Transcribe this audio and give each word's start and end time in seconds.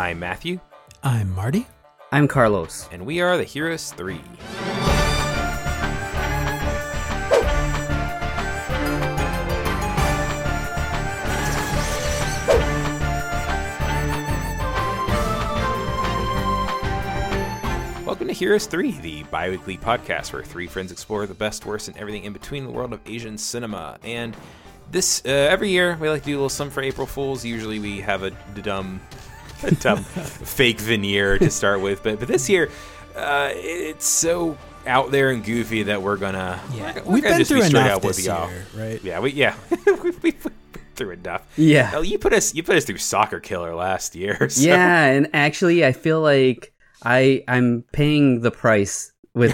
I'm 0.00 0.18
Matthew, 0.18 0.60
I'm 1.02 1.30
Marty. 1.34 1.66
I'm 2.10 2.26
Carlos. 2.26 2.88
and 2.90 3.04
we 3.04 3.20
are 3.20 3.36
the 3.36 3.44
Heroes 3.44 3.92
3. 3.92 4.14
Welcome 18.06 18.28
to 18.28 18.32
Heroes 18.32 18.64
3, 18.64 18.92
the 19.02 19.24
bi 19.24 19.50
weekly 19.50 19.76
podcast 19.76 20.32
where 20.32 20.42
three 20.42 20.66
friends 20.66 20.90
explore 20.90 21.26
the 21.26 21.34
best, 21.34 21.66
worst, 21.66 21.88
and 21.88 21.96
everything 21.98 22.24
in 22.24 22.32
between 22.32 22.64
the 22.64 22.70
world 22.70 22.94
of 22.94 23.00
Asian 23.04 23.36
cinema. 23.36 23.98
And 24.02 24.34
this, 24.90 25.20
uh, 25.26 25.28
every 25.28 25.68
year, 25.68 25.98
we 26.00 26.08
like 26.08 26.22
to 26.22 26.26
do 26.26 26.32
a 26.32 26.36
little 26.36 26.48
something 26.48 26.72
for 26.72 26.82
April 26.82 27.06
Fools. 27.06 27.44
Usually 27.44 27.78
we 27.78 28.00
have 28.00 28.22
a 28.22 28.30
dumb 28.62 28.98
a 29.62 29.70
dumb 29.82 30.04
fake 30.04 30.80
veneer 30.80 31.38
to 31.38 31.50
start 31.50 31.80
with, 31.80 32.02
but 32.02 32.18
but 32.18 32.28
this 32.28 32.48
year, 32.48 32.70
uh, 33.16 33.50
it's 33.52 34.06
so 34.06 34.56
out 34.86 35.10
there 35.10 35.30
and 35.30 35.44
goofy 35.44 35.82
that 35.84 36.00
we're 36.02 36.16
gonna 36.16 36.60
Yeah, 36.72 36.94
we're, 36.96 37.02
we're 37.02 37.12
we've 37.12 37.22
gonna 37.22 37.34
been 37.34 37.38
just 37.40 37.50
be 37.50 37.56
through 37.60 37.68
straight 37.68 37.80
enough 37.86 38.04
with 38.04 38.24
y'all. 38.24 38.50
right? 38.76 39.02
Yeah, 39.04 39.20
we 39.20 39.32
yeah 39.32 39.54
we, 40.02 40.10
we 40.22 40.34
through 40.96 41.10
enough. 41.12 41.42
Yeah. 41.56 41.98
You 42.00 42.18
put 42.18 42.32
us 42.32 42.54
you 42.54 42.62
put 42.62 42.76
us 42.76 42.84
through 42.84 42.98
Soccer 42.98 43.40
Killer 43.40 43.74
last 43.74 44.14
year. 44.14 44.48
so- 44.50 44.62
Yeah, 44.62 45.04
and 45.06 45.28
actually, 45.32 45.84
I 45.84 45.92
feel 45.92 46.20
like 46.20 46.72
I 47.02 47.44
I'm 47.48 47.84
paying 47.92 48.40
the 48.42 48.50
price 48.50 49.12
with 49.34 49.52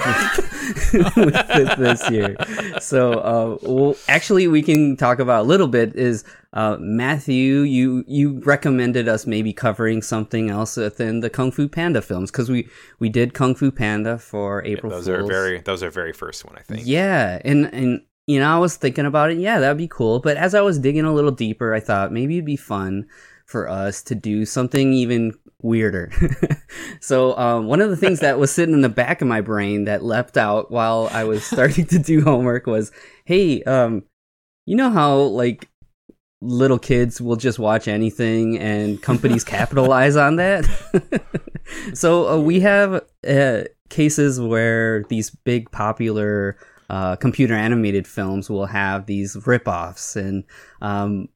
with, 0.92 1.16
with 1.16 1.78
this 1.78 2.10
year. 2.10 2.36
So, 2.80 3.12
uh, 3.12 3.58
well, 3.62 3.96
actually, 4.08 4.48
we 4.48 4.62
can 4.62 4.96
talk 4.96 5.18
about 5.18 5.44
a 5.44 5.48
little 5.48 5.68
bit. 5.68 5.94
Is 5.94 6.24
uh, 6.52 6.76
Matthew? 6.80 7.60
You 7.60 8.04
you 8.06 8.40
recommended 8.40 9.08
us 9.08 9.26
maybe 9.26 9.52
covering 9.52 10.02
something 10.02 10.50
else 10.50 10.76
within 10.76 11.20
the 11.20 11.30
Kung 11.30 11.50
Fu 11.50 11.68
Panda 11.68 12.00
films 12.00 12.30
because 12.30 12.50
we 12.50 12.68
we 12.98 13.08
did 13.08 13.34
Kung 13.34 13.54
Fu 13.54 13.70
Panda 13.70 14.18
for 14.18 14.64
April 14.64 14.90
those 14.90 15.06
Fools. 15.06 15.18
are 15.18 15.26
very 15.26 15.60
those 15.60 15.82
are 15.82 15.90
very 15.90 16.12
first 16.12 16.44
one 16.44 16.56
I 16.56 16.62
think. 16.62 16.82
Yeah, 16.84 17.40
and 17.44 17.66
and 17.72 18.02
you 18.26 18.40
know, 18.40 18.48
I 18.48 18.58
was 18.58 18.76
thinking 18.76 19.06
about 19.06 19.30
it. 19.30 19.38
Yeah, 19.38 19.60
that'd 19.60 19.76
be 19.76 19.88
cool. 19.88 20.20
But 20.20 20.36
as 20.36 20.54
I 20.54 20.60
was 20.60 20.78
digging 20.78 21.04
a 21.04 21.12
little 21.12 21.30
deeper, 21.30 21.74
I 21.74 21.80
thought 21.80 22.12
maybe 22.12 22.36
it'd 22.36 22.44
be 22.44 22.56
fun 22.56 23.06
for 23.44 23.68
us 23.68 24.02
to 24.02 24.14
do 24.14 24.44
something 24.44 24.92
even 24.92 25.32
weirder. 25.66 26.10
so, 27.00 27.36
um, 27.36 27.66
one 27.66 27.80
of 27.80 27.90
the 27.90 27.96
things 27.96 28.20
that 28.20 28.38
was 28.38 28.52
sitting 28.52 28.74
in 28.74 28.80
the 28.80 28.88
back 28.88 29.20
of 29.20 29.28
my 29.28 29.40
brain 29.40 29.84
that 29.84 30.04
leapt 30.04 30.36
out 30.36 30.70
while 30.70 31.08
I 31.12 31.24
was 31.24 31.44
starting 31.52 31.86
to 31.86 31.98
do 31.98 32.22
homework 32.22 32.66
was, 32.66 32.92
"Hey, 33.24 33.62
um, 33.64 34.04
you 34.64 34.76
know 34.76 34.90
how 34.90 35.16
like." 35.16 35.68
Little 36.42 36.78
kids 36.78 37.18
will 37.18 37.36
just 37.36 37.58
watch 37.58 37.88
anything, 37.88 38.58
and 38.58 39.00
companies 39.00 39.42
capitalize 39.58 40.16
on 40.16 40.36
that. 40.36 40.66
so 41.94 42.28
uh, 42.28 42.38
we 42.38 42.60
have 42.60 43.02
uh, 43.26 43.62
cases 43.88 44.38
where 44.38 45.02
these 45.04 45.30
big 45.30 45.70
popular 45.70 46.58
uh, 46.90 47.16
computer 47.16 47.54
animated 47.54 48.06
films 48.06 48.50
will 48.50 48.66
have 48.66 49.06
these 49.06 49.34
rip-offs 49.46 50.14
and 50.14 50.44
um, 50.82 51.28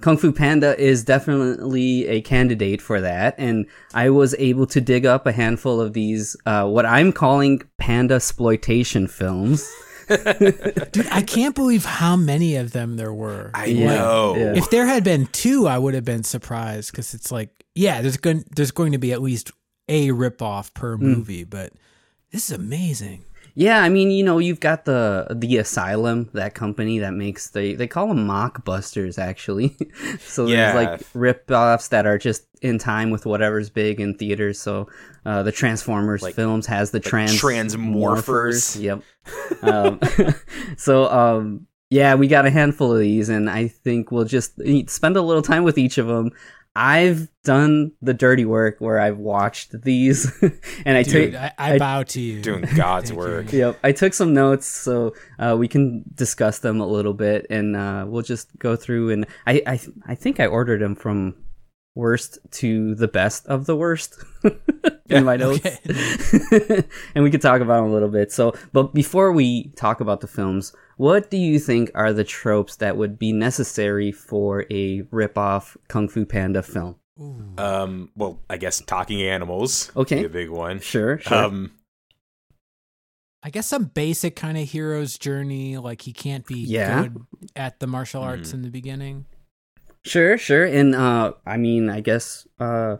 Kung 0.00 0.16
Fu 0.16 0.32
Panda 0.32 0.78
is 0.80 1.04
definitely 1.04 2.06
a 2.08 2.20
candidate 2.22 2.80
for 2.80 3.00
that 3.00 3.34
and 3.38 3.66
I 3.94 4.10
was 4.10 4.34
able 4.38 4.66
to 4.68 4.80
dig 4.80 5.04
up 5.06 5.26
a 5.26 5.32
handful 5.32 5.80
of 5.80 5.92
these 5.92 6.36
uh, 6.46 6.66
what 6.68 6.86
I'm 6.86 7.12
calling 7.12 7.62
panda 7.78 8.14
exploitation 8.14 9.06
films. 9.08 9.70
Dude, 10.08 11.06
I 11.10 11.22
can't 11.22 11.54
believe 11.54 11.84
how 11.84 12.16
many 12.16 12.56
of 12.56 12.72
them 12.72 12.96
there 12.96 13.12
were. 13.14 13.50
I 13.54 13.66
Yeah, 13.66 13.94
know. 13.94 14.34
yeah. 14.36 14.52
if 14.56 14.68
there 14.70 14.86
had 14.86 15.04
been 15.04 15.26
two, 15.26 15.68
I 15.68 15.78
would 15.78 15.94
have 15.94 16.04
been 16.04 16.24
surprised 16.24 16.90
because 16.90 17.14
it's 17.14 17.30
like, 17.30 17.50
yeah, 17.76 18.00
there's 18.02 18.16
going 18.16 18.44
there's 18.56 18.72
going 18.72 18.92
to 18.92 18.98
be 18.98 19.12
at 19.12 19.22
least 19.22 19.52
a 19.88 20.08
ripoff 20.08 20.74
per 20.74 20.96
Hmm. 20.96 21.12
movie, 21.12 21.44
but 21.44 21.72
this 22.32 22.50
is 22.50 22.56
amazing. 22.56 23.24
Yeah, 23.54 23.82
I 23.82 23.88
mean, 23.88 24.10
you 24.10 24.22
know, 24.24 24.38
you've 24.38 24.60
got 24.60 24.84
the 24.84 25.26
the 25.34 25.56
Asylum, 25.58 26.28
that 26.34 26.54
company 26.54 26.98
that 27.00 27.12
makes 27.14 27.50
the 27.50 27.74
they 27.74 27.86
call 27.86 28.08
them 28.08 28.26
mockbusters 28.26 29.18
actually. 29.18 29.76
so 30.20 30.46
Yeah. 30.46 30.72
there's 30.72 30.74
like 30.86 31.00
rip-offs 31.14 31.88
that 31.88 32.06
are 32.06 32.18
just 32.18 32.46
in 32.62 32.78
time 32.78 33.10
with 33.10 33.26
whatever's 33.26 33.70
big 33.70 34.00
in 34.00 34.14
theaters. 34.14 34.60
So 34.60 34.88
uh, 35.26 35.42
the 35.42 35.52
Transformers 35.52 36.22
Like- 36.22 36.34
films 36.34 36.66
has 36.66 36.90
the 36.90 37.00
trans 37.00 37.40
Transmorphers. 37.40 38.80
Yep. 38.80 39.02
um, 39.62 40.00
so 40.76 41.10
um, 41.10 41.66
yeah, 41.90 42.14
we 42.14 42.28
got 42.28 42.46
a 42.46 42.50
handful 42.50 42.92
of 42.92 43.00
these, 43.00 43.28
and 43.28 43.50
I 43.50 43.66
think 43.68 44.12
we'll 44.12 44.24
just 44.24 44.52
spend 44.88 45.16
a 45.16 45.22
little 45.22 45.42
time 45.42 45.64
with 45.64 45.76
each 45.76 45.98
of 45.98 46.06
them. 46.06 46.30
I've 46.76 47.28
done 47.42 47.92
the 48.00 48.14
dirty 48.14 48.44
work 48.44 48.76
where 48.78 49.00
I've 49.00 49.18
watched 49.18 49.82
these, 49.82 50.30
and 50.84 50.96
I 50.96 51.02
Dude, 51.02 51.32
took 51.32 51.40
I, 51.40 51.52
I, 51.58 51.78
bow 51.78 52.04
to 52.04 52.20
you. 52.20 52.40
Doing 52.40 52.64
God's 52.76 53.10
Thank 53.10 53.20
you. 53.20 53.28
work. 53.28 53.52
Yep, 53.52 53.78
I 53.82 53.92
took 53.92 54.14
some 54.14 54.34
notes 54.34 54.66
so 54.66 55.14
uh, 55.38 55.56
we 55.58 55.66
can 55.66 56.04
discuss 56.14 56.60
them 56.60 56.80
a 56.80 56.86
little 56.86 57.14
bit, 57.14 57.46
and 57.50 57.76
uh, 57.76 58.04
we'll 58.06 58.22
just 58.22 58.56
go 58.58 58.76
through. 58.76 59.10
And 59.10 59.26
I, 59.46 59.62
I, 59.66 59.80
I 60.06 60.14
think 60.14 60.38
I 60.38 60.46
ordered 60.46 60.80
them 60.80 60.94
from 60.94 61.34
worst 61.96 62.38
to 62.50 62.94
the 62.94 63.08
best 63.08 63.46
of 63.46 63.66
the 63.66 63.76
worst 63.76 64.22
in 65.08 65.24
my 65.24 65.36
notes, 65.36 65.66
and 67.14 67.24
we 67.24 67.30
could 67.30 67.42
talk 67.42 67.60
about 67.60 67.82
them 67.82 67.90
a 67.90 67.92
little 67.92 68.08
bit. 68.08 68.30
So, 68.30 68.54
but 68.72 68.94
before 68.94 69.32
we 69.32 69.72
talk 69.76 70.00
about 70.00 70.20
the 70.20 70.28
films, 70.28 70.72
what 71.00 71.30
do 71.30 71.38
you 71.38 71.58
think 71.58 71.90
are 71.94 72.12
the 72.12 72.24
tropes 72.24 72.76
that 72.76 72.98
would 72.98 73.18
be 73.18 73.32
necessary 73.32 74.12
for 74.12 74.66
a 74.70 75.00
rip-off 75.10 75.74
Kung 75.88 76.08
Fu 76.08 76.26
Panda 76.26 76.62
film? 76.62 76.96
Um 77.56 78.10
well, 78.16 78.38
I 78.50 78.58
guess 78.58 78.80
talking 78.82 79.22
animals. 79.22 79.90
Okay. 79.96 80.20
Be 80.20 80.24
a 80.26 80.28
big 80.28 80.50
one. 80.50 80.80
Sure, 80.80 81.18
sure. 81.18 81.36
Um 81.46 81.72
I 83.42 83.48
guess 83.48 83.66
some 83.66 83.84
basic 83.84 84.36
kind 84.36 84.58
of 84.58 84.68
hero's 84.68 85.16
journey, 85.16 85.78
like 85.78 86.02
he 86.02 86.12
can't 86.12 86.46
be 86.46 86.58
Yeah. 86.60 87.04
good 87.04 87.16
at 87.56 87.80
the 87.80 87.86
martial 87.86 88.22
arts 88.22 88.50
Mhm. 88.50 88.54
in 88.54 88.62
the 88.62 88.70
beginning. 88.70 89.24
Sure, 90.04 90.36
sure. 90.36 90.66
And 90.66 90.94
uh 90.94 91.32
I 91.46 91.56
mean, 91.56 91.88
I 91.88 92.00
guess 92.00 92.46
uh 92.58 92.96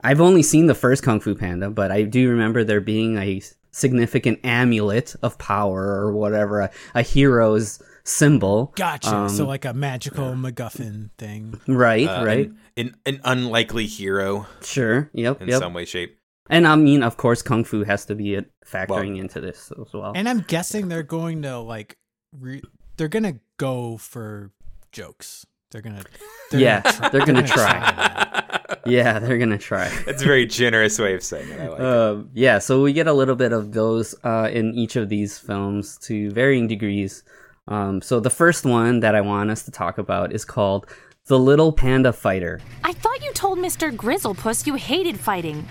I've 0.00 0.20
only 0.20 0.42
seen 0.42 0.66
the 0.66 0.74
first 0.74 1.02
Kung 1.04 1.20
Fu 1.20 1.34
Panda, 1.36 1.70
but 1.70 1.90
I 1.92 2.02
do 2.02 2.28
remember 2.28 2.64
there 2.64 2.80
being 2.80 3.18
a 3.18 3.40
significant 3.76 4.40
amulet 4.42 5.14
of 5.22 5.36
power 5.38 5.82
or 5.82 6.12
whatever, 6.12 6.60
a, 6.60 6.70
a 6.94 7.02
hero's 7.02 7.82
symbol. 8.04 8.72
Gotcha. 8.76 9.14
Um, 9.14 9.28
so 9.28 9.46
like 9.46 9.64
a 9.64 9.74
magical 9.74 10.32
MacGuffin 10.32 11.10
thing. 11.18 11.60
Right, 11.66 12.06
uh, 12.06 12.24
right. 12.24 12.48
An, 12.48 12.58
an, 12.76 12.96
an 13.04 13.20
unlikely 13.24 13.86
hero 13.86 14.46
Sure. 14.62 15.10
Yep, 15.12 15.42
in 15.42 15.48
yep. 15.48 15.58
some 15.58 15.74
way, 15.74 15.84
shape. 15.84 16.18
And 16.48 16.66
I 16.66 16.76
mean, 16.76 17.02
of 17.02 17.16
course, 17.16 17.42
Kung 17.42 17.64
Fu 17.64 17.84
has 17.84 18.06
to 18.06 18.14
be 18.14 18.34
it 18.34 18.50
factoring 18.64 19.18
into 19.18 19.40
this 19.40 19.72
as 19.72 19.92
well. 19.92 20.12
And 20.14 20.28
I'm 20.28 20.40
guessing 20.40 20.88
they're 20.88 21.02
going 21.02 21.42
to 21.42 21.58
like, 21.58 21.98
re- 22.32 22.62
they're 22.96 23.08
gonna 23.08 23.40
go 23.58 23.96
for 23.96 24.52
jokes. 24.92 25.44
They're 25.76 25.82
gonna, 25.82 26.04
they're 26.50 26.60
Yeah, 26.60 26.80
gonna 26.80 27.10
they're 27.10 27.26
gonna 27.26 27.46
try. 27.46 28.78
yeah, 28.86 29.18
they're 29.18 29.36
gonna 29.36 29.58
try. 29.58 29.90
That's 30.06 30.22
a 30.22 30.24
very 30.24 30.46
generous 30.46 30.98
way 30.98 31.12
of 31.12 31.22
saying 31.22 31.50
it. 31.50 31.60
I 31.60 31.68
like 31.68 31.80
it. 31.80 31.84
Um, 31.84 32.30
yeah, 32.32 32.58
so 32.60 32.80
we 32.80 32.94
get 32.94 33.06
a 33.06 33.12
little 33.12 33.34
bit 33.36 33.52
of 33.52 33.72
those 33.72 34.14
uh, 34.24 34.48
in 34.50 34.72
each 34.74 34.96
of 34.96 35.10
these 35.10 35.38
films 35.38 35.98
to 36.04 36.30
varying 36.30 36.66
degrees. 36.66 37.24
Um, 37.68 38.00
so 38.00 38.20
the 38.20 38.30
first 38.30 38.64
one 38.64 39.00
that 39.00 39.14
I 39.14 39.20
want 39.20 39.50
us 39.50 39.64
to 39.64 39.70
talk 39.70 39.98
about 39.98 40.32
is 40.32 40.46
called 40.46 40.86
The 41.26 41.38
Little 41.38 41.72
Panda 41.72 42.10
Fighter. 42.14 42.58
I 42.82 42.94
thought 42.94 43.22
you 43.22 43.32
told 43.34 43.58
Mr. 43.58 43.94
Grizzlepuss 43.94 44.66
you 44.66 44.76
hated 44.76 45.20
fighting. 45.20 45.68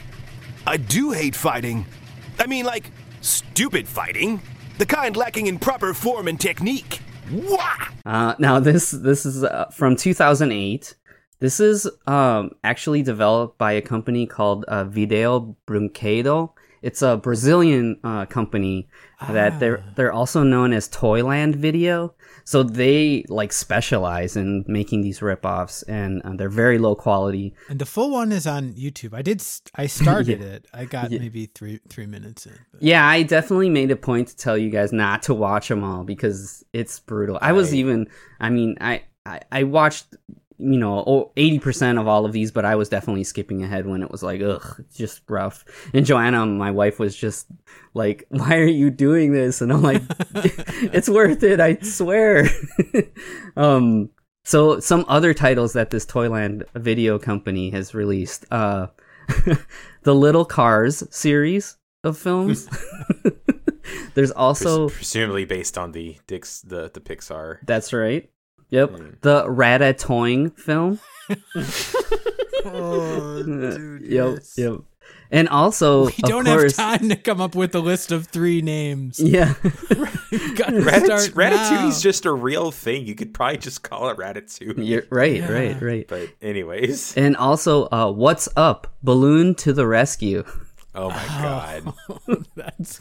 I 0.67 0.77
do 0.77 1.13
hate 1.13 1.35
fighting. 1.35 1.87
I 2.37 2.45
mean, 2.45 2.65
like, 2.65 2.91
stupid 3.21 3.87
fighting. 3.87 4.39
The 4.77 4.85
kind 4.85 5.17
lacking 5.17 5.47
in 5.47 5.57
proper 5.57 5.95
form 5.95 6.27
and 6.27 6.39
technique. 6.39 6.99
Uh, 8.05 8.35
now 8.39 8.59
this 8.59 8.91
this 8.91 9.25
is 9.25 9.43
uh, 9.43 9.65
from 9.71 9.95
2008. 9.95 10.95
This 11.39 11.59
is 11.59 11.89
um, 12.07 12.51
actually 12.63 13.01
developed 13.01 13.57
by 13.57 13.73
a 13.73 13.81
company 13.81 14.25
called 14.25 14.63
uh, 14.65 14.85
Video 14.85 15.55
Brinquedo. 15.65 16.54
It's 16.87 17.01
a 17.01 17.17
Brazilian 17.17 17.99
uh, 18.03 18.25
company 18.37 18.87
that 19.37 19.59
they're 19.59 19.83
they're 19.95 20.13
also 20.13 20.43
known 20.43 20.69
as 20.71 20.87
Toyland 20.87 21.55
Video. 21.55 22.13
So 22.43 22.61
they 22.61 23.25
like 23.27 23.51
specialize 23.51 24.37
in 24.41 24.63
making 24.67 25.01
these 25.01 25.19
ripoffs, 25.19 25.83
and 25.87 26.21
uh, 26.23 26.33
they're 26.37 26.57
very 26.65 26.77
low 26.77 26.93
quality. 26.95 27.55
And 27.69 27.79
the 27.79 27.87
full 27.95 28.11
one 28.11 28.31
is 28.31 28.45
on 28.45 28.73
YouTube. 28.73 29.13
I 29.17 29.23
did. 29.23 29.41
St- 29.41 29.71
I 29.83 29.87
started 29.87 30.41
it. 30.53 30.67
I 30.73 30.85
got 30.85 31.11
Yeah. 31.11 31.19
maybe 31.19 31.47
three 31.57 31.79
three 31.89 32.05
minutes 32.05 32.45
in. 32.45 32.53
But. 32.71 32.83
Yeah, 32.83 33.03
I 33.15 33.23
definitely 33.23 33.69
made 33.79 33.89
a 33.89 33.95
point 33.95 34.27
to 34.27 34.35
tell 34.37 34.57
you 34.57 34.69
guys 34.69 34.93
not 34.93 35.23
to 35.23 35.33
watch 35.33 35.67
them 35.69 35.83
all 35.83 36.03
because 36.03 36.63
it's 36.71 36.99
brutal. 36.99 37.39
I 37.41 37.51
was 37.53 37.69
Right. 37.71 37.79
even, 37.79 38.07
I 38.39 38.49
mean, 38.51 38.77
I, 38.79 39.03
I, 39.25 39.41
I 39.51 39.63
watched, 39.63 40.05
you 40.57 40.77
know, 40.77 41.31
eighty 41.35 41.59
percent 41.59 41.99
of 41.99 42.07
all 42.07 42.25
of 42.25 42.31
these, 42.31 42.51
but 42.51 42.65
I 42.65 42.75
was 42.75 42.89
definitely 42.89 43.23
skipping 43.23 43.63
ahead 43.63 43.85
when 43.85 44.01
it 44.01 44.11
was 44.11 44.23
like, 44.23 44.41
ugh, 44.41 44.75
it's 44.79 44.97
just 44.97 45.21
rough. 45.27 45.65
And 45.93 46.05
Joanna, 46.05 46.45
my 46.45 46.71
wife, 46.71 46.99
was 46.99 47.15
just 47.15 47.47
like, 47.93 48.25
"Why 48.29 48.57
are 48.57 48.65
you 48.65 48.89
doing 48.89 49.33
this?" 49.33 49.61
And 49.61 49.71
I'm 49.71 49.81
like, 49.81 50.01
"It's 50.35 51.09
worth 51.09 51.43
it, 51.43 51.59
I 51.59 51.77
swear." 51.81 52.47
um, 53.57 54.09
so 54.43 54.79
some 54.79 55.05
other 55.07 55.33
titles 55.33 55.73
that 55.73 55.89
this 55.89 56.05
Toyland 56.05 56.63
video 56.75 57.19
company 57.19 57.71
has 57.71 57.93
released. 57.93 58.45
Uh, 58.51 58.87
the 60.03 60.13
Little 60.15 60.45
Cars 60.45 61.03
series 61.09 61.77
of 62.03 62.17
films. 62.17 62.69
There's 64.13 64.31
also 64.31 64.87
Pres- 64.87 64.97
presumably 64.97 65.45
based 65.45 65.77
on 65.77 65.91
the 65.91 66.17
Dix 66.27 66.61
the 66.61 66.89
the 66.93 66.99
Pixar. 67.01 67.57
that's 67.65 67.91
right. 67.91 68.29
Yep, 68.75 68.89
Mm. 68.91 69.21
the 69.21 69.43
Ratatouille 69.45 70.59
film. 70.59 70.99
Oh, 72.67 73.43
dude. 73.45 74.01
yep, 74.01 74.35
yes. 74.37 74.53
yep. 74.57 74.79
And 75.31 75.49
also, 75.49 76.05
We 76.05 76.11
of 76.23 76.29
don't 76.29 76.45
course, 76.45 76.77
have 76.77 76.99
time 76.99 77.09
to 77.09 77.15
come 77.15 77.39
up 77.41 77.53
with 77.55 77.75
a 77.75 77.79
list 77.79 78.11
of 78.11 78.27
three 78.27 78.61
names. 78.61 79.19
yeah. 79.19 79.53
We've 79.63 80.55
got 80.57 80.69
Ratat- 80.69 81.31
Ratatouille's 81.33 82.01
just 82.01 82.25
a 82.25 82.31
real 82.33 82.71
thing. 82.71 83.05
You 83.05 83.13
could 83.15 83.33
probably 83.33 83.57
just 83.57 83.83
call 83.83 84.09
it 84.09 84.17
Ratatouille. 84.17 84.85
You're 84.87 85.03
right, 85.11 85.35
Yeah. 85.37 85.51
right, 85.51 85.81
right. 85.81 86.07
But 86.07 86.29
anyways, 86.41 87.15
And 87.17 87.35
also, 87.37 87.87
uh, 87.91 88.11
what's 88.11 88.49
up? 88.55 88.95
Balloon 89.03 89.53
to 89.55 89.73
the 89.73 89.85
rescue. 89.87 90.43
oh 90.95 91.09
my 91.09 91.25
god, 91.27 91.93
That's 92.55 92.99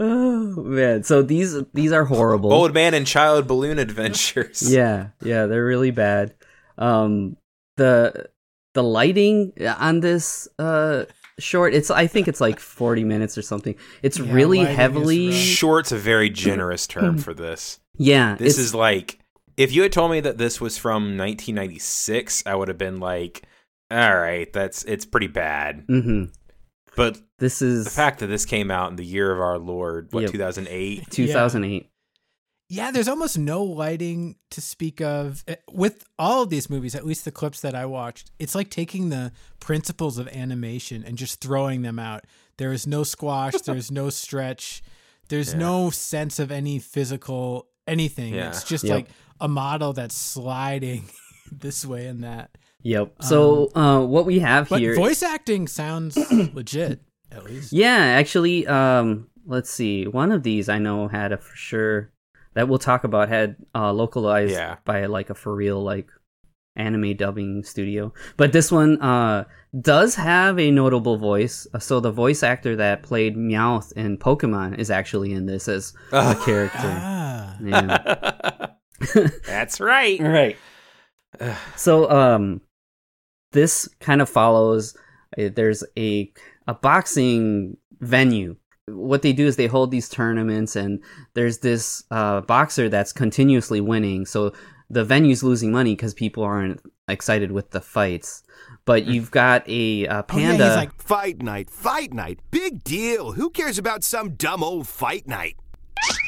Oh 0.00 0.62
man, 0.62 1.02
so 1.02 1.22
these 1.22 1.56
these 1.74 1.92
are 1.92 2.04
horrible. 2.04 2.52
old 2.52 2.74
man 2.74 2.94
and 2.94 3.06
child 3.06 3.46
balloon 3.46 3.78
adventures. 3.78 4.62
Yeah, 4.72 5.08
yeah, 5.22 5.46
they're 5.46 5.64
really 5.64 5.90
bad. 5.90 6.34
Um, 6.78 7.36
the 7.76 8.28
the 8.74 8.82
lighting 8.82 9.52
on 9.78 10.00
this 10.00 10.48
uh 10.58 11.04
short, 11.38 11.74
it's 11.74 11.90
I 11.90 12.06
think 12.06 12.26
it's 12.28 12.40
like 12.40 12.58
forty 12.58 13.04
minutes 13.04 13.36
or 13.38 13.42
something. 13.42 13.74
It's 14.02 14.18
Yeah, 14.18 14.32
really 14.32 14.64
heavily, 14.64 15.28
rough. 15.28 15.36
Short's 15.36 15.92
a 15.92 15.98
very 15.98 16.30
generous 16.30 16.86
term 16.88 17.18
for 17.18 17.34
this. 17.34 17.78
yeah. 17.96 18.36
This 18.36 18.58
is 18.58 18.74
like 18.74 19.18
if 19.56 19.72
you 19.72 19.82
had 19.82 19.92
told 19.92 20.10
me 20.10 20.20
that 20.20 20.38
this 20.38 20.60
was 20.62 20.78
from 20.78 21.18
1996, 21.18 22.44
I 22.46 22.54
would 22.54 22.68
have 22.68 22.78
been 22.78 22.98
like, 23.00 23.42
all 23.90 24.16
right, 24.16 24.50
that's 24.52 24.82
it's 24.84 25.04
pretty 25.04 25.26
bad. 25.28 25.86
mhm. 25.86 26.32
But 26.96 27.18
This 27.38 27.62
is 27.62 27.84
the 27.84 27.90
fact 27.90 28.20
that 28.20 28.26
this 28.28 28.44
came 28.44 28.70
out 28.70 28.90
in 28.90 28.96
the 28.96 29.04
year 29.04 29.32
of 29.32 29.40
our 29.40 29.58
Lord, 29.58 30.08
what 30.12 30.22
Yep. 30.22 30.30
2008? 30.32 31.06
two 31.10 31.26
thousand 31.28 31.64
eight. 31.64 31.88
Yeah, 32.68 32.90
there's 32.90 33.08
almost 33.08 33.36
no 33.36 33.62
lighting 33.64 34.36
to 34.50 34.60
speak 34.62 35.00
of 35.02 35.44
Eh, 35.46 35.56
with 35.70 36.04
all 36.18 36.42
of 36.42 36.50
these 36.50 36.70
movies. 36.70 36.94
At 36.94 37.04
least 37.04 37.24
the 37.24 37.30
clips 37.32 37.60
that 37.60 37.74
I 37.74 37.84
watched, 37.86 38.30
it's 38.38 38.54
like 38.54 38.70
taking 38.70 39.08
the 39.10 39.32
principles 39.60 40.16
of 40.18 40.26
animation 40.28 41.04
and 41.04 41.18
just 41.18 41.40
throwing 41.40 41.82
them 41.82 41.98
out. 41.98 42.24
There 42.58 42.72
is 42.72 42.86
no 42.86 43.02
squash. 43.04 43.54
there's 43.66 43.90
no 43.90 44.08
stretch. 44.10 44.82
There's 45.28 45.52
Yeah. 45.52 45.58
no 45.58 45.90
sense 45.90 46.38
of 46.38 46.50
any 46.50 46.78
physical 46.78 47.66
anything. 47.86 48.34
Yeah. 48.34 48.48
It's 48.48 48.64
just 48.64 48.84
Yep. 48.84 48.94
like 48.94 49.08
a 49.40 49.48
model 49.48 49.92
that's 49.92 50.16
sliding 50.16 51.10
this 51.52 51.84
way 51.84 52.06
and 52.06 52.22
that. 52.24 52.56
Yep. 52.82 53.14
So 53.22 53.70
uh, 53.74 54.04
what 54.04 54.26
we 54.26 54.40
have 54.40 54.68
But 54.68 54.80
here, 54.80 54.94
voice 54.94 55.22
acting 55.22 55.68
sounds 55.68 56.16
legit, 56.54 57.00
at 57.30 57.44
least. 57.44 57.72
yeah, 57.72 57.96
actually, 57.96 58.66
um, 58.66 59.28
let's 59.46 59.70
see. 59.70 60.06
One 60.06 60.32
of 60.32 60.42
these 60.42 60.68
I 60.68 60.78
know 60.78 61.08
had 61.08 61.32
a 61.32 61.36
for 61.38 61.54
sure 61.56 62.10
that 62.54 62.68
we'll 62.68 62.78
talk 62.78 63.04
about 63.04 63.28
had 63.28 63.56
uh, 63.74 63.92
localized 63.92 64.52
Yeah. 64.52 64.76
by 64.84 65.06
like 65.06 65.30
a 65.30 65.34
for 65.34 65.54
real 65.54 65.82
like 65.82 66.08
anime 66.74 67.14
dubbing 67.16 67.62
studio. 67.64 68.12
But 68.36 68.52
this 68.52 68.72
one 68.72 69.00
uh 69.00 69.44
does 69.78 70.14
have 70.16 70.58
a 70.58 70.70
notable 70.70 71.16
voice. 71.18 71.66
Uh, 71.72 71.78
So 71.78 72.00
the 72.00 72.10
voice 72.10 72.42
actor 72.42 72.76
that 72.76 73.02
played 73.02 73.36
Meowth 73.36 73.92
in 73.92 74.16
Pokemon 74.18 74.78
is 74.78 74.90
actually 74.90 75.32
in 75.32 75.46
this 75.46 75.68
as 75.68 75.92
a 76.12 76.34
character. 76.44 76.78
Ah. 76.82 77.56
Yeah. 77.62 78.66
That's 79.46 79.80
right. 79.80 80.18
right. 80.20 80.56
So 81.76 82.10
um 82.10 82.60
this 83.52 83.88
kind 84.00 84.20
of 84.20 84.28
follows 84.28 84.96
uh, 85.38 85.48
there's 85.54 85.84
a 85.96 86.32
a 86.66 86.74
boxing 86.74 87.76
venue. 88.00 88.56
What 88.88 89.22
they 89.22 89.32
do 89.32 89.46
is 89.46 89.56
they 89.56 89.68
hold 89.68 89.90
these 89.90 90.08
tournaments 90.08 90.76
and 90.76 91.00
there's 91.34 91.58
this 91.58 92.04
uh 92.10 92.40
boxer 92.42 92.88
that's 92.88 93.12
continuously 93.12 93.80
winning. 93.80 94.26
So 94.26 94.52
the 94.90 95.04
venue's 95.04 95.42
losing 95.42 95.72
money 95.72 95.96
cuz 95.96 96.12
people 96.14 96.42
aren't 96.42 96.80
excited 97.08 97.52
with 97.52 97.70
the 97.70 97.80
fights. 97.80 98.42
But 98.84 99.06
you've 99.06 99.30
got 99.30 99.62
a 99.68 100.06
uh, 100.08 100.22
Oh, 100.28 100.38
yeah, 100.38 100.52
he's 100.52 100.60
like, 100.60 101.00
Fight 101.00 101.40
night, 101.40 101.70
fight 101.70 102.12
night. 102.12 102.40
Big 102.50 102.82
deal. 102.82 103.32
Who 103.32 103.50
cares 103.50 103.78
about 103.78 104.02
some 104.02 104.30
dumb 104.30 104.64
old 104.64 104.88
fight 104.88 105.28
night? 105.28 105.56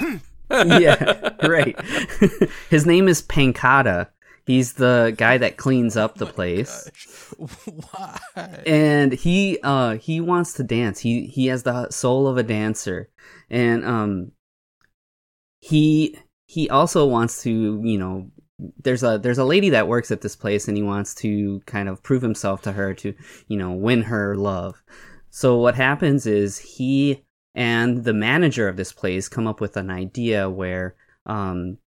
yeah, 0.51 1.31
right. 1.43 1.79
His 2.71 2.87
name 2.87 3.09
is 3.09 3.23
Pankata. 3.23 4.09
He's 4.47 4.75
the 4.75 5.15
guy 5.17 5.39
that 5.39 5.57
cleans 5.57 5.97
up 5.97 6.17
the 6.17 6.27
place. 6.39 6.91
why? 7.91 8.19
and 8.67 9.13
he 9.13 9.59
uh 9.63 9.97
he 9.97 10.21
wants 10.21 10.53
to 10.55 10.63
dance 10.63 11.01
he 11.01 11.27
he 11.27 11.47
has 11.47 11.63
the 11.63 11.91
soul 11.91 12.27
of 12.27 12.37
a 12.37 12.43
dancer 12.43 13.09
and 13.51 13.85
um 13.85 14.33
he 15.61 16.17
he 16.47 16.69
also 16.69 17.07
wants 17.07 17.43
to 17.43 17.81
you 17.83 17.99
know 17.99 18.31
there's 18.83 19.03
a 19.03 19.19
there's 19.19 19.39
a 19.39 19.45
lady 19.45 19.71
that 19.71 19.89
works 19.89 20.11
at 20.11 20.21
this 20.21 20.37
place 20.37 20.69
and 20.69 20.77
he 20.77 20.83
wants 20.83 21.15
to 21.15 21.61
kind 21.67 21.89
of 21.89 22.03
prove 22.03 22.23
himself 22.23 22.63
to 22.63 22.73
her 22.73 22.95
to 22.95 23.15
you 23.49 23.57
know 23.57 23.73
win 23.73 24.03
her 24.03 24.37
love 24.37 24.83
so 25.31 25.57
what 25.57 25.75
happens 25.75 26.27
is 26.27 26.59
he 26.59 27.25
and 27.55 28.05
the 28.05 28.13
manager 28.13 28.69
of 28.69 28.77
this 28.77 28.93
place 28.93 29.29
come 29.29 29.47
up 29.47 29.61
with 29.61 29.77
an 29.77 29.91
idea 29.91 30.49
where 30.49 30.95
um 31.27 31.79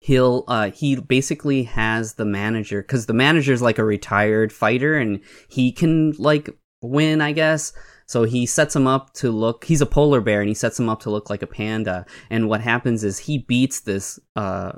he'll 0.00 0.44
uh 0.48 0.70
he 0.70 0.96
basically 0.96 1.62
has 1.62 2.14
the 2.14 2.24
manager 2.24 2.82
because 2.82 3.06
the 3.06 3.12
manager's 3.12 3.62
like 3.62 3.78
a 3.78 3.84
retired 3.84 4.52
fighter 4.52 4.96
and 4.96 5.20
he 5.48 5.70
can 5.70 6.12
like 6.12 6.50
win 6.82 7.20
i 7.20 7.32
guess. 7.32 7.72
So 8.06 8.24
he 8.24 8.44
sets 8.44 8.74
him 8.74 8.88
up 8.88 9.12
to 9.14 9.30
look 9.30 9.64
he's 9.64 9.82
a 9.82 9.86
polar 9.86 10.20
bear 10.20 10.40
and 10.40 10.48
he 10.48 10.54
sets 10.54 10.80
him 10.80 10.88
up 10.88 11.00
to 11.00 11.10
look 11.10 11.30
like 11.30 11.42
a 11.42 11.46
panda. 11.46 12.06
And 12.28 12.48
what 12.48 12.60
happens 12.60 13.04
is 13.04 13.18
he 13.18 13.38
beats 13.38 13.80
this 13.80 14.18
uh 14.34 14.72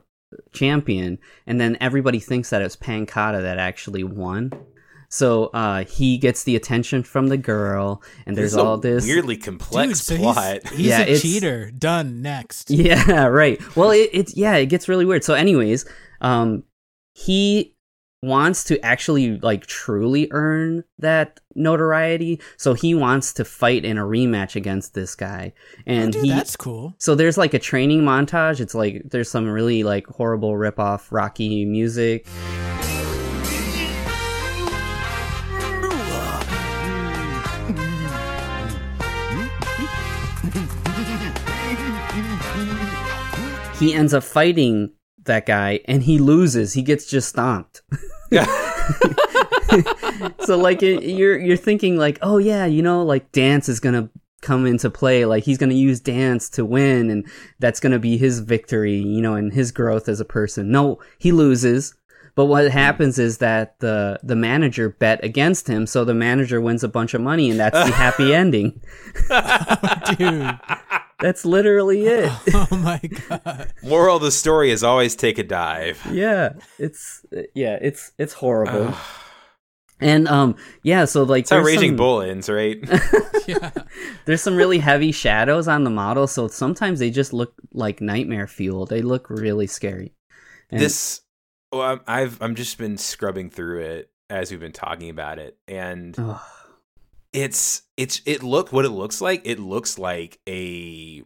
champion 0.52 1.19
and 1.46 1.60
then 1.60 1.76
everybody 1.80 2.19
thinks 2.19 2.50
that 2.50 2.62
it's 2.62 2.76
pankata 2.76 3.42
that 3.42 3.58
actually 3.58 4.02
won 4.02 4.50
so 5.14 5.46
uh 5.48 5.84
he 5.84 6.16
gets 6.16 6.44
the 6.44 6.56
attention 6.56 7.02
from 7.02 7.26
the 7.28 7.36
girl 7.36 8.02
and 8.24 8.34
there's 8.34 8.52
This 8.52 8.52
is 8.52 8.56
a 8.56 8.62
all 8.64 8.78
this 8.78 9.04
weirdly 9.06 9.34
Dude, 9.36 9.44
complex 9.44 10.00
so 10.00 10.16
plot. 10.16 10.62
he's, 10.70 10.70
he's 10.78 10.86
Yeah, 10.86 10.98
a 11.00 11.02
it's- 11.02 11.20
cheater. 11.22 11.70
Done. 11.70 12.22
Next. 12.22 12.70
Yeah, 12.70 13.26
right. 13.26 13.60
Well, 13.76 13.90
it, 13.90 14.08
it's 14.14 14.34
yeah, 14.36 14.54
it 14.56 14.66
gets 14.66 14.88
really 14.88 15.04
weird. 15.04 15.22
So, 15.22 15.34
anyways, 15.34 15.84
um, 16.22 16.62
he 17.14 17.76
wants 18.22 18.62
to 18.64 18.78
actually 18.84 19.38
like 19.40 19.66
truly 19.66 20.28
earn 20.31 20.84
that 21.00 21.40
notoriety. 21.56 22.40
So 22.56 22.72
he 22.72 22.94
wants 22.94 23.32
to 23.34 23.44
fight 23.44 23.84
in 23.84 23.98
a 23.98 24.02
rematch 24.04 24.54
against 24.56 24.94
this 24.94 25.14
guy, 25.14 25.52
and 25.86 26.12
Dude, 26.12 26.24
he. 26.24 26.31
that's 26.31 26.56
cool. 26.56 26.94
so 26.98 27.14
there's 27.16 27.36
like 27.36 27.52
a 27.52 27.58
training 27.58 28.02
montage. 28.02 28.60
It's 28.60 28.74
like 28.74 29.02
there's 29.10 29.31
some 29.31 29.46
really 29.48 29.82
like 29.82 30.06
horrible 30.06 30.56
rip 30.56 30.78
off 30.78 31.10
Rocky 31.12 31.64
music. 31.66 32.26
He 43.82 43.94
ends 43.94 44.15
up 44.15 44.24
fighting 44.24 44.93
that 45.24 45.46
guy 45.46 45.81
and 45.86 46.03
he 46.03 46.19
loses. 46.19 46.72
He 46.72 46.82
gets 46.82 47.06
just 47.06 47.29
stomped. 47.29 47.82
so 50.44 50.56
like 50.56 50.82
it, 50.82 51.05
you're 51.05 51.39
you're 51.39 51.56
thinking 51.56 51.96
like, 51.96 52.19
oh 52.22 52.39
yeah, 52.39 52.67
you 52.67 52.82
know, 52.82 53.03
like 53.03 53.32
dance 53.32 53.69
is 53.69 53.81
gonna 53.81 54.08
come 54.41 54.67
into 54.67 54.91
play. 54.91 55.24
Like 55.24 55.44
he's 55.44 55.58
gonna 55.58 55.74
use 55.74 56.01
dance 56.01 56.48
to 56.51 56.65
win, 56.65 57.10
and 57.10 57.27
that's 57.58 57.81
gonna 57.81 57.98
be 57.98 58.17
his 58.17 58.41
victory, 58.41 58.96
you 58.96 59.22
know, 59.22 59.34
and 59.34 59.53
his 59.53 59.72
growth 59.72 60.08
as 60.08 60.20
a 60.20 60.24
person. 60.24 60.70
No, 60.70 61.01
he 61.19 61.32
loses. 61.32 61.94
But 62.34 62.46
what 62.46 62.70
happens 62.70 63.19
is 63.19 63.39
that 63.39 63.79
the 63.81 64.19
the 64.22 64.36
manager 64.36 64.89
bet 64.89 65.22
against 65.22 65.69
him, 65.69 65.86
so 65.86 66.05
the 66.05 66.15
manager 66.15 66.60
wins 66.60 66.82
a 66.82 66.89
bunch 66.89 67.15
of 67.15 67.20
money, 67.20 67.51
and 67.51 67.60
that's 67.60 67.77
the 67.77 67.94
happy 67.94 68.34
ending. 68.34 68.81
Dude. 70.17 70.58
That's 71.22 71.44
literally 71.44 72.06
it. 72.06 72.31
Oh 72.52 72.67
my 72.72 72.98
god. 72.98 73.72
Moral 73.82 74.17
of 74.17 74.22
the 74.22 74.31
story 74.31 74.70
is 74.70 74.82
always 74.84 75.14
take 75.17 75.38
a 75.38 75.43
dive. 75.44 76.05
yeah, 76.10 76.55
it's 76.79 77.24
yeah, 77.55 77.79
it's 77.81 78.12
it's 78.19 78.32
horrible. 78.34 78.94
And 80.00 80.26
um, 80.26 80.56
yeah, 80.82 81.05
so 81.05 81.22
like 81.22 81.44
That's 81.44 81.50
how 81.50 81.56
there's 81.58 81.76
Raging 81.76 81.91
some- 81.91 81.96
Bull 81.96 82.22
ends, 82.22 82.48
right? 82.48 82.79
Yeah. 83.48 83.70
there's 84.24 84.41
some 84.43 84.55
really 84.55 84.79
heavy 84.79 85.10
shadows 85.12 85.67
on 85.69 85.82
the 85.84 85.91
model, 85.91 86.26
so 86.29 86.46
sometimes 86.48 86.98
they 87.00 87.10
just 87.10 87.32
look 87.32 87.55
like 87.72 88.00
nightmare 88.00 88.46
fuel. 88.46 88.86
They 88.86 89.02
look 89.02 89.29
really 89.31 89.67
scary. 89.67 90.14
And- 90.70 90.81
this, 90.81 91.20
well, 91.72 91.82
I'm, 91.82 92.00
I've 92.06 92.41
I'm 92.43 92.55
just 92.55 92.79
been 92.79 92.96
scrubbing 92.98 93.50
through 93.50 93.81
it 93.81 94.10
as 94.31 94.50
we've 94.50 94.60
been 94.60 94.72
talking 94.72 95.10
about 95.10 95.38
it, 95.38 95.56
and 95.69 96.14
Ugh. 96.19 96.41
It's 97.32 97.82
it's 97.96 98.20
it 98.27 98.43
look 98.43 98.72
what 98.72 98.84
it 98.84 98.91
looks 98.91 99.20
like. 99.20 99.43
It 99.44 99.58
looks 99.58 99.98
like 99.98 100.39
a 100.48 101.22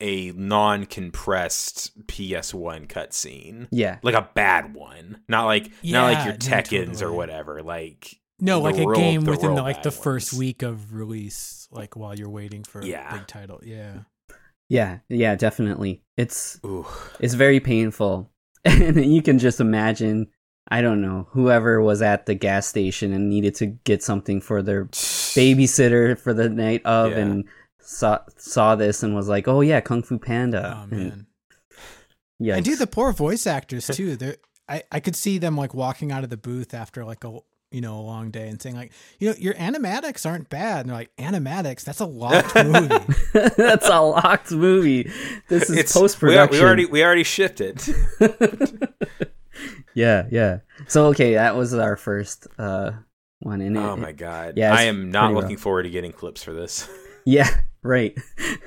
a 0.00 0.30
non-compressed 0.32 2.06
PS1 2.06 2.86
cutscene, 2.86 3.68
yeah, 3.70 3.98
like 4.02 4.14
a 4.14 4.28
bad 4.34 4.74
one, 4.74 5.22
not 5.28 5.44
like 5.46 5.70
not 5.82 6.04
like 6.04 6.18
Yeah, 6.18 6.24
your 6.24 6.32
no, 6.34 6.38
Tekken's 6.38 7.02
or 7.02 7.12
whatever. 7.12 7.62
Like 7.62 8.14
No, 8.40 8.58
The 8.58 8.64
like 8.64 8.78
a 8.78 8.94
game 9.00 9.22
the 9.22 9.30
within 9.30 9.54
the, 9.54 9.62
like 9.62 9.82
the 9.82 9.90
bad 9.90 9.98
first 9.98 10.32
week 10.34 10.62
of 10.62 10.92
release, 10.94 11.68
like 11.70 11.96
while 11.96 12.14
you're 12.14 12.28
waiting 12.28 12.62
for 12.64 12.82
Yeah. 12.82 13.14
a 13.14 13.18
big 13.18 13.26
title. 13.26 13.60
Yeah. 13.64 14.00
Yeah, 14.68 14.98
yeah, 15.08 15.36
definitely. 15.36 16.02
It's 16.16 16.58
Ooh. 16.64 16.86
it's 17.20 17.34
very 17.34 17.60
painful, 17.60 18.32
and 18.64 19.04
you 19.04 19.22
can 19.22 19.38
just 19.38 19.60
imagine. 19.60 20.28
I 20.68 20.82
don't 20.82 21.00
know 21.00 21.28
whoever 21.30 21.80
was 21.80 22.02
at 22.02 22.26
the 22.26 22.34
gas 22.34 22.66
station 22.66 23.12
and 23.12 23.30
needed 23.30 23.54
to 23.56 23.66
get 23.66 24.02
something 24.02 24.40
for 24.40 24.62
their 24.62 24.88
babysitter 25.36 26.18
for 26.18 26.32
the 26.34 26.48
night 26.48 26.82
of, 26.84 27.12
Yeah. 27.12 27.18
and 27.18 27.44
saw 27.80 28.18
saw 28.36 28.74
this 28.76 29.02
and 29.02 29.14
was 29.14 29.28
like, 29.28 29.46
"Oh 29.48 29.60
yeah, 29.60 29.80
Kung 29.80 30.02
Fu 30.02 30.18
Panda." 30.18 30.76
Oh 30.76 30.82
And- 30.82 30.90
man. 30.90 31.26
Yeah, 32.38 32.56
And 32.56 32.64
dude, 32.64 32.78
the 32.78 32.86
poor 32.86 33.12
voice 33.12 33.46
actors 33.46 33.86
too. 33.86 34.16
They're 34.16 34.36
I, 34.68 34.82
I 34.92 35.00
could 35.00 35.16
see 35.16 35.38
them 35.38 35.56
like 35.56 35.72
walking 35.72 36.10
out 36.12 36.22
of 36.24 36.28
the 36.30 36.36
booth 36.36 36.74
after 36.74 37.04
like 37.04 37.24
a 37.24 37.38
you 37.70 37.80
know 37.80 37.98
a 37.98 38.02
long 38.02 38.30
day 38.30 38.48
and 38.48 38.60
saying 38.60 38.76
like 38.76 38.92
you 39.18 39.28
know 39.30 39.34
your 39.38 39.54
animatics 39.54 40.26
aren't 40.28 40.50
bad. 40.50 40.80
And 40.80 40.90
they're 40.90 40.96
like 40.96 41.16
animatics. 41.16 41.82
That's 41.84 42.00
a 42.00 42.04
locked 42.06 42.54
movie. 42.64 42.94
That's 43.56 43.88
a 43.88 44.00
locked 44.00 44.52
movie. 44.52 45.10
This 45.48 45.70
is 45.70 45.78
It's 45.78 45.92
post 45.94 46.20
we, 46.20 46.28
production. 46.28 46.58
we 46.58 46.64
already 46.66 46.84
we 46.86 47.02
already 47.04 47.22
shipped 47.24 47.60
it. 47.62 47.88
yeah, 49.94 50.26
yeah. 50.30 50.58
So 50.88 51.06
okay, 51.06 51.34
that 51.34 51.56
was 51.56 51.72
our 51.74 51.96
first 51.96 52.46
uh 52.58 52.92
one 53.40 53.60
in 53.60 53.76
it. 53.76 53.80
oh 53.80 53.96
my 53.96 54.12
god. 54.12 54.54
Yeah, 54.56 54.74
I 54.74 54.82
am 54.82 55.10
not 55.10 55.32
looking 55.32 55.50
rough. 55.56 55.60
forward 55.60 55.82
to 55.84 55.90
getting 55.90 56.12
clips 56.12 56.42
for 56.42 56.52
this. 56.52 56.88
Yeah, 57.28 57.48
right. 57.82 58.16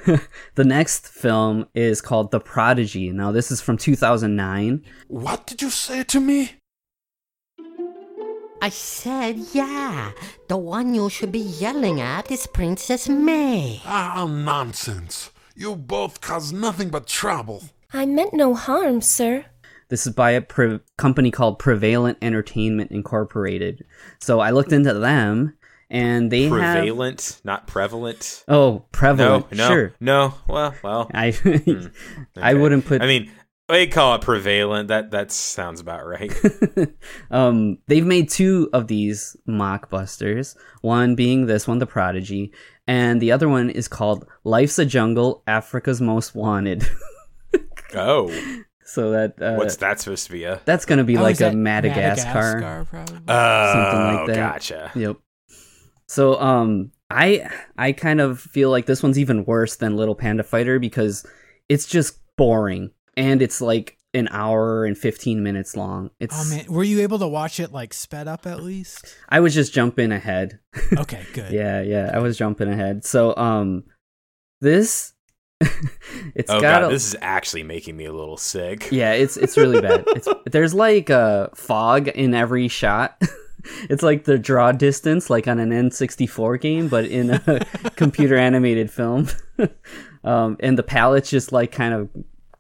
the 0.56 0.66
next 0.66 1.08
film 1.08 1.68
is 1.74 2.02
called 2.02 2.32
The 2.32 2.42
Prodigy. 2.42 3.10
Now 3.10 3.32
this 3.32 3.52
is 3.52 3.62
from 3.62 3.78
2009. 3.78 4.84
What 5.08 5.48
did 5.48 5.62
you 5.62 5.70
say 5.70 6.04
to 6.04 6.20
me? 6.20 6.52
I 8.62 8.68
said, 8.68 9.38
yeah. 9.54 10.12
The 10.50 10.58
one 10.58 10.94
you 10.94 11.10
should 11.10 11.32
be 11.32 11.40
yelling 11.40 12.02
at 12.02 12.30
is 12.30 12.48
Princess 12.48 13.08
May. 13.08 13.82
Ah, 13.86 14.28
nonsense. 14.30 15.32
You 15.56 15.78
both 15.78 16.20
cause 16.20 16.52
nothing 16.52 16.90
but 16.90 17.08
trouble. 17.08 17.64
I 17.94 18.06
meant 18.06 18.34
no 18.34 18.56
harm, 18.56 19.00
sir. 19.00 19.46
This 19.90 20.06
is 20.08 20.14
by 20.14 20.32
a 20.32 20.42
pre- 20.42 20.80
company 20.98 21.32
called 21.32 21.60
Prevalent 21.60 22.18
Entertainment 22.22 22.92
Incorporated. 22.92 23.86
So 24.20 24.40
I 24.40 24.52
looked 24.52 24.72
into 24.72 24.94
them 24.94 25.58
and 25.90 26.32
they 26.32 26.44
have 26.44 26.52
Prevalent, 26.52 27.42
not 27.44 27.66
prevalent. 27.68 28.44
Oh, 28.48 28.86
prevalent. 28.92 29.52
no, 29.52 29.68
Sure. 29.68 29.94
no. 30.00 30.36
Well, 30.48 30.76
well. 30.84 31.10
I 31.14 31.28
I 32.38 32.52
okay. 32.52 32.54
wouldn't 32.54 32.86
put 32.86 33.02
I 33.02 33.08
mean, 33.08 33.32
they 33.68 33.88
call 33.88 34.16
it 34.16 34.22
prevalent. 34.22 34.88
That 34.90 35.12
that 35.12 35.32
sounds 35.32 35.80
about 35.80 36.06
right. 36.06 36.32
um, 37.32 37.78
they've 37.88 38.06
made 38.06 38.30
two 38.30 38.70
of 38.74 38.88
these 38.88 39.36
mockbusters. 39.48 40.56
One 40.82 41.16
being 41.16 41.46
this 41.46 41.68
one, 41.68 41.80
The 41.80 41.86
Prodigy, 41.86 42.52
and 42.88 43.22
the 43.22 43.32
other 43.32 43.48
one 43.50 43.70
is 43.70 43.88
called 43.88 44.26
Life's 44.44 44.80
a 44.80 44.86
Jungle: 44.86 45.44
Africa's 45.48 46.02
Most 46.02 46.34
Wanted. 46.36 46.88
oh, 47.96 48.32
so 48.90 49.12
that 49.12 49.42
uh, 49.42 49.56
what's 49.56 49.78
that 49.78 50.00
supposed 50.00 50.26
to 50.28 50.32
be? 50.32 50.44
A 50.44 50.62
that's 50.66 50.86
gonna 50.86 51.04
be 51.04 51.18
Oh, 51.18 51.22
like 51.22 51.40
a 51.42 51.52
Madagascar. 51.52 52.60
Madagascar, 52.60 52.88
probably. 52.90 53.20
oh, 53.28 53.74
something 53.74 54.16
like 54.18 54.28
that. 54.28 54.36
Gotcha. 54.36 54.92
Yep. 54.96 55.18
So 56.08 56.40
um, 56.42 56.92
I 57.10 57.50
I 57.78 57.92
kind 57.92 58.20
of 58.22 58.40
feel 58.40 58.72
like 58.72 58.86
this 58.86 59.04
one's 59.04 59.20
even 59.20 59.46
worse 59.46 59.76
than 59.76 59.96
Little 59.96 60.16
Panda 60.16 60.44
Fighter 60.44 60.80
because 60.80 61.26
it's 61.68 61.86
just 61.86 62.20
boring 62.38 62.92
and 63.16 63.42
it's 63.42 63.62
like 63.62 63.98
an 64.16 64.28
hour 64.32 64.86
and 64.86 64.98
15 64.98 65.44
minutes 65.44 65.78
long. 65.78 66.10
It's 66.20 66.36
oh 66.36 66.50
man, 66.56 66.66
were 66.68 66.84
you 66.84 67.02
able 67.02 67.20
to 67.20 67.28
watch 67.28 67.60
it 67.60 67.72
like 67.72 67.94
sped 67.94 68.28
up 68.28 68.48
at 68.48 68.64
least? 68.64 69.16
I 69.30 69.40
was 69.40 69.54
just 69.54 69.72
jumping 69.74 70.12
ahead. 70.12 70.60
Okay, 70.98 71.24
good. 71.34 71.52
yeah, 71.52 71.82
yeah, 71.82 72.10
I 72.12 72.18
was 72.20 72.38
jumping 72.38 72.68
ahead. 72.70 73.06
So 73.06 73.36
um 73.38 73.84
this 74.62 75.14
it's 76.36 76.50
Oh 76.50 76.62
got 76.62 76.82
god, 76.82 76.84
a, 76.86 76.94
this 76.94 77.08
is 77.08 77.16
actually 77.22 77.64
making 77.64 77.98
me 77.98 78.06
a 78.06 78.14
little 78.14 78.38
sick. 78.38 78.90
yeah, 78.92 79.12
it's 79.14 79.38
it's 79.38 79.58
really 79.58 79.82
bad. 79.82 80.04
It's 80.08 80.28
there's 80.46 80.74
like 80.74 81.10
a 81.10 81.50
fog 81.56 82.08
in 82.10 82.34
every 82.34 82.68
shot. 82.68 83.22
It's 83.90 84.02
like 84.02 84.24
the 84.24 84.40
draw 84.40 84.72
distance, 84.72 85.30
like 85.30 85.46
on 85.46 85.60
an 85.60 85.72
N64 85.72 86.62
game, 86.62 86.88
but 86.88 87.04
in 87.04 87.30
a 87.32 87.66
computer 87.98 88.38
animated 88.38 88.90
film. 88.90 89.28
um, 90.24 90.56
and 90.62 90.78
the 90.78 90.82
palette's 90.82 91.30
just 91.30 91.52
like 91.52 91.70
kind 91.70 91.94
of 91.94 92.10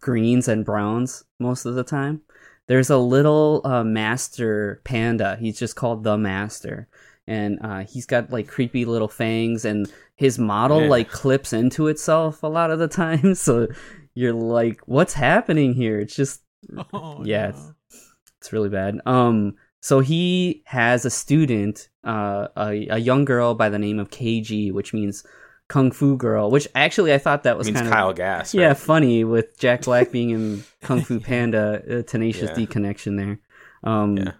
greens 0.02 0.50
and 0.50 0.66
browns 0.66 1.24
most 1.40 1.66
of 1.66 1.76
the 1.76 1.86
time. 1.86 2.22
There's 2.68 2.90
a 2.90 2.98
little 2.98 3.62
uh, 3.64 3.86
master 3.86 4.82
panda. 4.84 5.38
He's 5.40 5.58
just 5.58 5.78
called 5.78 6.04
the 6.04 6.18
master, 6.18 6.90
and 7.30 7.60
uh, 7.62 7.80
he's 7.86 8.06
got 8.06 8.32
like 8.32 8.48
creepy 8.48 8.84
little 8.86 9.08
fangs, 9.08 9.64
and 9.64 9.90
his 10.16 10.38
model 10.38 10.82
Yeah. 10.84 10.90
like 10.90 11.10
clips 11.10 11.54
into 11.54 11.88
itself 11.88 12.44
a 12.44 12.48
lot 12.48 12.72
of 12.72 12.80
the 12.80 12.88
time. 12.90 13.36
So 13.36 13.68
you're 14.16 14.34
like, 14.34 14.82
what's 14.86 15.14
happening 15.14 15.74
here? 15.74 16.00
It's 16.00 16.16
just 16.16 16.42
Oh, 16.94 17.24
yeah, 17.24 17.52
no. 17.52 17.74
it's, 17.88 18.12
it's 18.42 18.52
really 18.54 18.70
bad. 18.70 19.00
Um, 19.06 19.56
so 19.82 20.02
he 20.02 20.62
has 20.66 21.06
a 21.06 21.10
student, 21.10 21.88
uh, 22.04 22.48
a, 22.58 22.88
a 22.90 22.98
young 22.98 23.24
girl 23.24 23.54
by 23.56 23.70
the 23.70 23.80
name 23.80 23.98
of 24.00 24.10
KG, 24.10 24.74
which 24.74 24.94
means 24.94 25.24
Kung 25.70 25.92
Fu 25.92 26.18
Girl. 26.18 26.52
Which 26.52 26.68
actually 26.76 27.14
I 27.14 27.18
thought 27.18 27.44
that 27.44 27.58
was 27.58 27.70
kind 27.70 27.86
of 27.88 27.94
Kyle 27.94 28.10
of 28.10 28.18
Gass. 28.18 28.54
yeah 28.54 28.74
funny 28.74 29.24
with 29.24 29.58
Jack 29.58 29.84
Black 29.84 30.12
being 30.12 30.32
in 30.32 30.64
Kung 30.82 31.02
Fu 31.02 31.20
Panda, 31.22 31.82
uh, 32.00 32.02
Tenacious 32.02 32.50
Yeah. 32.50 32.56
D 32.56 32.66
connection 32.66 33.16
there. 33.16 33.40
Um, 33.86 34.18
Yeah. 34.18 34.32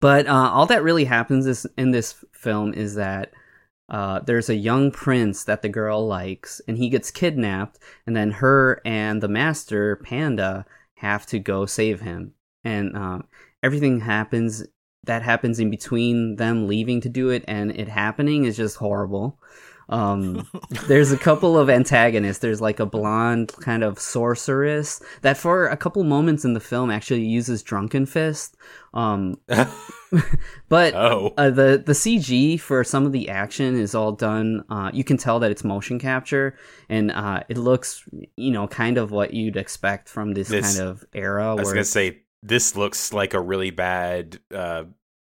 But 0.00 0.26
uh, 0.26 0.50
all 0.52 0.66
that 0.66 0.82
really 0.82 1.04
happens 1.04 1.46
is 1.46 1.66
in 1.76 1.90
this 1.90 2.24
film 2.32 2.74
is 2.74 2.94
that. 2.94 3.32
Uh, 3.90 4.20
there's 4.20 4.50
a 4.50 4.54
young 4.54 4.90
prince 4.90 5.44
that 5.44 5.62
the 5.62 5.68
girl 5.70 6.06
likes, 6.06 6.60
and 6.68 6.76
he 6.76 6.90
gets 6.90 7.10
kidnapped, 7.10 7.78
and 8.06 8.14
then 8.14 8.30
her 8.30 8.82
and 8.84 9.22
the 9.22 9.28
master 9.28 9.96
panda 9.96 10.66
have 10.96 11.24
to 11.24 11.38
go 11.38 11.64
save 11.64 12.02
him. 12.02 12.34
And 12.64 12.94
um, 12.94 13.26
everything 13.62 14.00
happens 14.00 14.62
that 15.04 15.22
happens 15.22 15.58
in 15.58 15.70
between 15.70 16.36
them 16.36 16.68
leaving 16.68 17.00
to 17.00 17.08
do 17.08 17.30
it 17.30 17.44
and 17.48 17.70
it 17.72 17.88
happening 17.88 18.44
is 18.44 18.56
just 18.56 18.76
horrible. 18.76 19.38
Um, 19.88 20.46
there's 20.88 21.12
a 21.12 21.16
couple 21.16 21.56
of 21.58 21.70
antagonists. 21.70 22.38
There's 22.38 22.60
like 22.60 22.78
a 22.80 22.86
blonde 22.86 23.52
kind 23.60 23.82
of 23.82 23.98
sorceress 23.98 25.00
that, 25.22 25.36
for 25.36 25.66
a 25.68 25.76
couple 25.76 26.02
moments 26.04 26.44
in 26.44 26.52
the 26.54 26.60
film, 26.60 26.90
actually 26.90 27.22
uses 27.24 27.62
Drunken 27.62 28.06
Fist. 28.06 28.56
Um, 28.94 29.40
but 30.68 30.94
Oh. 30.94 31.34
uh, 31.36 31.50
the 31.50 31.82
the 31.84 31.92
CG 31.92 32.58
for 32.60 32.82
some 32.84 33.04
of 33.06 33.12
the 33.12 33.28
action 33.28 33.78
is 33.78 33.94
all 33.94 34.12
done. 34.12 34.64
Uh, 34.70 34.90
you 34.92 35.04
can 35.04 35.16
tell 35.16 35.38
that 35.40 35.50
it's 35.50 35.64
motion 35.64 35.98
capture, 35.98 36.56
and 36.88 37.10
uh, 37.10 37.42
it 37.48 37.58
looks, 37.58 38.04
you 38.36 38.50
know, 38.50 38.66
kind 38.68 38.98
of 38.98 39.10
what 39.10 39.34
you'd 39.34 39.56
expect 39.56 40.08
from 40.08 40.32
this, 40.32 40.48
This- 40.48 40.76
kind 40.78 40.88
of 40.88 41.04
era. 41.12 41.50
I 41.50 41.54
was 41.54 41.66
where 41.66 41.74
gonna 41.74 41.84
say 41.84 42.22
this 42.42 42.76
looks 42.76 43.12
like 43.12 43.34
a 43.34 43.40
really 43.40 43.70
bad 43.70 44.38
uh, 44.54 44.84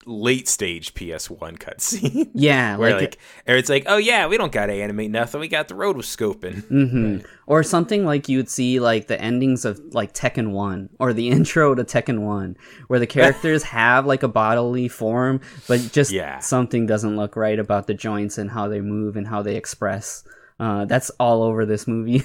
late 0.06 0.48
stage 0.48 0.94
PS1 0.94 1.58
cutscene. 1.58 2.30
yeah, 2.34 2.76
Where 2.76 2.92
like, 2.92 3.00
like, 3.00 3.18
or 3.46 3.56
it's 3.56 3.68
like, 3.68 3.84
oh 3.86 3.96
yeah, 3.96 4.26
we 4.26 4.36
don't 4.36 4.52
gotta 4.52 4.72
animate 4.72 5.10
nothing. 5.10 5.40
We 5.40 5.48
got 5.48 5.68
the 5.68 5.74
rotoscoping. 5.74 6.64
hmm 6.68 7.18
or 7.46 7.62
something 7.62 8.06
like 8.06 8.26
you 8.28 8.38
would 8.38 8.48
see 8.48 8.80
like 8.80 9.06
the 9.06 9.20
endings 9.20 9.66
of 9.66 9.78
like 9.92 10.14
Tekken 10.14 10.52
One 10.52 10.88
or 10.98 11.12
the 11.12 11.28
intro 11.36 11.74
to 11.74 11.84
Tekken 11.84 12.20
One, 12.20 12.56
where 12.88 12.98
the 12.98 13.06
characters 13.06 13.62
have 13.64 14.06
like 14.06 14.22
a 14.22 14.28
bodily 14.28 14.88
form, 14.88 15.40
but 15.68 15.80
just 15.92 16.10
Yeah. 16.10 16.38
something 16.38 16.86
doesn't 16.86 17.16
look 17.16 17.36
right 17.36 17.58
about 17.58 17.86
the 17.86 17.94
joints 17.94 18.38
and 18.38 18.50
how 18.50 18.68
they 18.68 18.80
move 18.80 19.16
and 19.16 19.26
how 19.26 19.42
they 19.42 19.56
express. 19.56 20.24
Uh, 20.58 20.84
that's 20.86 21.10
all 21.20 21.42
over 21.42 21.66
this 21.66 21.86
movie. 21.86 22.22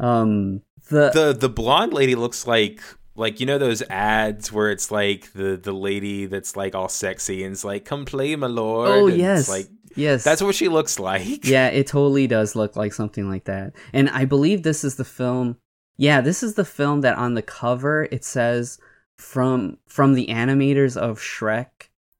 um, 0.00 0.62
the, 0.88 1.10
the 1.10 1.36
the 1.38 1.48
blonde 1.48 1.92
lady 1.92 2.14
looks 2.14 2.46
like 2.46 2.80
like 3.16 3.40
you 3.40 3.46
know 3.46 3.58
those 3.58 3.82
ads 3.90 4.52
where 4.52 4.70
it's 4.70 4.90
like 4.90 5.32
the 5.32 5.56
the 5.56 5.72
lady 5.72 6.26
that's 6.26 6.56
like 6.56 6.74
all 6.74 6.88
sexy 6.88 7.42
and 7.44 7.52
it's 7.52 7.64
like 7.64 7.84
come 7.84 8.04
play 8.04 8.36
my 8.36 8.46
lord. 8.46 8.88
oh 8.90 9.06
and 9.08 9.16
yes, 9.18 9.48
like 9.48 9.68
yes, 9.94 10.22
that's 10.24 10.42
what 10.42 10.54
she 10.54 10.68
looks 10.68 10.98
like. 10.98 11.44
yeah, 11.46 11.68
it 11.68 11.86
totally 11.86 12.26
does 12.26 12.54
look 12.54 12.76
like 12.76 12.92
something 12.92 13.28
like 13.28 13.44
that. 13.44 13.72
And 13.92 14.08
I 14.10 14.24
believe 14.24 14.62
this 14.62 14.84
is 14.84 14.96
the 14.96 15.04
film. 15.04 15.56
Yeah, 15.96 16.20
this 16.20 16.42
is 16.42 16.54
the 16.54 16.64
film 16.64 17.00
that 17.00 17.16
on 17.16 17.34
the 17.34 17.42
cover 17.42 18.06
it 18.10 18.24
says 18.24 18.78
from 19.16 19.78
from 19.86 20.12
the 20.14 20.26
animators 20.28 20.96
of 20.96 21.18
Shrek. 21.18 21.68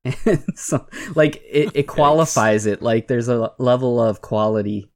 And 0.24 0.44
so 0.56 0.86
like 1.14 1.42
it, 1.46 1.72
it 1.74 1.82
qualifies 1.88 2.64
it 2.64 2.80
like 2.80 3.08
there's 3.08 3.28
a 3.28 3.52
level 3.58 4.00
of 4.00 4.22
quality 4.22 4.88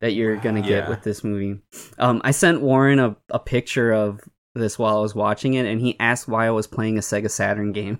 that 0.00 0.12
you're 0.12 0.36
gonna 0.36 0.62
get 0.62 0.84
Yeah. 0.84 0.88
with 0.88 1.02
this 1.02 1.22
movie. 1.22 1.60
Um, 1.98 2.20
I 2.24 2.30
sent 2.30 2.60
Warren 2.62 2.98
a, 2.98 3.16
a 3.30 3.38
picture 3.38 3.92
of 3.92 4.20
this 4.54 4.78
while 4.78 4.98
I 4.98 5.00
was 5.00 5.14
watching 5.14 5.54
it, 5.54 5.66
and 5.66 5.80
he 5.80 5.98
asked 5.98 6.28
why 6.28 6.46
I 6.46 6.50
was 6.50 6.66
playing 6.66 6.98
a 6.98 7.00
Sega 7.00 7.30
Saturn 7.30 7.72
game. 7.72 7.98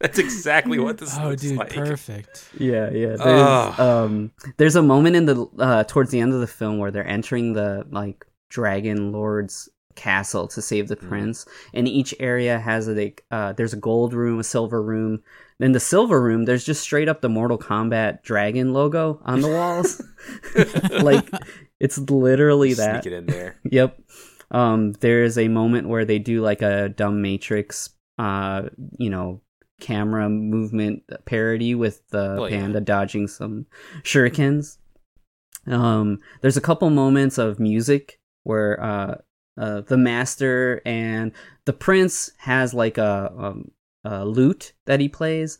That's 0.00 0.18
exactly 0.18 0.78
what 0.78 0.98
this 0.98 1.12
is. 1.12 1.18
Oh, 1.18 1.30
looks 1.30 1.42
dude, 1.42 1.58
like. 1.58 1.74
perfect. 1.74 2.50
Yeah, 2.58 2.90
yeah. 2.90 3.16
There's 3.16 3.20
Ugh. 3.20 3.80
um 3.80 4.32
there's 4.56 4.76
a 4.76 4.82
moment 4.82 5.16
in 5.16 5.26
the 5.26 5.46
uh 5.58 5.84
towards 5.84 6.10
the 6.10 6.20
end 6.20 6.32
of 6.34 6.40
the 6.40 6.46
film 6.46 6.78
where 6.78 6.90
they're 6.90 7.06
entering 7.06 7.54
the 7.54 7.86
like 7.90 8.26
Dragon 8.50 9.12
Lord's 9.12 9.68
castle 9.98 10.46
to 10.48 10.62
save 10.62 10.88
the 10.88 10.96
prince, 10.96 11.44
and 11.74 11.88
each 11.88 12.14
area 12.20 12.58
has 12.58 12.88
a 12.88 12.92
like 12.92 13.24
uh, 13.30 13.52
there's 13.52 13.72
a 13.72 13.78
gold 13.78 14.14
room, 14.14 14.38
a 14.38 14.44
silver 14.44 14.82
room. 14.82 15.22
Then 15.58 15.72
the 15.72 15.80
silver 15.80 16.22
room, 16.22 16.44
there's 16.44 16.64
just 16.64 16.82
straight 16.82 17.08
up 17.08 17.20
the 17.20 17.28
Mortal 17.28 17.58
Kombat 17.58 18.22
dragon 18.22 18.72
logo 18.72 19.20
on 19.24 19.40
the 19.40 19.48
walls. 19.48 20.00
like 21.02 21.28
it's 21.80 21.98
literally 21.98 22.74
that. 22.74 23.02
Sneak 23.02 23.12
it 23.12 23.16
in 23.16 23.26
there. 23.26 23.56
Yep. 23.70 24.00
Um, 24.50 24.92
there's 25.00 25.36
a 25.36 25.48
moment 25.48 25.88
where 25.88 26.04
they 26.04 26.18
do 26.18 26.40
like 26.40 26.62
a 26.62 26.88
dumb 26.88 27.20
Matrix, 27.20 27.90
uh, 28.18 28.62
you 28.98 29.10
know, 29.10 29.42
camera 29.80 30.28
movement 30.28 31.02
parody 31.26 31.74
with 31.74 32.00
the 32.08 32.36
Oh, 32.40 32.46
yeah. 32.46 32.58
panda 32.60 32.80
dodging 32.80 33.28
some 33.28 33.66
shurikens. 34.02 34.78
Um, 35.66 36.20
there's 36.40 36.56
a 36.56 36.62
couple 36.62 36.88
moments 36.90 37.36
of 37.38 37.60
music 37.60 38.18
where 38.44 38.82
uh, 38.82 39.16
uh, 39.60 39.82
the 39.82 39.98
master 39.98 40.80
and 40.86 41.32
the 41.66 41.72
prince 41.74 42.30
has 42.38 42.72
like 42.72 42.96
a, 42.96 43.32
um, 43.36 43.70
a 44.04 44.24
lute 44.24 44.72
that 44.86 44.98
he 45.00 45.08
plays, 45.08 45.58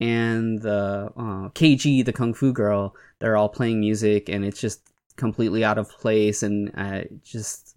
and 0.00 0.62
the 0.62 1.10
uh, 1.16 1.48
KG, 1.50 2.04
the 2.04 2.12
kung 2.12 2.34
fu 2.34 2.52
girl, 2.52 2.94
they're 3.18 3.36
all 3.36 3.48
playing 3.48 3.80
music, 3.80 4.28
and 4.28 4.44
it's 4.44 4.60
just 4.60 4.87
completely 5.18 5.64
out 5.64 5.76
of 5.76 5.90
place 5.90 6.42
and 6.42 6.72
uh, 6.76 7.02
just 7.22 7.76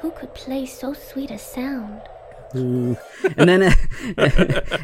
Who 0.00 0.10
could 0.10 0.34
play 0.34 0.66
so 0.66 0.92
sweet 0.92 1.30
a 1.30 1.38
sound? 1.38 2.02
And 2.54 2.96
then 3.36 3.62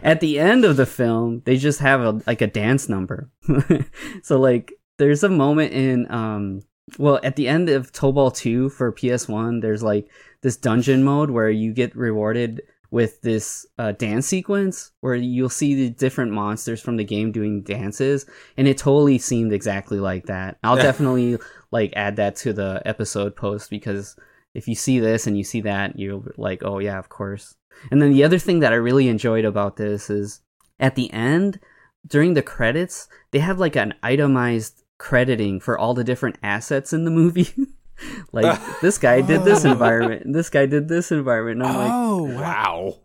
at 0.03 0.21
the 0.21 0.39
end 0.39 0.65
of 0.65 0.77
the 0.77 0.87
film 0.87 1.43
they 1.45 1.57
just 1.57 1.81
have 1.81 2.01
a 2.01 2.21
like 2.27 2.41
a 2.41 2.47
dance 2.47 2.89
number 2.89 3.31
so 4.23 4.41
like 4.41 4.73
there's 4.99 5.23
a 5.23 5.29
moment 5.29 5.73
in 5.73 6.11
um 6.11 6.63
well 6.99 7.21
at 7.23 7.37
the 7.37 7.49
end 7.49 7.69
of 7.69 7.93
tobal 7.93 8.35
2 8.35 8.69
for 8.71 8.93
ps1 8.93 9.63
there's 9.63 9.83
like 9.83 10.09
this 10.43 10.57
dungeon 10.57 11.05
mode 11.05 11.31
where 11.31 11.51
you 11.51 11.73
get 11.73 11.95
rewarded 11.97 12.63
with 12.93 13.21
this 13.23 13.67
uh, 13.79 13.93
dance 13.93 14.27
sequence 14.27 14.91
where 15.01 15.15
you'll 15.15 15.49
see 15.49 15.75
the 15.77 15.91
different 15.91 16.33
monsters 16.33 16.81
from 16.81 16.97
the 16.97 17.05
game 17.05 17.31
doing 17.31 17.63
dances 17.63 18.27
and 18.57 18.67
it 18.67 18.77
totally 18.77 19.19
seemed 19.19 19.53
exactly 19.53 20.01
like 20.01 20.27
that 20.27 20.59
i'll 20.65 20.77
definitely 20.77 21.39
like 21.71 21.93
add 21.95 22.17
that 22.17 22.35
to 22.35 22.53
the 22.53 22.83
episode 22.85 23.37
post 23.37 23.71
because 23.71 24.17
if 24.55 24.67
you 24.67 24.75
see 24.75 24.99
this 24.99 25.27
and 25.27 25.37
you 25.37 25.45
see 25.45 25.61
that, 25.63 25.99
you're 25.99 26.23
like, 26.37 26.63
oh 26.65 26.79
yeah, 26.79 26.99
of 26.99 27.09
course. 27.09 27.55
And 27.91 28.03
then 28.03 28.13
the 28.13 28.25
other 28.25 28.39
thing 28.39 28.61
that 28.61 28.73
I 28.73 28.77
really 28.77 29.09
enjoyed 29.09 29.45
about 29.45 29.77
this 29.77 30.11
is 30.11 30.41
at 30.79 30.97
the 30.97 31.13
end, 31.13 31.61
during 32.07 32.35
the 32.35 32.43
credits, 32.43 33.09
they 33.31 33.39
have 33.39 33.59
like 33.59 33.77
an 33.77 33.95
itemized 34.03 34.80
crediting 35.01 35.59
for 35.59 35.77
all 35.79 35.95
the 35.95 36.05
different 36.05 36.37
assets 36.43 36.93
in 36.93 37.05
the 37.05 37.11
movie. 37.11 37.49
like 38.33 38.61
this 38.81 38.99
guy 38.99 39.21
did 39.23 39.43
this 39.45 39.65
environment, 39.75 40.25
and 40.25 40.35
this 40.35 40.51
guy 40.51 40.67
did 40.67 40.87
this 40.89 41.11
environment. 41.11 41.63
And 41.63 41.67
I'm 41.67 41.77
like, 41.77 41.91
oh 41.93 42.23
wow! 42.23 42.41
Wow. 42.41 42.99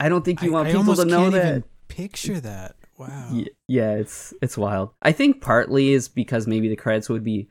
I 0.00 0.08
don't 0.08 0.24
think 0.24 0.42
you 0.42 0.50
I- 0.50 0.52
want 0.54 0.68
I 0.68 0.70
people 0.72 0.80
almost 0.80 1.02
to 1.02 1.06
know 1.08 1.20
can't 1.30 1.32
that. 1.34 1.46
even 1.48 1.64
picture 1.88 2.40
that. 2.40 2.74
Wow. 2.98 3.28
Y- 3.32 3.46
yeah, 3.68 3.92
it's 3.92 4.34
it's 4.42 4.58
wild. 4.58 4.90
I 5.02 5.12
think 5.12 5.40
partly 5.40 5.92
is 5.92 6.08
because 6.08 6.46
maybe 6.48 6.68
the 6.68 6.76
credits 6.76 7.08
would 7.08 7.22
be 7.24 7.48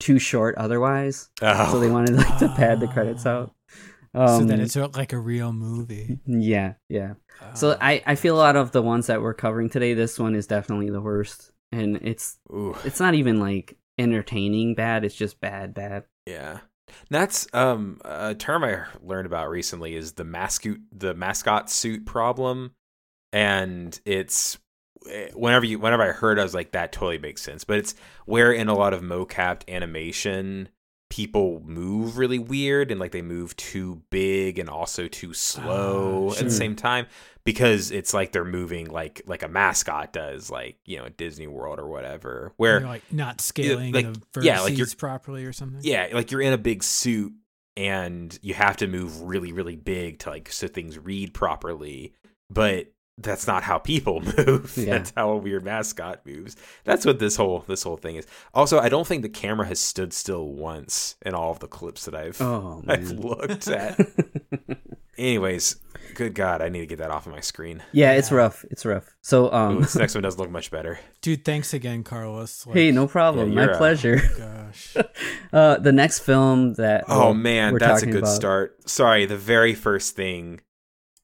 too 0.00 0.18
short 0.18 0.54
otherwise, 0.56 1.28
Oh. 1.42 1.72
so 1.72 1.80
they 1.80 1.90
wanted 1.90 2.16
like 2.16 2.38
to 2.38 2.48
pad 2.56 2.80
the 2.80 2.88
credits 2.88 3.26
ah. 3.26 3.30
out. 3.30 3.54
so 4.14 4.44
that 4.44 4.54
Um, 4.54 4.60
it's 4.60 4.76
uh, 4.76 4.88
like 4.94 5.12
a 5.12 5.18
real 5.18 5.52
movie. 5.52 6.18
Yeah, 6.26 6.74
yeah. 6.88 7.14
So 7.54 7.72
Oh. 7.72 7.78
I 7.80 8.02
I 8.06 8.14
feel 8.16 8.34
a 8.36 8.38
lot 8.38 8.56
of 8.56 8.72
the 8.72 8.82
ones 8.82 9.06
that 9.06 9.22
we're 9.22 9.34
covering 9.34 9.70
today, 9.70 9.94
this 9.94 10.18
one 10.18 10.34
is 10.34 10.46
definitely 10.46 10.90
the 10.90 11.00
worst, 11.00 11.52
and 11.74 11.96
it's 11.96 12.38
Ooh. 12.50 12.76
it's 12.84 13.00
not 13.00 13.14
even 13.14 13.40
like 13.40 13.76
entertaining 13.98 14.74
bad. 14.74 15.04
It's 15.04 15.14
just 15.14 15.40
bad, 15.40 15.74
bad. 15.74 16.04
Yeah. 16.26 16.60
That's 17.10 17.46
um 17.52 17.98
a 18.04 18.34
term 18.34 18.64
I 18.64 18.84
learned 19.02 19.26
about 19.26 19.50
recently 19.50 19.96
is 19.96 20.12
the 20.12 20.24
mascot 20.24 20.76
the 20.92 21.14
mascot 21.14 21.70
suit 21.70 22.06
problem 22.06 22.74
and 23.32 23.98
it's 24.04 24.58
eh, 25.10 25.30
whenever 25.34 25.64
you 25.64 25.78
whenever 25.78 26.02
I 26.02 26.12
heard 26.12 26.38
it, 26.38 26.42
I 26.42 26.44
was 26.44 26.54
like 26.54 26.72
that 26.72 26.92
totally 26.92 27.18
makes 27.18 27.42
sense 27.42 27.64
but 27.64 27.78
it's 27.78 27.94
where 28.26 28.52
in 28.52 28.68
a 28.68 28.76
lot 28.76 28.94
of 28.94 29.00
mocapped 29.00 29.68
animation 29.68 30.68
people 31.14 31.62
move 31.64 32.18
really 32.18 32.40
weird 32.40 32.90
and 32.90 32.98
like 32.98 33.12
they 33.12 33.22
move 33.22 33.54
too 33.54 34.02
big 34.10 34.58
and 34.58 34.68
also 34.68 35.06
too 35.06 35.32
slow 35.32 36.30
Ah, 36.32 36.38
at 36.38 36.44
the 36.44 36.50
same 36.50 36.74
time 36.74 37.06
because 37.44 37.92
it's 37.92 38.12
like 38.12 38.32
they're 38.32 38.44
moving 38.44 38.90
like 38.90 39.22
like 39.24 39.44
a 39.44 39.48
mascot 39.48 40.12
does 40.12 40.50
like 40.50 40.76
you 40.84 40.96
know 40.98 41.04
at 41.04 41.16
Disney 41.16 41.46
World 41.46 41.78
or 41.78 41.86
whatever 41.86 42.52
where 42.56 42.80
You're, 42.80 42.88
like 42.88 43.12
not 43.12 43.40
scaling 43.40 43.92
like, 43.92 44.06
the 44.32 44.40
yeah, 44.42 44.60
like 44.62 44.76
you're- 44.76 44.90
properly 44.98 45.44
or 45.44 45.52
something. 45.52 45.78
yeah, 45.84 46.08
like 46.12 46.32
you're 46.32 46.40
in 46.42 46.52
a 46.52 46.58
big 46.58 46.82
suit 46.82 47.32
and 47.76 48.36
you 48.42 48.54
have 48.54 48.76
to 48.78 48.88
move 48.88 49.22
really, 49.22 49.52
really 49.52 49.76
big 49.76 50.18
to 50.20 50.30
like 50.30 50.50
so 50.50 50.66
things 50.66 50.98
read 50.98 51.32
properly. 51.32 52.12
But 52.50 52.92
that's 53.18 53.46
not 53.46 53.62
how 53.62 53.78
people 53.78 54.20
move. 54.38 54.74
Yeah. 54.76 54.98
That's 54.98 55.12
how 55.16 55.30
a 55.30 55.36
weird 55.36 55.64
mascot 55.64 56.26
moves. 56.26 56.56
That's 56.84 57.06
what 57.06 57.18
this 57.18 57.36
whole 57.36 57.64
this 57.68 57.82
whole 57.82 57.96
thing 57.96 58.16
is. 58.16 58.26
Also, 58.52 58.78
I 58.78 58.88
don't 58.88 59.06
think 59.06 59.22
the 59.22 59.28
camera 59.28 59.66
has 59.66 59.78
stood 59.80 60.12
still 60.12 60.48
once 60.48 61.16
in 61.24 61.34
all 61.34 61.50
of 61.52 61.60
the 61.60 61.68
clips 61.68 62.04
that 62.06 62.14
I've 62.14 62.40
Oh, 62.40 62.82
I've 62.88 63.10
looked 63.10 63.68
at. 63.68 63.98
Anyways, 65.16 65.76
good 66.16 66.34
God, 66.34 66.60
I 66.60 66.68
need 66.70 66.80
to 66.80 66.86
get 66.86 66.98
that 66.98 67.12
off 67.12 67.26
of 67.26 67.32
my 67.32 67.38
screen. 67.40 67.84
yeah, 67.92 68.12
it's 68.14 68.32
rough. 68.32 68.64
It's 68.72 68.84
rough. 68.84 69.14
So 69.22 69.46
Ooh, 69.46 69.52
um, 69.52 69.80
this 69.82 69.94
next 69.94 70.14
one 70.16 70.22
does 70.24 70.38
look 70.38 70.50
much 70.50 70.72
better. 70.72 70.98
Dude, 71.22 71.44
thanks 71.44 71.72
again, 71.72 72.02
Carlos. 72.02 72.66
Like, 72.66 72.74
hey, 72.76 72.90
no 72.90 73.06
problem. 73.06 73.50
Yeah, 73.52 73.66
My 73.66 73.72
a- 73.74 73.78
pleasure. 73.78 74.20
Gosh. 74.36 74.96
Uh, 75.52 75.76
the 75.78 75.92
next 75.92 76.18
film 76.20 76.74
that 76.74 77.04
Oh 77.06 77.26
well, 77.26 77.34
man, 77.34 77.72
we're 77.74 77.78
that's 77.78 78.02
a 78.02 78.06
good 78.06 78.16
about- 78.24 78.34
start. 78.34 78.90
Sorry, 78.90 79.24
the 79.24 79.36
very 79.36 79.72
first 79.74 80.16
thing 80.16 80.60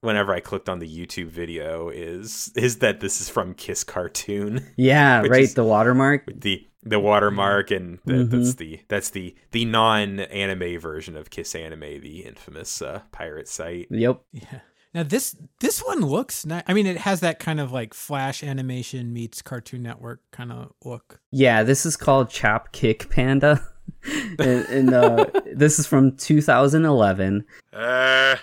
whenever 0.01 0.33
I 0.35 0.41
clicked 0.41 0.69
on 0.69 0.79
the 0.79 0.89
YouTube 0.89 1.29
video 1.29 1.89
is 1.89 2.51
is 2.57 2.79
that 2.79 3.01
this 3.01 3.21
is 3.21 3.29
from 3.29 3.55
Kiss 3.55 3.85
Cartoon. 3.85 4.67
Yeah, 4.77 5.23
right. 5.23 5.49
the 5.55 5.65
watermark. 5.65 6.25
The 6.35 6.67
the 6.83 6.99
watermark 6.99 7.71
and 7.71 7.99
the, 8.07 8.13
Mhm. 8.15 8.31
that's 8.31 8.55
the 8.55 8.81
that's 8.89 9.11
the 9.11 9.35
the 9.51 9.65
non-anime 9.67 10.81
version 10.81 11.17
of 11.17 11.29
Kiss 11.31 11.55
Anime, 11.55 12.01
the 12.01 12.21
infamous 12.25 12.81
uh, 12.81 13.03
pirate 13.13 13.49
site. 13.49 13.89
Yep. 13.91 14.21
Yeah. 14.33 14.61
Now 14.95 15.03
this 15.05 15.37
this 15.61 15.81
one 15.81 16.01
looks 16.01 16.45
nice. 16.47 16.65
I 16.67 16.73
mean, 16.75 16.87
it 16.87 16.97
has 16.99 17.21
that 17.21 17.39
kind 17.39 17.61
of 17.61 17.71
like 17.71 17.95
flash 17.95 18.43
animation 18.43 19.13
meets 19.13 19.43
Cartoon 19.43 19.83
Network 19.83 20.21
kind 20.33 20.51
of 20.51 20.73
look. 20.85 21.21
Yeah, 21.31 21.63
this 21.63 21.85
is 21.87 21.97
called 21.97 22.29
Chop 22.31 22.73
Kick 22.73 23.09
Panda, 23.11 23.61
and, 24.39 24.41
and 24.67 24.93
uh, 24.95 25.27
this 25.55 25.79
is 25.79 25.87
from 25.87 26.17
2011. 26.17 27.45
Uh, 27.73 28.37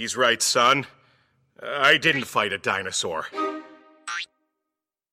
he's 0.00 0.16
right, 0.16 0.40
son. 0.40 0.86
I 1.62 1.98
didn't 1.98 2.24
fight 2.24 2.54
a 2.54 2.58
dinosaur. 2.58 3.26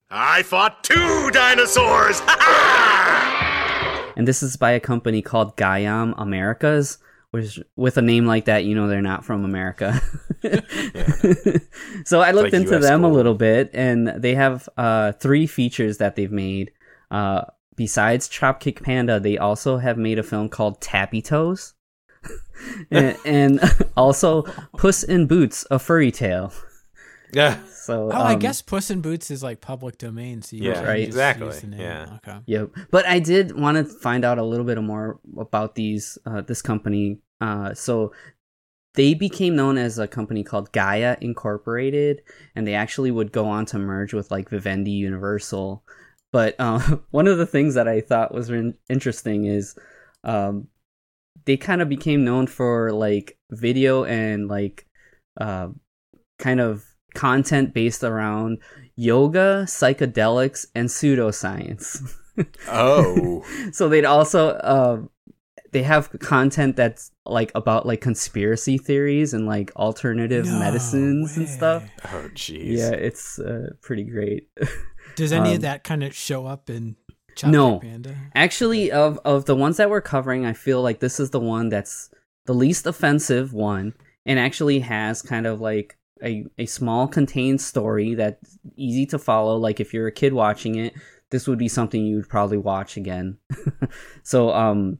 I 0.09 0.43
fought 0.43 0.85
two 0.85 1.29
dinosaurs! 1.31 2.21
and 4.15 4.25
this 4.25 4.41
is 4.41 4.55
by 4.55 4.71
a 4.71 4.79
company 4.79 5.21
called 5.21 5.57
Gaiam 5.57 6.13
Americas, 6.17 6.99
which 7.31 7.59
with 7.75 7.97
a 7.97 8.01
name 8.01 8.25
like 8.25 8.45
that, 8.45 8.63
you 8.63 8.73
know 8.75 8.87
they're 8.87 9.01
not 9.01 9.25
from 9.25 9.43
America. 9.43 10.01
so 12.05 12.21
I 12.21 12.31
looked 12.31 12.53
like 12.53 12.61
into 12.61 12.77
US 12.77 12.83
them 12.83 13.03
a 13.03 13.09
little 13.09 13.35
bit, 13.35 13.71
and 13.73 14.07
they 14.07 14.35
have 14.35 14.69
uh, 14.77 15.11
three 15.11 15.47
features 15.47 15.97
that 15.97 16.15
they've 16.15 16.31
made. 16.31 16.71
Uh, 17.11 17.41
besides 17.75 18.29
Chop 18.29 18.61
Kick 18.61 18.81
Panda, 18.81 19.19
they 19.19 19.37
also 19.37 19.79
have 19.79 19.97
made 19.97 20.17
a 20.17 20.23
film 20.23 20.47
called 20.47 20.79
Tappy 20.79 21.21
Toes, 21.21 21.73
and, 22.91 23.17
and 23.25 23.59
also 23.97 24.43
Puss 24.77 25.03
in 25.03 25.27
Boots: 25.27 25.65
A 25.71 25.79
Furry 25.79 26.11
Tale. 26.11 26.53
Yeah, 27.33 27.57
So 27.69 28.09
Oh, 28.09 28.21
I 28.21 28.33
um, 28.35 28.39
guess 28.39 28.61
Puss 28.61 28.89
in 28.89 29.01
Boots 29.01 29.29
is 29.31 29.43
like 29.43 29.59
public 29.59 29.97
domain, 29.97 30.41
so 30.41 30.55
you 30.55 30.69
Yeah, 30.71 30.81
right. 30.83 30.99
just 30.99 31.07
exactly, 31.09 31.47
use 31.47 31.59
the 31.59 31.67
name. 31.67 31.81
yeah. 31.81 32.17
Okay. 32.25 32.37
Yep. 32.45 32.69
But 32.89 33.05
I 33.05 33.19
did 33.19 33.59
want 33.59 33.75
to 33.77 33.83
find 33.83 34.23
out 34.23 34.37
a 34.37 34.43
little 34.43 34.65
bit 34.65 34.81
more 34.81 35.19
about 35.37 35.75
these 35.75 36.17
uh, 36.25 36.39
this 36.41 36.61
company. 36.61 37.19
Uh, 37.41 37.73
so 37.73 38.13
they 38.95 39.13
became 39.13 39.57
known 39.57 39.77
as 39.77 39.99
a 39.99 40.07
company 40.07 40.41
called 40.43 40.71
Gaia 40.71 41.17
Incorporated, 41.19 42.21
and 42.55 42.65
they 42.65 42.73
actually 42.75 43.11
would 43.11 43.33
go 43.33 43.45
on 43.45 43.65
to 43.67 43.77
merge 43.77 44.13
with 44.13 44.31
like 44.31 44.49
Vivendi 44.49 44.91
Universal. 44.91 45.83
But 46.31 46.55
uh, 46.59 46.79
one 47.11 47.27
of 47.27 47.37
the 47.37 47.45
things 47.45 47.75
that 47.75 47.89
I 47.89 47.99
thought 47.99 48.33
was 48.33 48.49
in- 48.49 48.77
interesting 48.89 49.45
is 49.45 49.75
um, 50.23 50.69
they 51.45 51.57
kind 51.57 51.81
of 51.81 51.89
became 51.89 52.23
known 52.23 52.47
for 52.47 52.91
like 52.91 53.37
video 53.51 54.03
and 54.05 54.47
like 54.47 54.85
uh, 55.39 55.69
kind 56.39 56.59
of 56.59 56.85
content 57.13 57.73
based 57.73 58.03
around 58.03 58.59
yoga, 58.95 59.63
psychedelics, 59.67 60.65
and 60.75 60.89
pseudoscience. 60.89 62.01
Oh, 62.67 63.43
so 63.71 63.89
they'd 63.89 64.05
also 64.05 64.49
uh, 64.49 65.01
they 65.71 65.83
have 65.83 66.09
content 66.19 66.75
that's 66.75 67.11
like 67.25 67.51
about 67.55 67.85
like 67.85 68.01
conspiracy 68.01 68.77
theories 68.77 69.33
and 69.33 69.45
like 69.45 69.75
alternative 69.75 70.45
No 70.45 70.59
medicines 70.59 71.37
and 71.37 71.47
stuff. 71.49 71.83
Oh, 72.05 72.29
jeez. 72.33 72.77
Yeah, 72.77 72.91
it's 72.91 73.39
uh, 73.39 73.71
pretty 73.81 74.03
great. 74.03 74.49
Does 75.15 75.31
any 75.31 75.49
Um, 75.49 75.55
of 75.55 75.61
that 75.61 75.83
kind 75.83 76.03
of 76.03 76.13
show 76.15 76.45
up 76.45 76.69
in 76.69 76.95
Chocolate 77.37 77.53
no. 77.53 77.79
Panda? 77.79 78.15
Actually, 78.33 78.91
of 78.91 79.19
of 79.23 79.45
the 79.45 79.55
ones 79.55 79.77
that 79.77 79.89
we're 79.89 80.01
covering, 80.01 80.45
I 80.45 80.53
feel 80.53 80.81
like 80.81 80.99
this 80.99 81.19
is 81.19 81.29
the 81.29 81.39
one 81.39 81.69
that's 81.69 82.09
the 82.45 82.53
least 82.53 82.87
offensive 82.87 83.53
one, 83.53 83.93
and 84.25 84.39
actually 84.39 84.79
has 84.79 85.21
kind 85.21 85.45
of 85.45 85.61
like 85.61 85.97
a 86.23 86.45
a 86.57 86.65
small 86.65 87.07
contained 87.07 87.61
story 87.61 88.15
that's 88.15 88.57
easy 88.75 89.05
to 89.07 89.19
follow. 89.19 89.57
Like 89.57 89.79
if 89.79 89.93
you're 89.93 90.07
a 90.07 90.11
kid 90.11 90.33
watching 90.33 90.75
it, 90.75 90.95
this 91.29 91.47
would 91.47 91.59
be 91.59 91.67
something 91.67 92.05
you 92.05 92.17
would 92.17 92.29
probably 92.29 92.57
watch 92.57 92.97
again. 92.97 93.37
so, 94.23 94.51
um, 94.51 94.97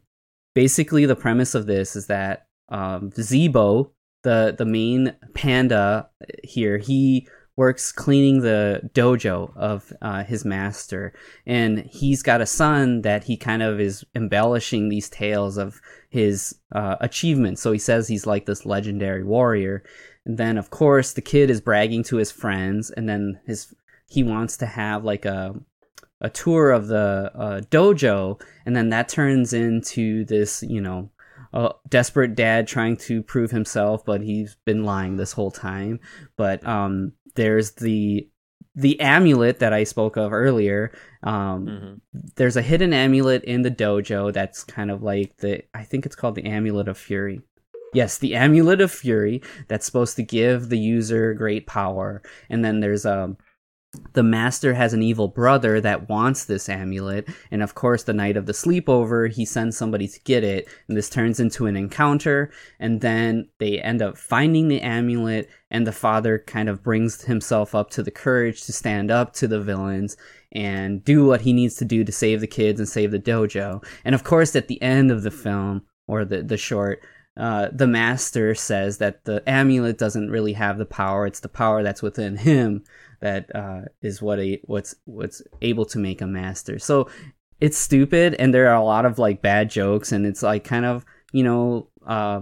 basically, 0.54 1.06
the 1.06 1.16
premise 1.16 1.56
of 1.56 1.66
this 1.66 1.96
is 1.96 2.08
that 2.08 2.48
um, 2.70 3.12
Zebo, 3.12 3.92
the 4.24 4.54
the 4.56 4.66
main 4.66 5.16
panda 5.34 6.10
here, 6.44 6.78
he 6.78 7.28
works 7.58 7.92
cleaning 7.92 8.42
the 8.42 8.90
dojo 8.94 9.52
of 9.58 9.92
uh, 10.02 10.24
his 10.24 10.46
master, 10.46 11.12
and 11.46 11.80
he's 11.80 12.22
got 12.22 12.40
a 12.40 12.46
son 12.46 13.02
that 13.02 13.26
he 13.26 13.36
kind 13.36 13.62
of 13.62 13.82
is 13.82 14.06
embellishing 14.16 14.88
these 14.88 15.10
tales 15.10 15.58
of 15.58 15.82
his 16.10 16.56
uh, 16.74 16.96
achievements. 17.02 17.62
So 17.62 17.74
he 17.74 17.80
says 17.80 18.08
he's 18.08 18.28
like 18.28 18.46
this 18.46 18.66
legendary 18.66 19.24
warrior, 19.24 19.84
and 20.26 20.38
then 20.38 20.58
of 20.58 20.70
course 20.70 21.12
the 21.12 21.22
kid 21.22 21.50
is 21.50 21.60
bragging 21.60 22.04
to 22.04 22.18
his 22.18 22.32
friends, 22.32 22.92
and 22.92 23.10
then 23.10 23.42
his 23.46 23.74
he 24.08 24.24
wants 24.24 24.56
to 24.58 24.66
have 24.68 25.04
like 25.04 25.26
a 25.26 25.56
a 26.22 26.30
tour 26.30 26.72
of 26.72 26.88
the 26.88 27.32
uh, 27.36 27.62
dojo, 27.72 28.42
and 28.66 28.76
then 28.76 28.90
that 28.90 29.10
turns 29.10 29.54
into 29.54 30.26
this, 30.26 30.64
you 30.64 30.82
know, 30.82 31.10
a 31.54 31.72
desperate 31.90 32.36
dad 32.36 32.68
trying 32.68 32.98
to 32.98 33.22
prove 33.24 33.52
himself, 33.52 34.06
but 34.06 34.22
he's 34.22 34.56
been 34.66 34.84
lying 34.84 35.18
this 35.18 35.32
whole 35.32 35.52
time. 35.52 36.00
But 36.36 36.66
um, 36.68 37.14
there's 37.38 37.72
the 37.72 38.28
the 38.76 39.00
amulet 39.00 39.58
that 39.60 39.74
I 39.74 39.86
spoke 39.86 40.18
of 40.18 40.32
earlier. 40.34 40.92
Um, 41.24 41.66
Mhm. 41.68 42.02
There's 42.36 42.58
a 42.58 42.62
hidden 42.62 42.94
amulet 42.94 43.44
in 43.44 43.64
the 43.64 43.72
dojo 43.72 44.32
that's 44.32 44.64
kind 44.64 44.92
of 44.92 45.02
like 45.02 45.38
the 45.38 45.64
I 45.74 45.84
think 45.84 46.06
it's 46.06 46.16
called 46.16 46.36
the 46.36 46.46
amulet 46.46 46.88
of 46.88 46.98
fury. 46.98 47.42
Yes, 47.94 48.18
the 48.20 48.36
amulet 48.36 48.82
of 48.82 48.92
fury 48.92 49.42
that's 49.68 49.86
supposed 49.86 50.16
to 50.18 50.24
give 50.24 50.70
the 50.70 50.78
user 50.78 51.34
great 51.34 51.66
power, 51.66 52.22
and 52.50 52.64
then 52.64 52.82
there's 52.82 53.06
um 53.06 53.38
the 54.14 54.24
master 54.24 54.74
has 54.74 54.94
an 54.94 55.02
evil 55.02 55.28
brother 55.28 55.80
that 55.82 56.10
wants 56.10 56.46
this 56.46 56.70
amulet 56.70 57.28
and 57.52 57.62
of 57.62 57.76
course 57.76 58.04
the 58.04 58.14
night 58.14 58.38
of 58.38 58.46
the 58.46 58.54
sleepover 58.54 59.32
he 59.32 59.46
sends 59.46 59.78
somebody 59.78 60.08
to 60.08 60.20
get 60.22 60.44
it 60.44 60.68
and 60.88 60.98
this 60.98 61.10
turns 61.10 61.40
into 61.40 61.66
an 61.66 61.76
encounter 61.76 62.52
and 62.80 63.02
then 63.02 63.48
they 63.60 63.80
end 63.80 64.02
up 64.02 64.18
finding 64.18 64.68
the 64.68 64.82
amulet 64.82 65.50
and 65.70 65.86
the 65.86 65.92
father 65.92 66.40
kind 66.40 66.70
of 66.70 66.84
brings 66.84 67.24
himself 67.24 67.76
up 67.76 67.90
to 67.90 68.02
the 68.02 68.12
courage 68.12 68.64
to 68.64 68.74
stand 68.74 69.12
up 69.12 69.34
to 69.34 69.48
the 69.48 69.62
villains 69.62 70.16
and 70.52 71.04
do 71.04 71.26
what 71.26 71.42
he 71.42 71.54
needs 71.54 71.76
to 71.76 71.86
do 71.86 72.04
to 72.04 72.12
save 72.12 72.42
the 72.42 72.48
kids 72.48 72.80
and 72.80 72.88
save 72.88 73.12
the 73.12 73.20
dojo. 73.20 73.84
And 74.06 74.16
of 74.16 74.24
course 74.24 74.56
at 74.56 74.68
the 74.68 74.82
end 74.82 75.12
of 75.12 75.24
the 75.24 75.32
film 75.32 75.84
or 76.08 76.26
the 76.26 76.42
the 76.42 76.58
short 76.58 77.02
uh, 77.36 77.70
the 77.72 77.86
master 77.86 78.56
says 78.56 78.98
that 78.98 79.26
the 79.26 79.48
amulet 79.48 80.00
doesn't 80.00 80.32
really 80.32 80.54
have 80.54 80.80
the 80.80 80.86
power 80.86 81.28
it's 81.28 81.42
the 81.42 81.50
power 81.50 81.84
that's 81.84 82.02
within 82.02 82.36
him 82.36 82.84
that 83.20 83.54
uh, 83.56 83.82
is 84.02 84.22
what 84.22 84.40
a 84.40 84.60
what's 84.66 84.96
what's 85.06 85.42
able 85.62 85.86
to 85.86 86.00
make 86.00 86.22
a 86.22 86.28
master. 86.28 86.80
So 86.80 87.10
it's 87.60 87.78
stupid, 87.78 88.36
and 88.36 88.54
there 88.54 88.68
are 88.70 88.76
a 88.76 88.84
lot 88.84 89.06
of 89.06 89.18
like 89.20 89.42
bad 89.42 89.70
jokes, 89.70 90.12
and 90.12 90.26
it's 90.26 90.44
like 90.44 90.64
kind 90.64 90.86
of 90.86 91.06
you 91.32 91.44
know 91.44 91.90
uh, 92.06 92.42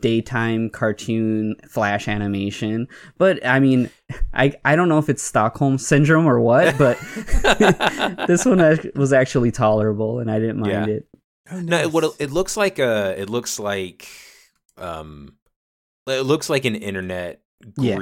daytime 0.00 0.70
cartoon 0.70 1.56
flash 1.68 2.06
animation. 2.08 2.86
But 3.18 3.44
I 3.46 3.58
mean, 3.60 3.90
I 4.32 4.52
I 4.64 4.76
don't 4.76 4.88
know 4.88 4.98
if 4.98 5.08
it's 5.08 5.22
Stockholm 5.22 5.78
syndrome 5.78 6.26
or 6.26 6.40
what, 6.40 6.76
but 6.78 6.98
this 8.26 8.44
one 8.44 8.58
was 8.94 9.12
actually 9.12 9.50
tolerable, 9.50 10.18
and 10.20 10.30
I 10.30 10.38
didn't 10.38 10.58
mind 10.60 10.88
Yeah. 10.88 10.94
it. 10.94 11.08
Oh, 11.50 11.60
No, 11.60 11.78
it, 11.78 11.92
what 11.92 12.04
it 12.18 12.30
looks 12.30 12.56
like 12.56 12.78
a 12.78 13.20
it 13.20 13.28
looks 13.28 13.58
like 13.58 14.08
um 14.78 15.36
it 16.06 16.22
looks 16.22 16.48
like 16.48 16.64
an 16.64 16.74
internet 16.74 17.42
Yeah. 17.76 17.98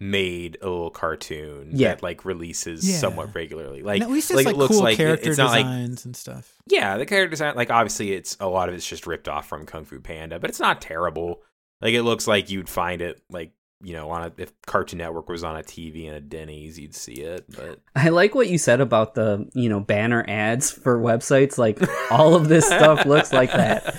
Group 0.00 0.10
made 0.10 0.56
a 0.62 0.68
little 0.68 0.90
cartoon 0.90 1.70
Yeah. 1.74 1.88
that 1.88 2.02
like 2.02 2.24
releases 2.24 2.88
Yeah. 2.88 2.96
somewhat 2.98 3.34
regularly. 3.34 3.82
Like 3.82 3.96
And 4.00 4.04
at 4.04 4.10
least 4.10 4.30
it's 4.30 4.36
like, 4.36 4.46
like, 4.46 4.54
it 4.54 4.58
looks 4.58 4.74
cool 4.74 4.82
like 4.82 4.94
it- 4.94 4.96
character 4.96 5.28
it's 5.30 5.38
not 5.38 5.50
like 5.50 5.64
designs 5.66 6.04
and 6.06 6.16
stuff. 6.16 6.54
yeah, 6.66 6.96
the 6.96 7.06
character 7.06 7.30
design 7.30 7.54
like 7.56 7.70
obviously 7.70 8.12
it's 8.12 8.36
a 8.40 8.48
lot 8.48 8.68
of 8.68 8.74
it's 8.74 8.86
just 8.88 9.06
ripped 9.06 9.28
off 9.28 9.48
from 9.48 9.66
Kung 9.66 9.84
Fu 9.84 10.00
Panda, 10.00 10.38
but 10.38 10.50
it's 10.50 10.60
not 10.60 10.80
terrible. 10.80 11.42
Like 11.82 11.94
it 11.94 12.02
looks 12.02 12.26
like 12.26 12.50
you'd 12.50 12.68
find 12.68 13.00
it 13.02 13.20
like 13.30 13.52
you 13.82 13.94
know 13.94 14.10
on 14.10 14.24
a 14.24 14.32
if 14.36 14.52
Cartoon 14.66 14.98
Network 14.98 15.30
was 15.30 15.42
on 15.42 15.56
a 15.56 15.62
TV 15.62 16.04
in 16.04 16.12
a 16.12 16.20
Denny's, 16.20 16.78
you'd 16.78 16.94
see 16.94 17.14
it. 17.14 17.46
But 17.48 17.80
I 17.96 18.10
like 18.10 18.34
what 18.34 18.48
you 18.48 18.58
said 18.58 18.80
about 18.82 19.14
the 19.14 19.48
you 19.54 19.68
know 19.70 19.80
banner 19.80 20.22
ads 20.28 20.70
for 20.70 20.98
websites. 20.98 21.56
Like 21.56 21.78
all 22.10 22.34
of 22.34 22.48
this 22.48 22.66
stuff 22.66 23.06
looks 23.06 23.32
like 23.32 23.50
that. 23.52 23.94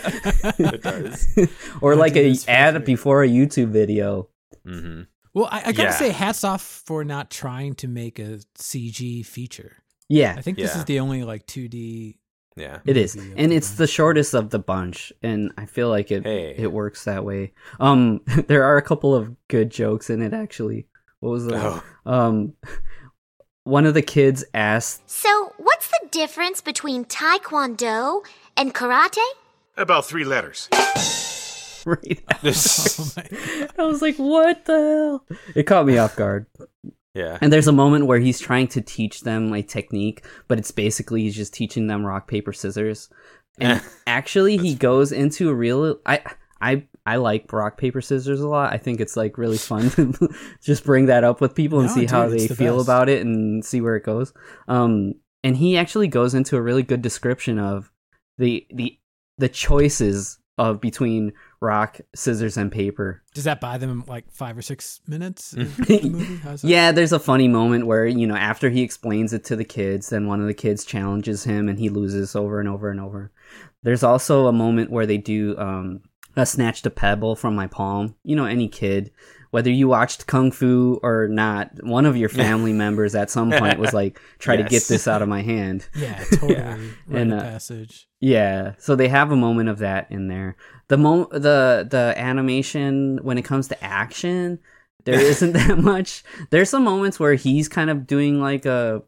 It 0.60 0.82
does. 0.84 1.28
or 1.82 1.94
I'll 1.94 2.00
like 2.00 2.14
do 2.14 2.32
a 2.48 2.50
ad 2.52 2.76
free. 2.76 2.86
before 2.86 3.24
a 3.24 3.28
YouTube 3.28 3.70
video. 3.70 4.30
hmm 4.64 5.02
Well, 5.34 5.48
I, 5.52 5.60
I 5.68 5.72
gotta 5.72 5.84
Yeah. 5.84 5.92
say, 5.92 6.10
hats 6.10 6.44
off 6.44 6.62
for 6.62 7.04
not 7.04 7.30
trying 7.32 7.76
to 7.76 7.88
make 7.88 8.20
a 8.20 8.40
CG 8.58 9.26
feature. 9.26 9.78
Yeah, 10.10 10.36
I 10.38 10.42
think 10.42 10.58
this 10.58 10.76
is 10.76 10.84
the 10.86 11.00
only 11.00 11.24
like 11.24 11.48
2D. 11.48 12.18
yeah. 12.58 12.80
it 12.86 12.98
is, 12.98 13.16
and 13.16 13.52
the 13.52 13.56
it's 13.56 13.72
the 13.76 13.88
shortest 13.88 14.34
of 14.34 14.50
the 14.50 14.60
bunch, 14.60 15.14
and 15.24 15.52
I 15.58 15.66
feel 15.66 15.88
like 15.90 16.12
it 16.12 16.24
Hey. 16.26 16.54
it 16.58 16.72
works 16.72 17.06
that 17.06 17.24
way. 17.24 17.54
Um, 17.80 18.20
there 18.48 18.66
are 18.66 18.76
a 18.78 18.82
couple 18.82 19.16
of 19.16 19.34
good 19.48 19.70
jokes 19.70 20.10
in 20.10 20.22
it 20.22 20.34
actually. 20.34 20.88
What 21.22 21.30
was 21.30 21.46
the 21.46 21.56
Oh. 21.56 21.84
um? 22.06 22.54
One 23.64 23.86
of 23.86 23.94
the 23.94 24.02
kids 24.02 24.44
asked, 24.56 25.08
So, 25.10 25.54
what's 25.58 25.88
the 25.88 26.08
difference 26.10 26.62
between 26.62 27.06
Taekwondo 27.06 28.26
and 28.58 28.74
karate? 28.74 29.18
About 29.78 30.06
three 30.06 30.24
letters. 30.26 30.68
Right. 31.86 32.22
Oh 33.78 33.84
I 33.86 33.88
was 33.88 34.02
like, 34.02 34.18
"What 34.18 34.66
the 34.66 34.74
hell?" 35.28 35.38
It 35.56 35.64
caught 35.64 35.86
me 35.86 35.98
off 35.98 36.16
guard. 36.16 36.46
yeah. 37.14 37.38
And 37.42 37.52
there's 37.52 37.68
a 37.68 37.72
moment 37.72 38.06
where 38.06 38.20
he's 38.20 38.40
trying 38.40 38.68
to 38.70 38.82
teach 38.82 39.22
them 39.22 39.54
a 39.54 39.62
technique, 39.64 40.24
but 40.48 40.58
it's 40.60 40.72
basically 40.72 41.24
he's 41.24 41.36
just 41.36 41.54
teaching 41.54 41.88
them 41.88 42.06
rock 42.06 42.28
paper 42.28 42.54
scissors. 42.54 43.10
And 43.60 43.82
actually, 44.08 44.58
he 44.58 44.76
goes 44.76 45.12
into 45.12 45.50
a 45.50 45.54
real. 45.54 46.00
I 46.06 46.22
I 46.62 46.86
I 47.06 47.16
like 47.18 47.52
rock 47.52 47.78
paper 47.78 48.02
scissors 48.02 48.40
a 48.42 48.48
lot. 48.48 48.74
I 48.74 48.78
think 48.78 49.02
it's 49.02 49.18
like 49.18 49.38
really 49.38 49.58
fun 49.58 49.90
to 49.92 50.30
just 50.64 50.84
bring 50.84 51.08
that 51.08 51.24
up 51.24 51.42
with 51.42 51.56
people 51.56 51.80
and 51.80 51.88
No, 51.90 51.96
see 51.96 52.06
how 52.06 52.26
dude, 52.26 52.34
it's 52.34 52.44
they 52.44 52.48
the 52.50 52.56
feel 52.56 52.78
best. 52.78 52.88
about 52.88 53.10
it 53.10 53.26
and 53.26 53.66
see 53.66 53.82
where 53.82 53.96
it 53.96 54.04
goes. 54.04 54.34
Um, 54.68 55.16
and 55.44 55.58
he 55.58 55.76
actually 55.78 56.08
goes 56.08 56.34
into 56.36 56.56
a 56.58 56.62
really 56.62 56.84
good 56.84 57.02
description 57.02 57.58
of 57.60 57.92
the 58.38 58.66
the 58.74 58.98
the 59.38 59.50
choices 59.50 60.38
of 60.58 60.80
between 60.80 61.34
rock, 61.62 62.00
scissors, 62.16 62.58
and 62.58 62.72
paper. 62.72 63.22
Does 63.34 63.44
that 63.46 63.62
buy 63.62 63.78
them 63.78 64.04
like 64.08 64.30
five 64.32 64.58
or 64.58 64.62
six 64.62 65.00
minutes? 65.08 65.54
in 65.54 65.72
the 65.78 66.10
movie? 66.10 66.68
Yeah, 66.68 66.92
there's 66.92 67.14
a 67.14 67.20
funny 67.20 67.48
moment 67.48 67.86
where, 67.86 68.06
you 68.06 68.28
know, 68.28 68.36
after 68.36 68.70
he 68.70 68.82
explains 68.82 69.32
it 69.32 69.44
to 69.46 69.56
the 69.56 69.64
kids, 69.64 70.10
then 70.10 70.28
one 70.28 70.42
of 70.42 70.48
the 70.48 70.54
kids 70.54 70.84
challenges 70.84 71.44
him 71.44 71.70
and 71.70 71.80
he 71.80 71.90
loses 71.90 72.36
over 72.36 72.60
and 72.60 72.68
over 72.68 72.90
and 72.90 73.00
over. 73.00 73.32
There's 73.84 74.04
also 74.04 74.48
a 74.48 74.54
moment 74.54 74.90
where 74.90 75.06
they 75.06 75.18
do 75.18 75.58
um, 75.58 76.02
a 76.36 76.46
snatch 76.46 76.82
the 76.82 76.90
pebble 76.90 77.36
from 77.36 77.56
my 77.56 77.68
palm. 77.68 78.16
You 78.24 78.36
know, 78.36 78.46
any 78.46 78.68
kid, 78.68 79.12
whether 79.52 79.70
you 79.70 79.88
watched 79.88 80.28
Kung 80.28 80.52
Fu 80.52 81.00
or 81.04 81.28
not, 81.28 81.84
one 81.84 82.06
of 82.06 82.18
your 82.18 82.30
family 82.30 82.74
members 82.74 83.14
at 83.16 83.30
some 83.30 83.52
point 83.52 83.78
was 83.80 83.94
like, 83.94 84.20
try 84.40 84.56
to 84.56 84.64
get 84.64 84.84
this 84.88 85.08
out 85.08 85.22
of 85.22 85.30
my 85.30 85.42
hand. 85.42 85.88
Yeah, 85.96 86.24
totally. 86.32 86.56
Yeah. 86.56 86.78
Rite 87.08 87.22
And, 87.22 87.34
of 87.34 87.40
uh, 87.40 87.44
passage. 87.44 88.08
Yeah, 88.20 88.74
so 88.78 88.96
they 88.96 89.08
have 89.10 89.32
a 89.32 89.36
moment 89.36 89.70
of 89.70 89.80
that 89.80 90.10
in 90.10 90.28
there. 90.30 90.56
The 90.88 90.98
mo 90.98 91.26
the 91.32 91.88
the 91.90 92.14
animation 92.18 93.20
when 93.22 93.38
it 93.38 93.44
comes 93.44 93.68
to 93.70 93.84
action, 93.84 94.60
there 95.04 95.20
isn't 95.20 95.54
that 95.54 95.78
much. 95.78 96.24
There's 96.50 96.70
some 96.70 96.84
moments 96.84 97.20
where 97.20 97.34
he's 97.36 97.68
kind 97.68 97.90
of 97.90 98.08
doing 98.08 98.42
like 98.42 98.66
a 98.66 99.04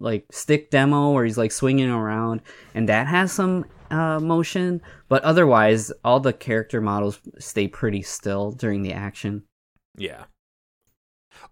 like 0.00 0.26
stick 0.32 0.70
demo 0.70 1.12
where 1.12 1.24
he's 1.24 1.38
like 1.38 1.52
swinging 1.52 1.90
around, 1.90 2.42
and 2.74 2.88
that 2.88 3.06
has 3.06 3.32
some 3.32 3.64
uh, 3.90 4.18
motion. 4.20 4.80
But 5.08 5.22
otherwise, 5.22 5.92
all 6.04 6.20
the 6.20 6.32
character 6.32 6.80
models 6.80 7.20
stay 7.38 7.68
pretty 7.68 8.02
still 8.02 8.52
during 8.52 8.82
the 8.82 8.92
action. 8.92 9.44
Yeah. 9.96 10.24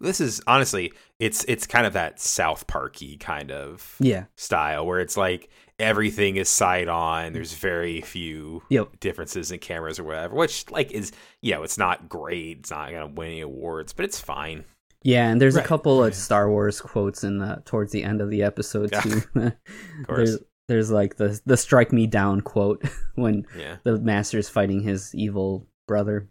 This 0.00 0.20
is 0.20 0.40
honestly, 0.46 0.92
it's 1.18 1.44
it's 1.44 1.66
kind 1.66 1.86
of 1.86 1.92
that 1.94 2.20
South 2.20 2.66
Parky 2.68 3.16
kind 3.16 3.50
of 3.50 3.96
Yeah, 3.98 4.24
style 4.36 4.86
where 4.86 5.00
it's 5.00 5.16
like 5.16 5.50
everything 5.78 6.36
is 6.36 6.48
side 6.48 6.86
on. 6.88 7.32
There's 7.32 7.52
very 7.54 8.00
few 8.00 8.62
Yep. 8.70 9.00
differences 9.00 9.50
in 9.50 9.58
cameras 9.58 9.98
or 9.98 10.04
whatever, 10.04 10.36
which 10.36 10.70
like 10.70 10.92
is 10.92 11.10
you 11.40 11.52
know 11.52 11.64
it's 11.64 11.78
not 11.78 12.08
great. 12.08 12.58
It's 12.60 12.70
not 12.70 12.90
gonna 12.92 13.08
win 13.08 13.28
any 13.28 13.40
awards, 13.40 13.92
but 13.92 14.04
it's 14.04 14.20
fine. 14.20 14.64
yeah, 15.02 15.28
and 15.28 15.40
there's 15.40 15.56
Right, 15.56 15.64
a 15.64 15.68
couple 15.68 15.98
oh, 15.98 16.04
of 16.04 16.14
Star 16.14 16.48
Wars 16.48 16.80
quotes 16.80 17.24
in 17.24 17.38
the 17.38 17.60
towards 17.64 17.90
the 17.90 18.04
end 18.04 18.20
of 18.20 18.30
the 18.30 18.44
episode 18.44 18.90
Yeah, 18.92 19.00
too. 19.00 19.20
course. 20.06 20.16
There's 20.16 20.38
there's 20.68 20.90
like 20.92 21.16
the 21.16 21.40
the 21.44 21.56
strike 21.56 21.92
me 21.92 22.06
down 22.06 22.40
quote 22.40 22.84
when 23.16 23.44
Yeah. 23.58 23.78
the 23.82 23.98
master's 23.98 24.48
fighting 24.48 24.80
his 24.80 25.12
evil 25.12 25.66
brother. 25.88 26.28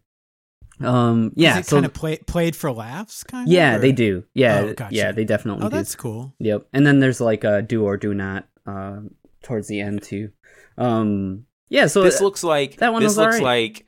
Um 0.83 1.31
yeah, 1.35 1.53
Is 1.59 1.65
it 1.65 1.69
so 1.69 1.75
kind 1.77 1.85
of 1.85 1.93
play, 1.93 2.17
played 2.17 2.55
for 2.55 2.71
laughs, 2.71 3.23
kind 3.23 3.47
of. 3.47 3.51
yeah, 3.53 3.75
or- 3.75 3.79
they 3.79 3.91
do. 3.91 4.23
Yeah, 4.33 4.59
Oh, 4.61 4.73
gotcha. 4.73 4.95
yeah, 4.95 5.11
they 5.11 5.25
definitely 5.25 5.65
Oh, 5.65 5.69
do. 5.69 5.75
that's 5.75 5.95
cool. 5.95 6.33
Yep. 6.39 6.67
And 6.73 6.85
then 6.85 6.99
there's 6.99 7.21
like 7.21 7.43
a 7.43 7.61
do 7.61 7.83
or 7.85 7.97
do 7.97 8.13
not 8.13 8.47
uh, 8.65 8.97
towards 9.43 9.67
the 9.67 9.79
end 9.81 10.01
too. 10.03 10.31
Um 10.77 11.45
yeah, 11.69 11.87
so 11.87 12.03
this 12.03 12.19
looks 12.21 12.43
like 12.43 12.77
that 12.77 12.91
one 12.93 13.01
this 13.01 13.15
looks 13.17 13.37
alright. 13.37 13.43
like 13.71 13.85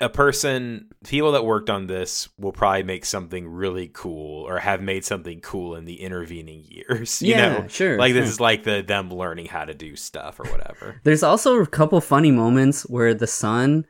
a 0.00 0.08
person 0.08 0.86
people 1.04 1.32
that 1.32 1.44
worked 1.44 1.68
on 1.68 1.88
this 1.88 2.28
will 2.38 2.52
probably 2.52 2.84
make 2.84 3.04
something 3.04 3.48
really 3.48 3.90
cool 3.92 4.44
or 4.48 4.58
have 4.60 4.80
made 4.80 5.04
something 5.04 5.40
cool 5.40 5.74
in 5.74 5.84
the 5.86 6.00
intervening 6.00 6.64
years 6.68 7.20
you 7.28 7.30
Yeah, 7.34 7.58
know 7.58 7.66
sure, 7.68 7.98
like 7.98 8.12
this 8.12 8.24
sure. 8.26 8.30
is 8.30 8.40
like 8.40 8.62
the 8.62 8.82
them 8.86 9.10
learning 9.10 9.46
how 9.46 9.64
to 9.64 9.74
do 9.74 9.96
stuff 9.96 10.38
or 10.38 10.44
whatever 10.44 11.00
There's 11.02 11.24
also 11.24 11.58
a 11.60 11.66
couple 11.66 12.00
funny 12.00 12.30
moments 12.30 12.82
where 12.82 13.12
the 13.12 13.26
son 13.26 13.86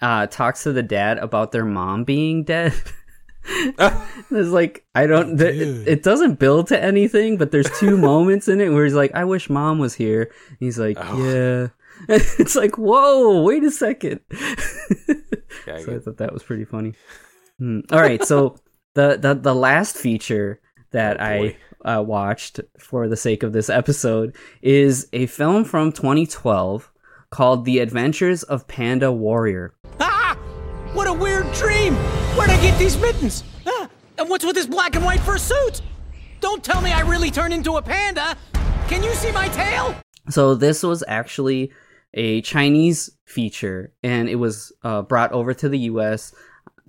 uh, 0.00 0.26
talks 0.26 0.62
to 0.64 0.72
the 0.72 0.82
dad 0.82 1.18
about 1.18 1.52
their 1.52 1.64
mom 1.64 2.04
being 2.04 2.44
dead. 2.44 2.72
There's 4.30 4.50
like 4.52 4.84
I 4.94 5.06
don't. 5.06 5.38
th- 5.38 5.54
it, 5.54 5.88
it 5.88 6.02
doesn't 6.02 6.38
build 6.38 6.68
to 6.68 6.80
anything, 6.82 7.38
but 7.38 7.50
there's 7.50 7.70
two 7.78 7.96
moments 8.10 8.48
in 8.48 8.60
it 8.60 8.68
where 8.68 8.84
he's 8.84 8.94
like, 8.94 9.12
"I 9.14 9.24
wish 9.24 9.48
mom 9.48 9.78
was 9.78 9.94
here." 9.94 10.30
He's 10.60 10.78
like, 10.78 10.98
Oh. 11.00 11.24
"Yeah." 11.24 11.68
it's 12.08 12.54
like, 12.54 12.76
"Whoa, 12.76 13.42
wait 13.42 13.64
a 13.64 13.70
second. 13.70 14.20
Yeah, 15.66 15.78
so 15.78 15.96
I 15.96 15.98
thought 15.98 16.18
that 16.18 16.32
was 16.32 16.42
pretty 16.42 16.64
funny. 16.66 16.94
Hmm. 17.58 17.80
All 17.90 18.00
right, 18.00 18.22
so 18.24 18.56
the 18.94 19.16
the 19.16 19.34
the 19.34 19.54
last 19.54 19.96
feature 19.96 20.60
that 20.92 21.18
Oh, 21.20 21.24
I 21.24 21.56
uh, 21.84 22.02
watched 22.02 22.60
for 22.78 23.08
the 23.08 23.16
sake 23.16 23.42
of 23.42 23.52
this 23.52 23.70
episode 23.70 24.36
is 24.60 25.08
a 25.14 25.26
film 25.26 25.64
from 25.64 25.92
2012 25.92 26.89
called 27.30 27.64
The 27.64 27.78
Adventures 27.78 28.42
of 28.42 28.66
Panda 28.66 29.12
Warrior. 29.12 29.72
Ah! 30.00 30.36
What 30.92 31.06
a 31.06 31.12
weird 31.12 31.50
dream! 31.52 31.94
Where'd 32.36 32.50
I 32.50 32.60
get 32.60 32.78
these 32.78 32.98
mittens? 32.98 33.44
Ah, 33.66 33.88
and 34.18 34.28
what's 34.28 34.44
with 34.44 34.56
this 34.56 34.66
black 34.66 34.96
and 34.96 35.04
white 35.04 35.20
fursuit? 35.20 35.80
Don't 36.40 36.64
tell 36.64 36.80
me 36.80 36.90
I 36.90 37.02
really 37.02 37.30
turned 37.30 37.54
into 37.54 37.76
a 37.76 37.82
panda! 37.82 38.36
Can 38.88 39.04
you 39.04 39.12
see 39.14 39.30
my 39.30 39.48
tail? 39.48 39.94
So 40.28 40.54
this 40.54 40.82
was 40.82 41.04
actually 41.06 41.72
a 42.14 42.40
Chinese 42.40 43.10
feature, 43.24 43.92
and 44.02 44.28
it 44.28 44.36
was 44.36 44.72
uh, 44.82 45.02
brought 45.02 45.30
over 45.30 45.54
to 45.54 45.68
the 45.68 45.78
U.S. 45.78 46.34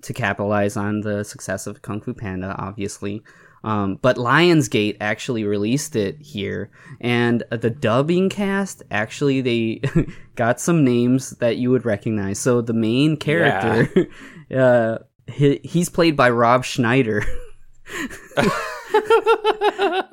to 0.02 0.12
capitalize 0.12 0.76
on 0.76 1.02
the 1.02 1.24
success 1.24 1.68
of 1.68 1.82
Kung 1.82 2.00
Fu 2.00 2.12
Panda, 2.12 2.56
obviously. 2.58 3.22
Um, 3.64 3.98
but 4.02 4.16
Lionsgate 4.16 4.96
actually 5.00 5.44
released 5.44 5.94
it 5.94 6.20
here, 6.20 6.70
and 7.00 7.44
the 7.50 7.70
dubbing 7.70 8.28
cast 8.28 8.82
actually 8.90 9.40
they 9.40 9.80
got 10.34 10.60
some 10.60 10.84
names 10.84 11.30
that 11.38 11.56
you 11.58 11.70
would 11.70 11.84
recognize. 11.84 12.38
So 12.40 12.60
the 12.60 12.72
main 12.72 13.16
character, 13.16 14.08
uh, 14.56 14.98
he, 15.32 15.60
he's 15.62 15.88
played 15.88 16.16
by 16.16 16.30
Rob 16.30 16.64
Schneider. 16.64 17.22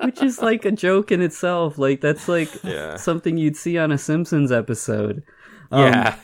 which 0.02 0.22
is 0.22 0.40
like 0.40 0.64
a 0.64 0.70
joke 0.72 1.12
in 1.12 1.20
itself. 1.20 1.78
Like 1.78 2.00
that's 2.00 2.28
like 2.28 2.48
Yeah. 2.64 2.96
something 2.96 3.36
you'd 3.36 3.56
see 3.56 3.78
on 3.78 3.92
a 3.92 3.98
Simpsons 3.98 4.52
episode. 4.52 5.22
Um, 5.70 5.84
yeah 5.92 6.16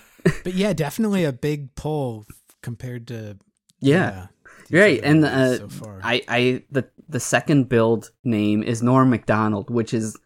But 0.45 0.55
yeah, 0.55 0.73
definitely 0.73 1.25
a 1.25 1.33
big 1.33 1.75
pull 1.75 2.25
compared 2.63 3.07
to 3.09 3.39
yeah, 3.81 4.11
these 4.11 4.29
right. 4.71 5.01
And 5.03 5.21
movies 5.23 5.35
uh, 5.37 5.57
so 5.59 5.69
far. 5.69 6.01
I, 6.03 6.23
I, 6.29 6.63
the 6.71 6.89
the 7.09 7.21
second 7.21 7.69
build 7.69 8.11
name 8.25 8.63
is 8.63 8.83
Norm 8.83 9.11
Macdonald 9.11 9.71
which 9.71 9.95
is 9.95 10.17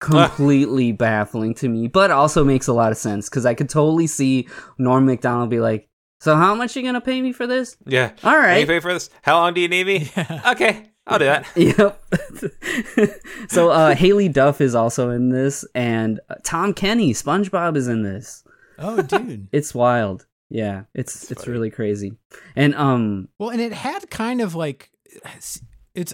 completely 0.00 0.92
baffling 1.06 1.54
to 1.54 1.68
me, 1.68 1.88
but 1.88 2.10
also 2.10 2.44
makes 2.44 2.66
a 2.68 2.72
lot 2.72 2.90
of 2.92 2.98
sense 2.98 3.28
because 3.28 3.46
I 3.46 3.54
could 3.54 3.68
totally 3.68 4.06
see 4.06 4.48
Norm 4.78 5.06
Macdonald 5.06 5.50
be 5.50 5.60
like, 5.60 5.88
"So 6.20 6.34
how 6.36 6.54
much 6.54 6.76
are 6.76 6.80
you 6.80 6.86
gonna 6.86 7.00
pay 7.00 7.20
me 7.22 7.32
for 7.32 7.46
this?" 7.46 7.76
yeah 7.86 8.12
all 8.24 8.36
right 8.36 8.54
Can 8.54 8.60
you 8.60 8.66
pay 8.66 8.80
for 8.80 8.92
this 8.92 9.10
how 9.22 9.38
long 9.38 9.54
do 9.54 9.60
you 9.60 9.68
need 9.68 9.86
me 9.86 10.10
okay 10.46 10.86
i'll 11.06 11.18
do 11.18 11.24
that 11.26 11.46
Yep. 11.56 12.02
so 13.48 13.70
uh, 13.70 13.94
Haylie 13.94 14.32
Duff 14.32 14.60
is 14.60 14.74
also 14.74 15.10
in 15.10 15.30
this, 15.30 15.64
and 15.74 16.20
uh, 16.28 16.36
Tom 16.44 16.72
Kenny, 16.74 17.12
SpongeBob, 17.12 17.76
is 17.76 17.88
in 17.88 18.02
this. 18.02 18.44
oh, 18.78 19.02
dude. 19.02 19.48
It's 19.52 19.74
wild. 19.74 20.26
Yeah, 20.54 20.84
it's 20.94 21.30
it's 21.30 21.46
really 21.46 21.70
crazy. 21.70 22.12
And 22.54 22.74
um, 22.74 23.28
Well, 23.38 23.48
and 23.50 23.60
it 23.60 23.72
had 23.72 24.10
kind 24.10 24.40
of 24.42 24.54
like 24.54 24.90
it's- 25.24 25.60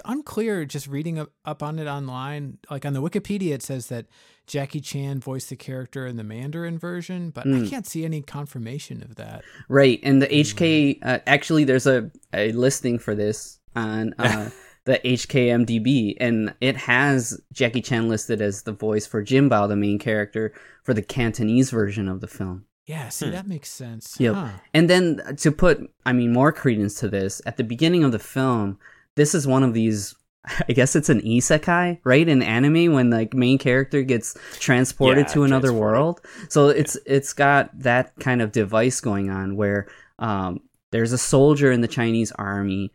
unclear 0.04 0.64
just 0.64 0.86
reading 0.88 1.18
up, 1.44 1.62
on 1.62 1.78
it 1.78 1.86
online. 1.86 2.58
Like 2.70 2.84
on 2.86 2.92
the 2.94 3.02
Wikipedia, 3.02 3.52
it 3.52 3.62
says 3.62 3.86
that 3.88 4.06
Jackie 4.46 4.80
Chan 4.80 5.20
voiced 5.20 5.50
the 5.50 5.56
character 5.56 6.06
in 6.06 6.16
the 6.16 6.24
Mandarin 6.24 6.78
version, 6.78 7.30
but 7.30 7.44
Hmm. 7.44 7.64
I 7.64 7.68
can't 7.68 7.86
see 7.86 8.04
any 8.04 8.22
confirmation 8.22 9.02
of 9.02 9.16
that. 9.16 9.42
right, 9.68 10.00
and 10.02 10.22
the 10.22 10.26
HK 10.32 10.98
uh, 11.02 11.18
actually 11.26 11.64
there's 11.64 11.86
a 11.86 12.10
a 12.32 12.52
listing 12.52 12.98
for 12.98 13.14
this 13.14 13.58
on 13.76 14.14
uh, 14.18 14.50
the 14.84 14.98
HKMDB, 15.04 16.16
and 16.20 16.54
it 16.60 16.76
has 16.76 17.40
Jackie 17.52 17.82
Chan 17.82 18.08
listed 18.08 18.40
as 18.40 18.62
the 18.62 18.72
voice 18.72 19.06
for 19.06 19.22
Jinbao, 19.24 19.68
the 19.68 19.76
main 19.76 19.98
character, 19.98 20.52
for 20.82 20.94
the 20.94 21.02
Cantonese 21.02 21.70
version 21.70 22.08
of 22.08 22.20
the 22.20 22.26
film. 22.28 22.64
Yeah, 22.88 23.10
see, 23.10 23.28
that 23.28 23.46
makes 23.46 23.68
sense. 23.68 24.16
Yep. 24.18 24.34
Huh. 24.34 24.48
And 24.72 24.88
then 24.88 25.20
to 25.36 25.52
put, 25.52 25.78
I 26.06 26.14
mean, 26.14 26.32
more 26.32 26.52
credence 26.52 26.94
to 27.00 27.08
this, 27.08 27.42
at 27.44 27.58
the 27.58 27.62
beginning 27.64 28.02
of 28.02 28.12
the 28.12 28.18
film, 28.18 28.78
this 29.14 29.34
is 29.34 29.46
one 29.46 29.62
of 29.62 29.74
these. 29.74 30.14
I 30.68 30.72
guess 30.72 30.96
it's 30.96 31.10
an 31.10 31.20
isekai, 31.20 31.98
right? 32.04 32.26
In 32.26 32.40
anime, 32.42 32.94
when 32.94 33.10
like 33.10 33.34
main 33.34 33.58
character 33.58 34.02
gets 34.02 34.36
transported 34.58 35.26
Yeah, 35.26 35.32
to 35.34 35.42
another 35.44 35.68
transported. 35.68 35.92
world, 35.92 36.20
so 36.48 36.68
it's 36.68 36.96
it's 37.04 37.34
got 37.34 37.78
that 37.78 38.16
kind 38.20 38.40
of 38.40 38.52
device 38.52 39.00
going 39.00 39.28
on 39.28 39.56
where 39.56 39.86
um, 40.18 40.60
there's 40.90 41.12
a 41.12 41.18
soldier 41.18 41.70
in 41.70 41.82
the 41.82 41.88
Chinese 41.88 42.32
army 42.32 42.90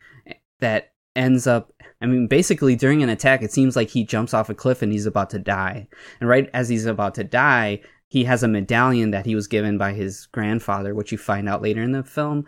that 0.60 0.94
ends 1.16 1.46
up. 1.46 1.72
I 2.02 2.08
mean, 2.08 2.28
basically 2.28 2.76
during 2.76 3.04
an 3.04 3.10
attack, 3.10 3.44
it 3.44 3.52
seems 3.52 3.76
like 3.76 3.90
he 3.90 4.04
jumps 4.04 4.34
off 4.34 4.50
a 4.50 4.56
cliff 4.56 4.82
and 4.82 4.92
he's 4.92 5.06
about 5.06 5.30
to 5.30 5.40
die. 5.40 5.88
And 6.20 6.28
right 6.28 6.50
as 6.54 6.68
he's 6.68 6.86
about 6.88 7.14
to 7.16 7.24
die, 7.24 7.82
he 8.14 8.26
has 8.26 8.44
a 8.44 8.48
medallion 8.48 9.10
that 9.10 9.26
he 9.26 9.34
was 9.34 9.48
given 9.48 9.76
by 9.80 9.92
his 9.92 10.28
grandfather, 10.28 10.94
which 10.94 11.12
you 11.12 11.18
find 11.18 11.50
out 11.50 11.64
later 11.64 11.82
in 11.82 11.94
the 11.94 12.04
film. 12.04 12.46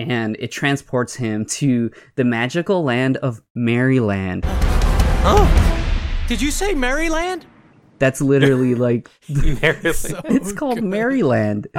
And 0.00 0.36
it 0.40 0.48
transports 0.50 1.14
him 1.14 1.44
to 1.46 1.92
the 2.16 2.24
magical 2.24 2.82
land 2.82 3.16
of 3.18 3.40
Maryland. 3.54 4.42
Oh! 5.24 5.46
Did 6.26 6.42
you 6.42 6.50
say 6.50 6.74
Maryland? 6.74 7.46
That's 8.00 8.20
literally 8.20 8.74
like 8.74 9.08
Maryland. 9.28 9.94
So 9.94 10.20
it's 10.24 10.52
called 10.52 10.80
good. 10.80 10.84
Maryland. 10.84 11.68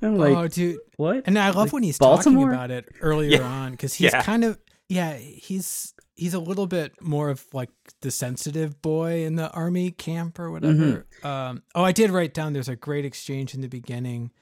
I'm 0.00 0.16
like, 0.16 0.36
oh, 0.36 0.46
dude. 0.46 0.78
what? 0.98 1.24
And 1.26 1.36
I 1.36 1.48
love 1.48 1.56
Like 1.56 1.72
when 1.72 1.82
he's 1.82 1.98
Baltimore? 1.98 2.44
talking 2.50 2.54
about 2.56 2.70
it 2.70 2.86
earlier 3.00 3.38
Yeah. 3.38 3.42
on 3.48 3.72
because 3.72 3.94
he's 3.94 4.12
Yeah. 4.12 4.22
kind 4.22 4.44
of 4.44 4.58
yeah 4.88 5.14
he's 5.14 5.92
he's 6.16 6.34
a 6.34 6.38
little 6.40 6.66
bit 6.66 7.00
more 7.00 7.30
of 7.30 7.44
like 7.52 7.70
the 8.00 8.10
sensitive 8.10 8.80
boy 8.82 9.24
in 9.24 9.36
the 9.36 9.50
army 9.52 9.90
camp 9.90 10.38
or 10.38 10.50
whatever. 10.50 11.06
Mm-hmm. 11.22 11.26
Um, 11.26 11.62
oh, 11.74 11.84
I 11.84 11.92
did 11.92 12.10
write 12.10 12.34
down. 12.34 12.52
There's 12.52 12.68
a 12.68 12.76
great 12.76 13.04
exchange 13.04 13.54
in 13.54 13.60
the 13.60 13.68
beginning. 13.68 14.32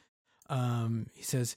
Um, 0.49 1.07
he 1.15 1.23
says 1.23 1.57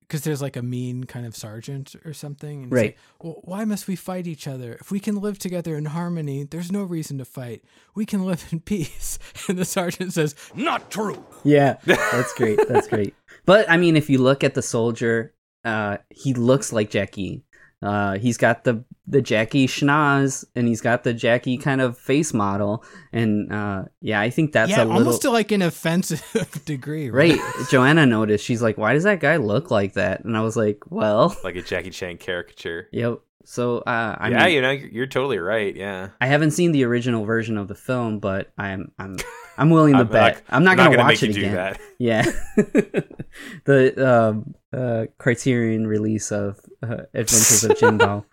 because 0.00 0.22
there's 0.22 0.40
like 0.40 0.56
a 0.56 0.62
mean 0.62 1.04
kind 1.04 1.26
of 1.26 1.36
sergeant 1.36 1.94
or 2.06 2.14
something, 2.14 2.62
and 2.62 2.72
Right. 2.72 2.82
like, 2.82 2.98
well, 3.22 3.40
why 3.44 3.66
must 3.66 3.86
we 3.86 3.94
fight 3.94 4.26
each 4.26 4.48
other? 4.48 4.78
If 4.80 4.90
we 4.90 5.00
can 5.00 5.16
live 5.20 5.38
together 5.38 5.76
in 5.76 5.84
harmony, 5.84 6.44
there's 6.44 6.72
no 6.72 6.82
reason 6.82 7.18
to 7.18 7.26
fight. 7.26 7.62
We 7.94 8.06
can 8.06 8.24
live 8.24 8.46
in 8.50 8.60
peace. 8.74 9.18
And 9.48 9.58
the 9.58 9.66
sergeant 9.66 10.14
says, 10.14 10.34
Not 10.54 10.90
true. 10.90 11.22
Yeah, 11.44 11.76
that's 11.84 12.32
great. 12.34 12.58
That's 12.68 12.88
great. 12.88 13.14
But 13.44 13.68
I 13.70 13.76
mean, 13.76 13.96
if 13.96 14.08
you 14.08 14.16
look 14.18 14.42
at 14.42 14.54
the 14.54 14.62
soldier, 14.62 15.34
uh, 15.64 15.98
he 16.08 16.32
looks 16.32 16.72
like 16.72 16.88
Jackie. 16.90 17.44
Uh, 17.80 18.18
he's 18.18 18.36
got 18.36 18.64
the 18.64 18.84
the 19.06 19.22
Jackie 19.22 19.66
schnoz, 19.66 20.44
and 20.56 20.66
he's 20.66 20.80
got 20.80 21.04
the 21.04 21.14
Jackie 21.14 21.56
kind 21.56 21.80
of 21.80 21.96
face 21.96 22.34
model, 22.34 22.84
and 23.12 23.52
uh, 23.52 23.84
yeah, 24.00 24.20
I 24.20 24.30
think 24.30 24.52
that's 24.52 24.70
yeah, 24.70 24.82
a 24.82 24.84
little 24.84 24.98
almost 24.98 25.22
to 25.22 25.30
like 25.30 25.52
an 25.52 25.62
offensive 25.62 26.62
degree, 26.64 27.08
right. 27.08 27.38
Joanna 27.70 28.04
noticed. 28.04 28.44
She's 28.44 28.62
like, 28.62 28.78
"Why 28.78 28.94
does 28.94 29.04
that 29.04 29.20
guy 29.20 29.36
look 29.36 29.70
like 29.70 29.94
that?" 29.94 30.24
And 30.24 30.36
I 30.36 30.40
was 30.40 30.56
like, 30.56 30.90
"Well, 30.90 31.36
like 31.44 31.56
a 31.56 31.62
Jackie 31.62 31.90
Chan 31.90 32.18
caricature. 32.18 32.88
yep." 32.90 33.20
So 33.44 33.78
uh, 33.78 34.16
I 34.18 34.28
yeah, 34.28 34.44
mean, 34.44 34.54
you 34.54 34.62
know, 34.62 34.70
you're, 34.70 34.88
you're 34.88 35.06
totally 35.06 35.38
right. 35.38 35.74
Yeah. 35.74 36.10
I 36.20 36.26
haven't 36.26 36.50
seen 36.50 36.72
the 36.72 36.84
original 36.84 37.24
version 37.24 37.56
of 37.56 37.66
the 37.68 37.74
film, 37.74 38.18
but 38.18 38.50
I'm 38.58 38.92
I'm 38.98 39.16
I'm 39.56 39.70
willing 39.70 39.94
to 39.94 40.00
I'm 40.00 40.06
bet. 40.08 40.34
not- 40.34 40.42
I'm 40.50 40.64
not 40.64 40.70
I'm 40.72 40.76
gonna, 40.76 40.88
not 40.90 40.96
gonna 40.96 41.08
watch 41.08 41.22
make 41.22 41.30
it 41.30 41.36
you 41.36 41.42
do 41.42 41.48
again. 41.48 41.54
that. 41.54 41.80
Yeah, 42.00 42.22
the 43.64 44.08
um, 44.08 44.54
uh, 44.72 45.06
Criterion 45.18 45.86
release 45.86 46.30
of 46.32 46.60
uh, 46.82 47.02
Adventures 47.14 47.64
of 47.64 47.70
Jinbao. 47.78 48.24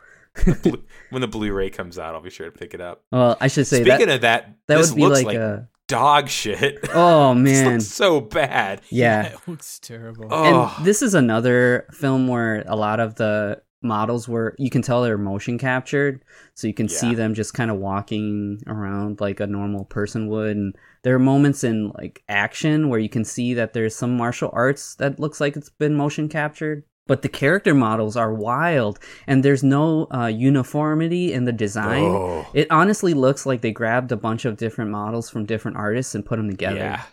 Blu- 0.64 0.84
when 1.12 1.22
the 1.22 1.28
Blu-ray 1.28 1.70
comes 1.70 1.98
out, 1.98 2.14
I'll 2.14 2.22
be 2.22 2.30
sure 2.30 2.50
to 2.50 2.58
pick 2.58 2.74
it 2.74 2.82
up. 2.82 3.04
Well, 3.12 3.38
I 3.40 3.48
should 3.48 3.68
say 3.68 3.82
Speaking 3.84 4.08
that 4.08 4.16
of 4.16 4.22
that, 4.22 4.56
that 4.68 4.78
this 4.78 4.90
would 4.92 4.96
be 4.98 5.02
looks 5.04 5.18
like, 5.24 5.26
like, 5.28 5.38
a 5.38 5.68
dog 5.88 6.30
shit. 6.30 6.80
oh 6.94 7.34
This 7.36 7.44
man, 7.64 7.74
looks 7.74 7.86
so 7.88 8.20
bad. 8.22 8.82
yeah. 8.90 9.28
it 9.28 9.38
looks 9.48 9.80
terrible. 9.80 10.28
Oh, 10.30 10.76
And 10.78 10.86
this 10.86 11.02
is 11.02 11.14
another 11.14 11.88
film 11.92 12.28
where 12.28 12.64
a 12.68 12.76
lot 12.76 13.00
of 13.00 13.16
the 13.16 13.62
models 13.86 14.28
were 14.28 14.56
you 14.58 14.70
can 14.70 14.82
tell 14.82 15.02
they're 15.04 15.18
motion 15.18 15.58
captured 15.58 16.24
so 16.56 16.68
you 16.68 16.74
can 16.74 16.90
see 16.90 17.16
them 17.16 17.34
just 17.34 17.54
kind 17.54 17.72
of 17.72 17.78
walking 17.78 18.62
around 18.68 19.22
like 19.22 19.40
a 19.40 19.48
normal 19.48 19.86
person 19.86 20.28
would 20.28 20.58
and 20.58 20.76
there 21.04 21.16
are 21.16 21.20
moments 21.20 21.64
in 21.64 21.92
like 21.98 22.24
action 22.28 22.90
where 22.90 23.00
you 23.00 23.08
can 23.10 23.24
see 23.24 23.54
that 23.54 23.74
there's 23.74 23.96
some 23.96 24.18
martial 24.18 24.50
arts 24.54 24.96
that 24.96 25.20
looks 25.20 25.40
like 25.40 25.56
it's 25.56 25.70
been 25.70 25.96
motion 25.96 26.28
captured 26.28 26.84
but 27.08 27.22
the 27.22 27.30
character 27.30 27.76
models 27.76 28.18
are 28.18 28.34
wild 28.34 28.98
and 29.28 29.44
there's 29.46 29.64
no 29.64 30.08
uh, 30.12 30.26
uniformity 30.26 31.32
in 31.34 31.46
the 31.46 31.54
design 31.54 32.04
Oh. 32.04 32.48
it 32.54 32.68
honestly 32.72 33.14
looks 33.14 33.46
like 33.46 33.62
they 33.62 33.72
grabbed 33.72 34.12
a 34.12 34.18
bunch 34.18 34.44
of 34.46 34.58
different 34.58 34.92
models 34.92 35.30
from 35.30 35.46
different 35.46 35.78
artists 35.78 36.16
and 36.16 36.26
put 36.26 36.38
them 36.38 36.50
together 36.50 36.78
Yeah, 36.78 37.04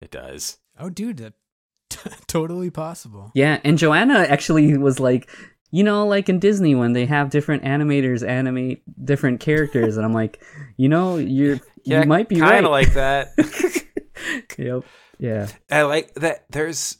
it 0.00 0.10
does. 0.10 0.58
Oh, 0.78 0.88
dude, 0.90 1.18
that 1.18 1.34
totally 2.26 2.70
possible. 2.70 3.30
Yeah, 3.34 3.60
and 3.64 3.78
Joanna 3.78 4.20
actually 4.28 4.76
was 4.76 4.98
like, 5.00 5.28
you 5.76 5.84
know, 5.84 6.06
like 6.06 6.28
in 6.28 6.38
Disney 6.38 6.74
when 6.74 6.92
they 6.94 7.04
have 7.06 7.28
different 7.30 7.62
animators 7.64 8.26
animate 8.26 8.82
different 9.04 9.40
characters, 9.40 9.96
and 9.96 10.06
I'm 10.06 10.12
like, 10.14 10.42
you 10.76 10.88
know, 10.88 11.16
you're 11.18 11.58
Yeah, 11.84 12.00
you 12.02 12.06
might 12.06 12.28
be 12.28 12.36
kind 12.40 12.50
right. 12.50 12.64
of 12.64 12.70
like 12.70 12.94
that. 12.94 13.28
yep. 14.58 14.84
Yeah. 15.18 15.48
I 15.70 15.82
like 15.82 16.14
that. 16.14 16.46
There's, 16.50 16.98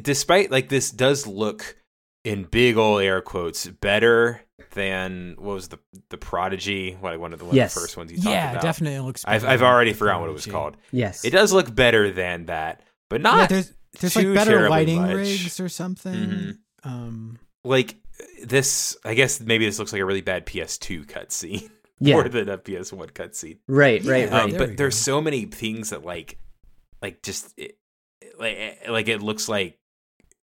despite 0.00 0.50
like 0.50 0.68
this 0.68 0.90
does 0.90 1.26
look 1.26 1.76
in 2.24 2.44
big 2.44 2.76
old 2.76 3.02
air 3.02 3.20
quotes 3.20 3.66
better 3.66 4.40
than 4.72 5.34
what 5.38 5.54
was 5.54 5.68
the 5.68 5.78
the 6.10 6.18
prodigy? 6.18 6.96
What 7.00 7.18
one 7.18 7.32
of 7.32 7.38
the, 7.38 7.44
one 7.44 7.52
of 7.52 7.56
Yes. 7.56 7.74
the 7.74 7.80
first 7.80 7.96
ones 7.96 8.10
you 8.12 8.18
talked 8.18 8.28
about. 8.28 8.54
Yeah, 8.54 8.60
definitely 8.60 9.00
looks. 9.00 9.24
I've 9.26 9.44
I've 9.44 9.62
already 9.62 9.92
The 9.92 9.98
forgotten 9.98 10.20
what 10.22 10.30
it 10.30 10.32
was 10.34 10.46
called. 10.46 10.76
Yes. 10.92 11.24
It 11.24 11.30
does 11.30 11.52
look 11.52 11.74
better 11.74 12.10
than 12.10 12.46
that, 12.46 12.82
but 13.10 13.20
not 13.20 13.38
yeah, 13.38 13.46
there's 13.46 13.72
there's 14.00 14.14
too 14.14 14.34
like 14.34 14.34
better 14.34 14.68
lighting 14.68 15.02
much. 15.02 15.14
rigs 15.14 15.60
or 15.60 15.68
something. 15.68 16.14
Mhm. 16.14 16.58
Um, 16.84 17.38
like 17.66 17.96
this. 18.42 18.96
I 19.04 19.14
guess 19.14 19.40
maybe 19.40 19.66
this 19.66 19.78
looks 19.78 19.92
like 19.92 20.02
a 20.02 20.06
really 20.06 20.20
bad 20.22 20.46
PS2 20.46 21.06
cutscene 21.06 21.68
Yeah. 22.00 22.14
more 22.16 22.28
than 22.28 22.48
a 22.48 22.58
PS1 22.58 23.12
cutscene. 23.12 23.58
Right. 23.66 24.04
Right. 24.04 24.28
Yeah, 24.28 24.34
Right. 24.34 24.42
Um, 24.44 24.50
there 24.50 24.58
but 24.60 24.76
there's 24.76 24.94
go. 24.96 25.12
so 25.12 25.20
many 25.20 25.44
things 25.46 25.90
that 25.90 26.04
like, 26.04 26.38
like 27.00 27.22
just 27.22 27.52
it, 27.56 27.78
like 28.38 28.56
eh, 28.58 28.90
like 28.90 29.08
it 29.08 29.22
looks 29.22 29.48
like 29.48 29.78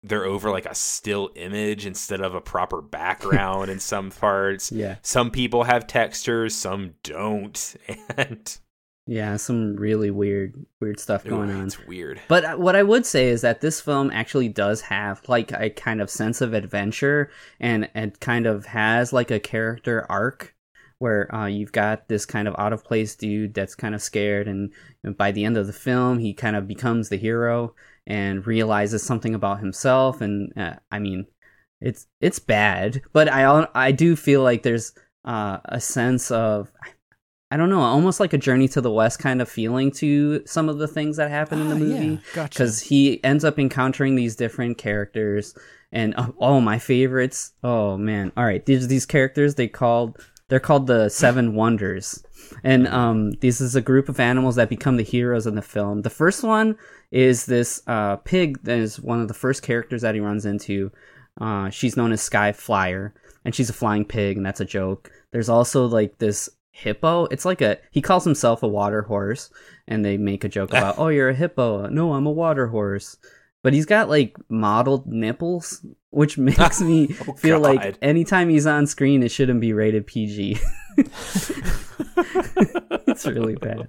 they're 0.01 0.25
over 0.25 0.49
like 0.51 0.65
a 0.65 0.75
still 0.75 1.29
image 1.35 1.85
instead 1.85 2.21
of 2.21 2.35
a 2.35 2.41
proper 2.41 2.81
background 2.81 3.69
in 3.71 3.79
some 3.79 4.09
parts. 4.11 4.71
Yeah. 4.71 4.95
Some 5.01 5.31
people 5.31 5.63
have 5.63 5.87
textures, 5.87 6.55
some 6.55 6.95
don't, 7.03 7.75
and 8.17 8.57
Yeah. 9.05 9.35
Some 9.37 9.75
really 9.75 10.11
weird, 10.11 10.55
weird 10.79 10.99
stuff 10.99 11.23
going 11.23 11.49
Ooh, 11.49 11.53
on. 11.59 11.65
it's 11.65 11.85
weird. 11.85 12.21
But 12.27 12.45
uh, 12.45 12.55
what 12.55 12.75
I 12.75 12.83
would 12.83 13.05
say 13.05 13.27
is 13.27 13.41
that 13.41 13.61
this 13.61 13.81
film 13.81 14.11
actually 14.11 14.49
does 14.49 14.81
have 14.81 15.21
like 15.27 15.51
a 15.51 15.69
kind 15.69 16.01
of 16.01 16.09
sense 16.09 16.41
of 16.41 16.53
adventure 16.53 17.29
and 17.59 17.89
it 17.95 18.19
kind 18.19 18.45
of 18.45 18.65
has 18.67 19.11
like 19.11 19.31
a 19.31 19.39
character 19.39 20.05
arc 20.09 20.55
where 20.99 21.33
uh, 21.35 21.47
you've 21.47 21.73
got 21.73 22.07
this 22.07 22.25
kind 22.25 22.47
of 22.47 22.55
out 22.57 22.71
of 22.71 22.85
place 22.85 23.13
dude 23.15 23.53
that's 23.53 23.75
kind 23.75 23.93
of 23.93 24.01
scared 24.01 24.47
and 24.47 24.71
by 25.17 25.31
the 25.31 25.43
end 25.43 25.57
of 25.57 25.67
the 25.67 25.73
film 25.73 26.17
he 26.17 26.33
kind 26.33 26.55
of 26.55 26.65
becomes 26.65 27.09
the 27.09 27.17
hero 27.17 27.75
and 28.07 28.47
realizes 28.47 29.03
something 29.03 29.35
about 29.35 29.59
himself 29.59 30.21
and 30.21 30.53
uh, 30.57 30.75
I 30.91 30.99
mean 30.99 31.25
it's 31.81 32.07
it's 32.21 32.39
bad 32.39 33.01
but 33.11 33.27
I 33.27 33.67
I 33.75 33.91
do 33.91 34.15
feel 34.15 34.43
like 34.43 34.63
there's 34.63 34.93
uh, 35.25 35.57
a 35.65 35.81
sense 35.81 36.31
of 36.31 36.71
I 37.53 37.57
don't 37.57 37.69
know, 37.69 37.81
almost 37.81 38.19
like 38.19 38.33
a 38.33 38.37
journey 38.37 38.67
to 38.69 38.81
the 38.81 38.89
west 38.91 39.19
kind 39.19 39.41
of 39.41 39.47
feeling 39.47 39.91
to 39.91 40.41
some 40.45 40.69
of 40.69 40.79
the 40.79 40.87
things 40.87 41.17
that 41.17 41.29
happen 41.29 41.61
in 41.61 41.69
the 41.69 41.75
Ah, 41.75 41.77
movie. 41.77 42.07
yeah, 42.07 42.17
gotcha. 42.33 42.49
Because 42.49 42.81
he 42.81 43.23
ends 43.23 43.45
up 43.45 43.59
encountering 43.59 44.15
these 44.15 44.35
different 44.35 44.77
characters, 44.79 45.55
and 45.91 46.15
oh, 46.17 46.33
oh, 46.39 46.59
my 46.61 46.79
favorites. 46.79 47.53
Oh 47.63 47.95
man! 47.97 48.31
All 48.35 48.43
right, 48.45 48.65
these 48.65 48.87
these 48.87 49.05
characters 49.05 49.53
they 49.55 49.67
called 49.67 50.17
they're 50.49 50.59
called 50.59 50.87
the 50.87 51.09
Seven 51.09 51.53
Wonders, 51.59 52.23
and 52.63 52.87
um, 52.87 53.31
this 53.41 53.61
is 53.61 53.75
a 53.75 53.81
group 53.81 54.09
of 54.09 54.19
animals 54.19 54.55
that 54.55 54.69
become 54.69 54.97
the 54.97 55.03
heroes 55.03 55.45
in 55.45 55.53
the 55.55 55.61
film. 55.61 56.01
The 56.01 56.09
first 56.09 56.43
one 56.43 56.75
is 57.11 57.45
this 57.45 57.83
uh 57.85 58.15
pig 58.17 58.63
that 58.63 58.79
is 58.79 58.99
one 58.99 59.21
of 59.21 59.27
the 59.27 59.33
first 59.35 59.61
characters 59.61 60.01
that 60.01 60.15
he 60.15 60.21
runs 60.21 60.45
into. 60.47 60.91
Uh, 61.39 61.69
she's 61.69 61.95
known 61.97 62.11
as 62.11 62.21
Sky 62.21 62.51
Flyer, 62.51 63.13
and 63.45 63.53
she's 63.53 63.69
a 63.69 63.73
flying 63.73 64.05
pig, 64.05 64.37
and 64.37 64.45
that's 64.45 64.61
a 64.61 64.65
joke. 64.65 65.11
There's 65.31 65.49
also 65.49 65.85
like 65.85 66.17
this 66.17 66.49
hippo. 66.73 67.25
It's 67.31 67.45
like 67.45 67.61
a 67.61 67.77
he 67.91 68.01
calls 68.01 68.25
himself 68.25 68.61
a 68.63 68.67
water 68.67 69.03
horse, 69.03 69.49
and 69.87 70.03
they 70.03 70.17
make 70.17 70.43
a 70.43 70.49
joke 70.49 70.69
about, 70.73 70.99
"Oh, 70.99 71.07
you're 71.07 71.29
a 71.29 71.33
hippo." 71.33 71.87
No, 71.87 72.13
I'm 72.13 72.25
a 72.27 72.31
water 72.31 72.67
horse. 72.67 73.15
But 73.63 73.71
he's 73.73 73.85
got 73.85 74.09
like 74.09 74.35
modeled 74.49 75.07
nipples, 75.07 75.85
which 76.09 76.37
makes 76.49 76.81
me 76.81 77.15
Oh, 77.27 77.33
feel 77.33 77.61
God. 77.61 77.75
like 77.77 77.97
anytime 78.01 78.49
he's 78.49 78.65
on 78.67 78.85
screen, 78.87 79.23
it 79.23 79.29
shouldn't 79.31 79.61
be 79.61 79.71
rated 79.71 80.05
PG. 80.05 80.57
it's 83.07 83.25
really 83.25 83.55
bad. 83.55 83.87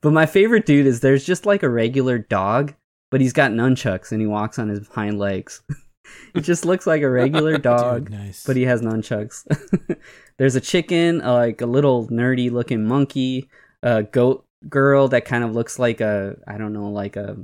But 0.00 0.12
my 0.12 0.26
favorite 0.26 0.66
dude 0.66 0.86
is 0.86 1.00
there's 1.00 1.24
just 1.24 1.46
like 1.46 1.62
a 1.62 1.68
regular 1.68 2.18
dog, 2.18 2.74
but 3.10 3.20
he's 3.20 3.32
got 3.32 3.50
nunchucks 3.52 4.12
and 4.12 4.20
he 4.20 4.26
walks 4.26 4.58
on 4.58 4.68
his 4.68 4.88
hind 4.88 5.18
legs. 5.18 5.62
it 6.34 6.40
just 6.40 6.64
looks 6.64 6.86
like 6.86 7.02
a 7.02 7.10
regular 7.10 7.58
dog, 7.58 8.06
Dude, 8.10 8.18
nice. 8.18 8.44
but 8.46 8.56
he 8.56 8.62
has 8.62 8.80
nunchucks. 8.82 9.44
There's 10.40 10.56
a 10.56 10.60
chicken, 10.60 11.20
uh, 11.20 11.34
like 11.34 11.60
a 11.60 11.66
little 11.66 12.08
nerdy 12.08 12.50
looking 12.50 12.86
monkey, 12.86 13.50
a 13.82 14.04
goat 14.04 14.46
girl 14.70 15.06
that 15.08 15.26
kind 15.26 15.44
of 15.44 15.52
looks 15.52 15.78
like 15.78 16.00
a 16.00 16.34
I 16.48 16.56
don't 16.56 16.72
know, 16.72 16.88
like 16.88 17.16
a 17.16 17.36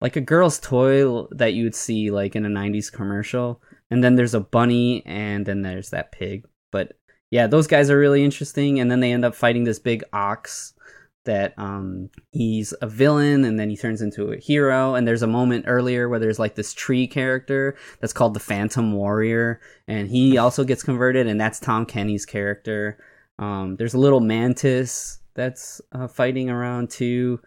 like 0.00 0.14
a 0.14 0.20
girl's 0.20 0.60
toy 0.60 1.24
that 1.32 1.54
you 1.54 1.64
would 1.64 1.74
see 1.74 2.12
like 2.12 2.36
in 2.36 2.46
a 2.46 2.48
90s 2.48 2.92
commercial. 2.92 3.60
And 3.90 4.04
then 4.04 4.14
there's 4.14 4.34
a 4.34 4.40
bunny 4.40 5.04
and 5.04 5.44
then 5.44 5.62
there's 5.62 5.90
that 5.90 6.12
pig. 6.12 6.46
But 6.70 6.92
yeah, 7.32 7.48
those 7.48 7.66
guys 7.66 7.90
are 7.90 7.98
really 7.98 8.24
interesting 8.24 8.78
and 8.78 8.88
then 8.88 9.00
they 9.00 9.10
end 9.10 9.24
up 9.24 9.34
fighting 9.34 9.64
this 9.64 9.80
big 9.80 10.04
ox 10.12 10.74
that 11.24 11.54
um 11.58 12.10
he's 12.32 12.74
a 12.80 12.86
villain 12.86 13.44
and 13.44 13.58
then 13.58 13.70
he 13.70 13.76
turns 13.76 14.02
into 14.02 14.32
a 14.32 14.36
hero 14.36 14.94
and 14.94 15.08
there's 15.08 15.22
a 15.22 15.26
moment 15.26 15.64
earlier 15.66 16.08
where 16.08 16.18
there's 16.18 16.38
like 16.38 16.54
this 16.54 16.72
tree 16.74 17.06
character 17.06 17.76
that's 18.00 18.12
called 18.12 18.34
the 18.34 18.40
Phantom 18.40 18.92
Warrior 18.92 19.60
and 19.88 20.08
he 20.08 20.36
also 20.44 20.64
gets 20.64 20.82
converted 20.82 21.26
and 21.26 21.40
that's 21.40 21.60
Tom 21.60 21.86
Kenny's 21.86 22.26
character. 22.26 22.98
Um 23.38 23.76
there's 23.76 23.94
a 23.94 23.98
little 23.98 24.20
mantis 24.20 25.18
that's 25.34 25.80
uh, 25.92 26.06
fighting 26.06 26.50
around 26.50 26.90
too 26.90 27.40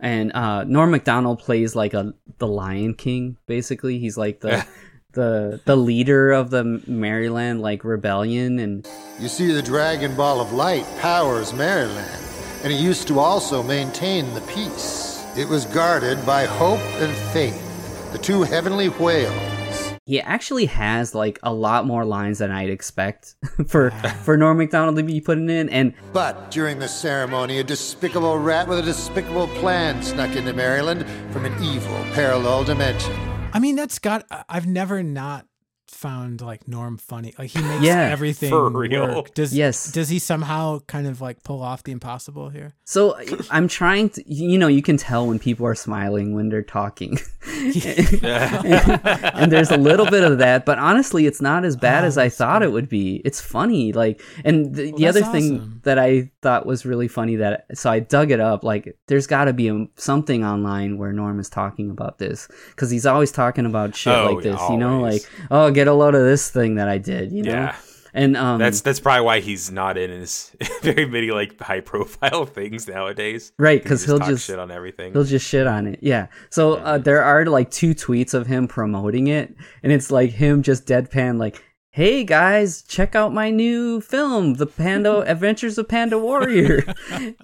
and 0.00 0.32
uh 0.34 0.64
Norm 0.64 0.90
Macdonald 0.90 1.38
plays 1.38 1.76
like 1.76 1.94
a 1.94 2.14
the 2.38 2.48
Lion 2.48 2.94
King 2.94 3.36
basically. 3.46 3.98
He's 3.98 4.16
like 4.16 4.40
the 4.40 4.66
the 5.12 5.60
the 5.64 5.76
leader 5.76 6.30
of 6.30 6.50
the 6.50 6.82
Maryland 6.86 7.60
like 7.60 7.84
rebellion 7.84 8.58
and 8.58 8.88
You 9.18 9.28
see, 9.28 9.52
the 9.52 9.62
Dragon 9.62 10.14
Ball 10.14 10.40
of 10.40 10.52
Light 10.52 10.86
powers 11.00 11.52
Maryland, 11.52 12.22
and 12.62 12.72
it 12.72 12.80
used 12.80 13.08
to 13.08 13.18
also 13.18 13.62
maintain 13.62 14.32
the 14.34 14.40
peace. 14.42 15.24
It 15.36 15.48
was 15.48 15.64
guarded 15.66 16.24
by 16.26 16.44
Hope 16.44 16.80
and 17.00 17.12
Faith, 17.32 18.12
the 18.12 18.18
two 18.18 18.42
heavenly 18.42 18.88
whales. 18.88 19.94
he 20.06 20.20
actually 20.20 20.66
has 20.66 21.14
like 21.14 21.38
a 21.44 21.52
lot 21.52 21.86
more 21.86 22.04
lines 22.04 22.38
than 22.38 22.50
I'd 22.50 22.68
expect 22.70 23.36
for 23.68 23.90
for 24.24 24.36
Norm 24.36 24.58
Macdonald 24.58 24.96
to 24.96 25.02
be 25.04 25.20
putting 25.20 25.48
in 25.48 25.68
and 25.68 25.94
But 26.12 26.50
during 26.50 26.78
the 26.80 26.88
ceremony, 26.88 27.58
a 27.60 27.64
despicable 27.64 28.36
rat 28.38 28.66
with 28.68 28.78
a 28.80 28.82
despicable 28.82 29.46
plan 29.60 30.02
snuck 30.02 30.34
into 30.34 30.52
Maryland 30.52 31.06
from 31.32 31.44
an 31.44 31.54
evil 31.62 31.96
parallel 32.12 32.64
dimension. 32.64 33.14
I 33.52 33.58
mean, 33.60 33.76
that's 33.76 33.98
got. 33.98 34.26
I- 34.30 34.44
I've 34.48 34.66
never 34.66 35.02
not 35.02 35.46
found 35.94 36.40
like 36.40 36.66
Norm 36.68 36.96
funny. 36.98 37.34
Like 37.38 37.50
he 37.50 37.60
makes 37.62 37.82
Yeah, 37.84 38.08
everything 38.10 38.50
for 38.50 38.70
real. 38.70 39.06
work. 39.16 39.34
Does 39.34 39.54
Yes. 39.54 39.90
Does 39.92 40.08
he 40.08 40.18
somehow 40.18 40.80
kind 40.86 41.06
of 41.06 41.20
like 41.20 41.42
pull 41.42 41.62
off 41.62 41.82
the 41.82 41.92
impossible 41.92 42.48
here? 42.50 42.74
So 42.84 43.16
I'm 43.50 43.68
trying 43.68 44.10
to, 44.10 44.32
you 44.32 44.58
know, 44.58 44.68
you 44.68 44.82
can 44.82 44.96
tell 44.96 45.26
when 45.26 45.38
people 45.38 45.66
are 45.66 45.74
smiling 45.74 46.34
when 46.34 46.48
they're 46.48 46.62
talking. 46.62 47.18
and 48.22 49.52
there's 49.52 49.70
a 49.70 49.76
little 49.76 50.06
bit 50.06 50.24
of 50.24 50.38
that, 50.38 50.64
but 50.64 50.78
honestly, 50.78 51.26
it's 51.26 51.40
not 51.40 51.64
as 51.64 51.76
bad 51.76 52.04
Oh, 52.04 52.06
as 52.06 52.18
I 52.18 52.24
that's 52.24 52.36
thought 52.36 52.62
it 52.62 52.72
would 52.72 52.88
be. 52.88 53.16
It's 53.24 53.40
funny. 53.40 53.92
Like, 53.92 54.22
and 54.44 54.74
the, 54.74 54.92
the 54.92 55.06
other 55.06 55.22
thing 55.22 55.56
awesome. 55.56 55.80
that 55.84 55.98
I 55.98 56.30
thought 56.42 56.66
was 56.66 56.86
really 56.86 57.08
funny 57.08 57.36
that, 57.36 57.66
so 57.74 57.90
I 57.90 58.00
dug 58.00 58.30
it 58.30 58.40
up, 58.40 58.64
like, 58.64 58.96
there's 59.08 59.26
got 59.26 59.44
to 59.46 59.52
be 59.52 59.68
a, 59.68 59.86
something 59.96 60.44
online 60.44 60.98
where 60.98 61.12
Norm 61.12 61.38
is 61.40 61.48
talking 61.50 61.90
about 61.90 62.18
this. 62.18 62.48
Cause 62.76 62.90
he's 62.90 63.06
always 63.06 63.32
talking 63.32 63.66
about 63.66 63.94
shit 63.96 64.14
Oh, 64.14 64.32
like 64.32 64.42
this, 64.44 64.60
you 64.70 64.76
know, 64.76 65.00
like, 65.00 65.22
oh, 65.50 65.70
get 65.80 65.88
a 65.88 65.94
load 65.94 66.14
of 66.14 66.22
this 66.22 66.50
thing 66.50 66.74
that 66.76 66.88
I 66.88 66.98
did, 66.98 67.32
you 67.32 67.42
know? 67.42 67.50
Yeah. 67.52 67.76
And, 68.12 68.36
um, 68.36 68.58
That's 68.58 68.80
that's 68.80 68.98
probably 68.98 69.24
why 69.24 69.38
he's 69.38 69.70
not 69.70 69.96
in 69.96 70.10
his 70.10 70.50
very 70.82 71.06
many 71.06 71.30
like 71.30 71.60
high 71.60 71.78
profile 71.80 72.44
things 72.58 72.88
nowadays. 72.88 73.52
Right, 73.56 73.80
because 73.80 74.04
he'll 74.04 74.18
talk 74.18 74.28
just- 74.28 74.46
shit 74.46 74.58
on 74.58 74.70
everything. 74.72 75.12
He'll 75.12 75.22
just 75.24 75.46
shit 75.46 75.66
on 75.68 75.86
it. 75.86 76.00
Yeah. 76.02 76.26
So 76.50 76.74
uh, 76.74 76.98
there 76.98 77.22
are 77.22 77.46
like 77.46 77.70
two 77.70 77.94
tweets 77.94 78.34
of 78.34 78.48
him 78.48 78.66
promoting 78.66 79.28
it, 79.28 79.54
and 79.84 79.92
it's 79.92 80.10
like 80.10 80.30
him 80.30 80.62
just 80.64 80.86
deadpan, 80.88 81.38
like, 81.38 81.62
"Hey 81.90 82.24
guys, 82.24 82.82
check 82.82 83.14
out 83.14 83.32
my 83.32 83.48
new 83.50 84.00
film, 84.00 84.54
The 84.54 84.66
Panda 84.66 85.20
Adventures 85.30 85.78
of 85.78 85.88
Panda 85.88 86.18
Warrior." 86.18 86.82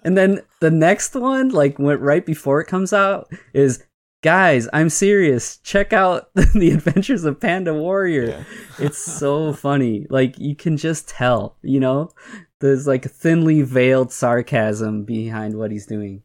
and 0.02 0.18
then 0.18 0.40
the 0.58 0.72
next 0.72 1.14
one, 1.14 1.50
like 1.50 1.78
went 1.78 2.00
right 2.00 2.26
before 2.26 2.60
it 2.60 2.66
comes 2.66 2.92
out, 2.92 3.30
is 3.54 3.84
guys, 4.22 4.68
I'm 4.72 4.90
serious. 4.90 5.58
Check 5.58 5.92
out 5.92 6.30
the 6.34 6.70
Adventures 6.70 7.24
of 7.24 7.40
Panda 7.40 7.74
Warrior. 7.74 8.44
It's 8.78 8.98
so 9.18 9.52
funny. 9.52 10.06
Like 10.10 10.38
you 10.38 10.54
can 10.54 10.76
just 10.76 11.08
tell, 11.08 11.56
you 11.62 11.80
know, 11.80 12.10
there's 12.60 12.86
like 12.86 13.04
thinly 13.04 13.62
veiled 13.62 14.12
sarcasm 14.12 15.04
behind 15.04 15.56
what 15.56 15.70
he's 15.70 15.86
doing. 15.86 16.22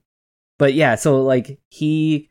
But 0.57 0.73
yeah, 0.73 0.95
so 0.95 1.21
like 1.21 1.59
he, 1.69 2.29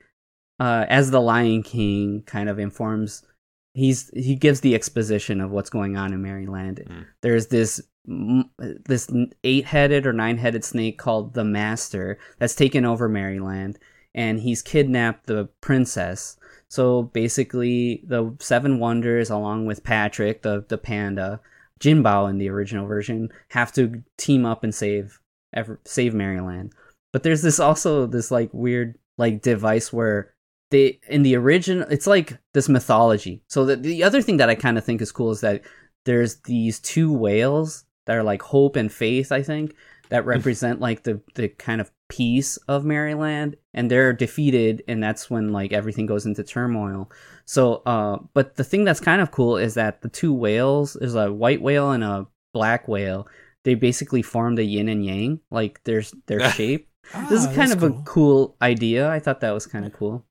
uh, 0.58 0.86
as 0.88 1.11
the 1.11 1.20
Lion 1.20 1.62
King, 1.62 2.22
kind 2.26 2.48
of 2.48 2.58
informs. 2.58 3.24
He's 3.72 4.11
he 4.14 4.34
gives 4.34 4.61
the 4.61 4.74
exposition 4.74 5.40
of 5.40 5.52
what's 5.52 5.70
going 5.70 5.96
on 5.96 6.12
in 6.12 6.20
Maryland. 6.20 6.84
There's 7.22 7.46
this 7.46 7.80
this 8.06 9.08
eight 9.44 9.64
headed 9.64 10.06
or 10.06 10.12
nine 10.12 10.38
headed 10.38 10.64
snake 10.64 10.98
called 10.98 11.34
the 11.34 11.44
Master 11.44 12.18
that's 12.38 12.56
taken 12.56 12.84
over 12.84 13.08
Maryland, 13.08 13.78
and 14.14 14.40
he's 14.40 14.62
kidnapped 14.62 15.26
the 15.26 15.48
princess. 15.61 16.36
So 16.68 17.04
basically, 17.04 18.02
the 18.06 18.34
Seven 18.40 18.78
Wonders, 18.78 19.30
along 19.30 19.66
with 19.66 19.84
Patrick, 19.84 20.42
the 20.42 20.64
the 20.68 20.78
panda, 20.78 21.40
Jinbao 21.80 22.30
in 22.30 22.38
the 22.38 22.48
original 22.48 22.86
version, 22.86 23.30
have 23.48 23.72
to 23.72 24.02
team 24.16 24.46
up 24.46 24.62
and 24.64 24.74
save 24.74 25.20
ever, 25.52 25.80
save 25.84 26.14
Maryland. 26.14 26.72
But 27.12 27.22
there's 27.22 27.42
this 27.42 27.58
also 27.58 28.06
this 28.06 28.30
like 28.30 28.50
weird 28.52 28.96
like 29.18 29.42
device 29.42 29.92
where 29.92 30.34
they 30.70 31.00
in 31.08 31.22
the 31.22 31.36
original 31.36 31.86
it's 31.90 32.06
like 32.06 32.38
this 32.54 32.68
mythology. 32.68 33.42
So 33.48 33.64
the 33.64 33.76
the 33.76 34.04
other 34.04 34.22
thing 34.22 34.36
that 34.38 34.50
I 34.50 34.54
kind 34.54 34.78
of 34.78 34.84
think 34.84 35.00
is 35.02 35.12
cool 35.12 35.32
is 35.32 35.40
that 35.40 35.62
there's 36.04 36.36
these 36.42 36.80
two 36.80 37.12
whales 37.12 37.84
that 38.06 38.16
are 38.16 38.22
like 38.22 38.42
hope 38.42 38.76
and 38.76 38.90
faith, 38.90 39.32
I 39.32 39.42
think, 39.42 39.74
that 40.08 40.24
mm. 40.24 40.26
represent 40.26 40.80
like 40.80 41.02
the 41.02 41.20
the 41.34 41.48
kind 41.48 41.80
of 41.80 41.90
peace 42.11 42.58
of 42.68 42.84
Maryland 42.84 43.56
and 43.72 43.90
they're 43.90 44.12
defeated 44.12 44.82
and 44.86 45.02
that's 45.02 45.30
when 45.30 45.52
like 45.52 45.72
everything 45.72 46.04
goes 46.04 46.26
into 46.26 46.42
turmoil. 46.44 47.11
So 47.46 47.76
uh 47.86 48.18
but 48.34 48.56
the 48.56 48.64
thing 48.64 48.84
that's 48.84 49.00
kind 49.00 49.22
of 49.22 49.30
cool 49.30 49.56
is 49.56 49.74
that 49.74 50.02
the 50.02 50.08
two 50.11 50.34
whales 50.34 50.96
is 50.96 51.14
a 51.14 51.32
white 51.32 51.62
whale 51.62 51.92
and 51.92 52.04
a 52.04 52.26
black 52.52 52.86
whale. 52.88 53.26
They 53.64 53.74
basically 53.74 54.22
formed 54.22 54.58
a 54.58 54.64
yin 54.64 54.88
and 54.88 55.04
yang, 55.06 55.40
like 55.50 55.80
there's 55.84 56.12
their 56.26 56.50
shape. 56.50 56.88
this 57.30 57.40
is 57.40 57.46
Ah, 57.46 57.54
kind 57.54 57.70
that's 57.70 57.82
of 57.82 57.84
a 57.84 58.02
cool 58.04 58.56
idea. 58.61 59.08
I 59.08 59.20
thought 59.20 59.40
that 59.40 59.52
was 59.52 59.66
kind 59.66 59.84
of 59.86 59.92
cool. 59.92 60.26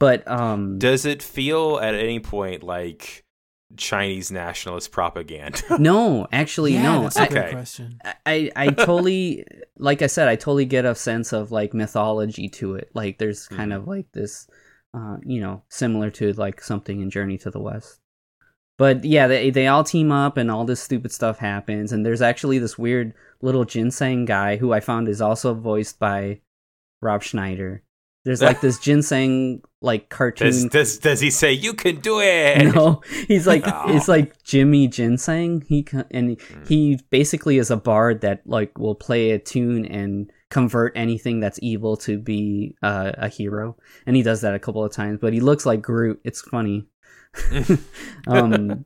But 0.00 0.26
um 0.30 0.78
Does 0.78 1.04
it 1.04 1.22
feel 1.22 1.78
at 1.82 1.94
any 1.94 2.20
point 2.20 2.62
like 2.62 3.23
Chinese 3.76 4.30
nationalist 4.30 4.90
propaganda? 4.92 5.60
no, 5.78 6.26
actually 6.32 6.74
Yeah, 6.74 6.82
no. 6.82 7.02
that's 7.02 7.16
a 7.16 7.22
I, 7.22 7.26
good 7.28 7.38
Okay. 7.38 7.50
question. 7.52 7.98
I 8.26 8.50
I 8.56 8.68
totally 8.68 9.46
like 9.78 10.02
I 10.02 10.06
said 10.08 10.28
I 10.28 10.36
totally 10.36 10.64
get 10.64 10.84
a 10.84 10.94
sense 10.94 11.32
of 11.32 11.52
like 11.52 11.72
mythology 11.74 12.48
to 12.50 12.74
it. 12.74 12.90
Like 12.94 13.18
there's 13.18 13.46
kind 13.48 13.72
of 13.72 13.86
like 13.86 14.10
this 14.12 14.48
uh 14.92 15.18
you 15.24 15.40
know 15.40 15.62
similar 15.68 16.10
to 16.12 16.32
like 16.34 16.60
something 16.60 17.00
in 17.00 17.10
Journey 17.10 17.38
to 17.38 17.50
the 17.50 17.60
West. 17.60 18.00
But 18.76 19.04
yeah, 19.04 19.28
they 19.28 19.50
they 19.50 19.68
all 19.68 19.84
team 19.84 20.10
up 20.10 20.36
and 20.36 20.50
all 20.50 20.64
this 20.64 20.80
stupid 20.82 21.12
stuff 21.12 21.38
happens 21.38 21.92
and 21.92 22.04
there's 22.04 22.22
actually 22.22 22.58
this 22.58 22.76
weird 22.76 23.14
little 23.40 23.64
ginseng 23.64 24.24
guy 24.24 24.56
who 24.56 24.72
I 24.72 24.80
found 24.80 25.08
is 25.08 25.20
also 25.20 25.54
voiced 25.54 26.00
by 26.00 26.40
Rob 27.00 27.22
Schneider. 27.22 27.83
There's 28.24 28.42
like 28.42 28.60
this 28.60 28.78
ginseng 28.78 29.62
like 29.80 30.08
cartoon 30.08 30.48
Does, 30.48 30.66
does 30.66 30.98
does 30.98 31.20
he 31.20 31.30
say 31.30 31.52
you 31.52 31.74
can 31.74 32.00
do 32.00 32.20
it? 32.20 32.74
no, 32.74 33.02
he's 33.28 33.46
like 33.46 33.64
Oh. 33.66 33.84
it's 33.88 34.08
like 34.08 34.42
Jimmy 34.42 34.88
Ginseng. 34.88 35.62
He 35.68 35.86
and 36.10 36.40
he 36.66 36.98
basically 37.10 37.58
is 37.58 37.70
a 37.70 37.76
bard 37.76 38.22
that 38.22 38.42
like 38.46 38.78
will 38.78 38.94
play 38.94 39.30
a 39.32 39.38
tune 39.38 39.84
and 39.86 40.30
convert 40.50 40.96
anything 40.96 41.40
that's 41.40 41.58
evil 41.62 41.96
to 41.98 42.18
be 42.18 42.76
uh, 42.82 43.12
a 43.18 43.28
hero, 43.28 43.76
and 44.06 44.16
he 44.16 44.22
does 44.22 44.40
that 44.40 44.54
a 44.54 44.58
couple 44.58 44.84
of 44.84 44.92
times. 44.92 45.18
But 45.20 45.32
he 45.32 45.40
looks 45.40 45.66
like 45.66 45.82
Groot. 45.82 46.20
It's 46.24 46.40
funny. 46.40 46.86
um, 48.28 48.84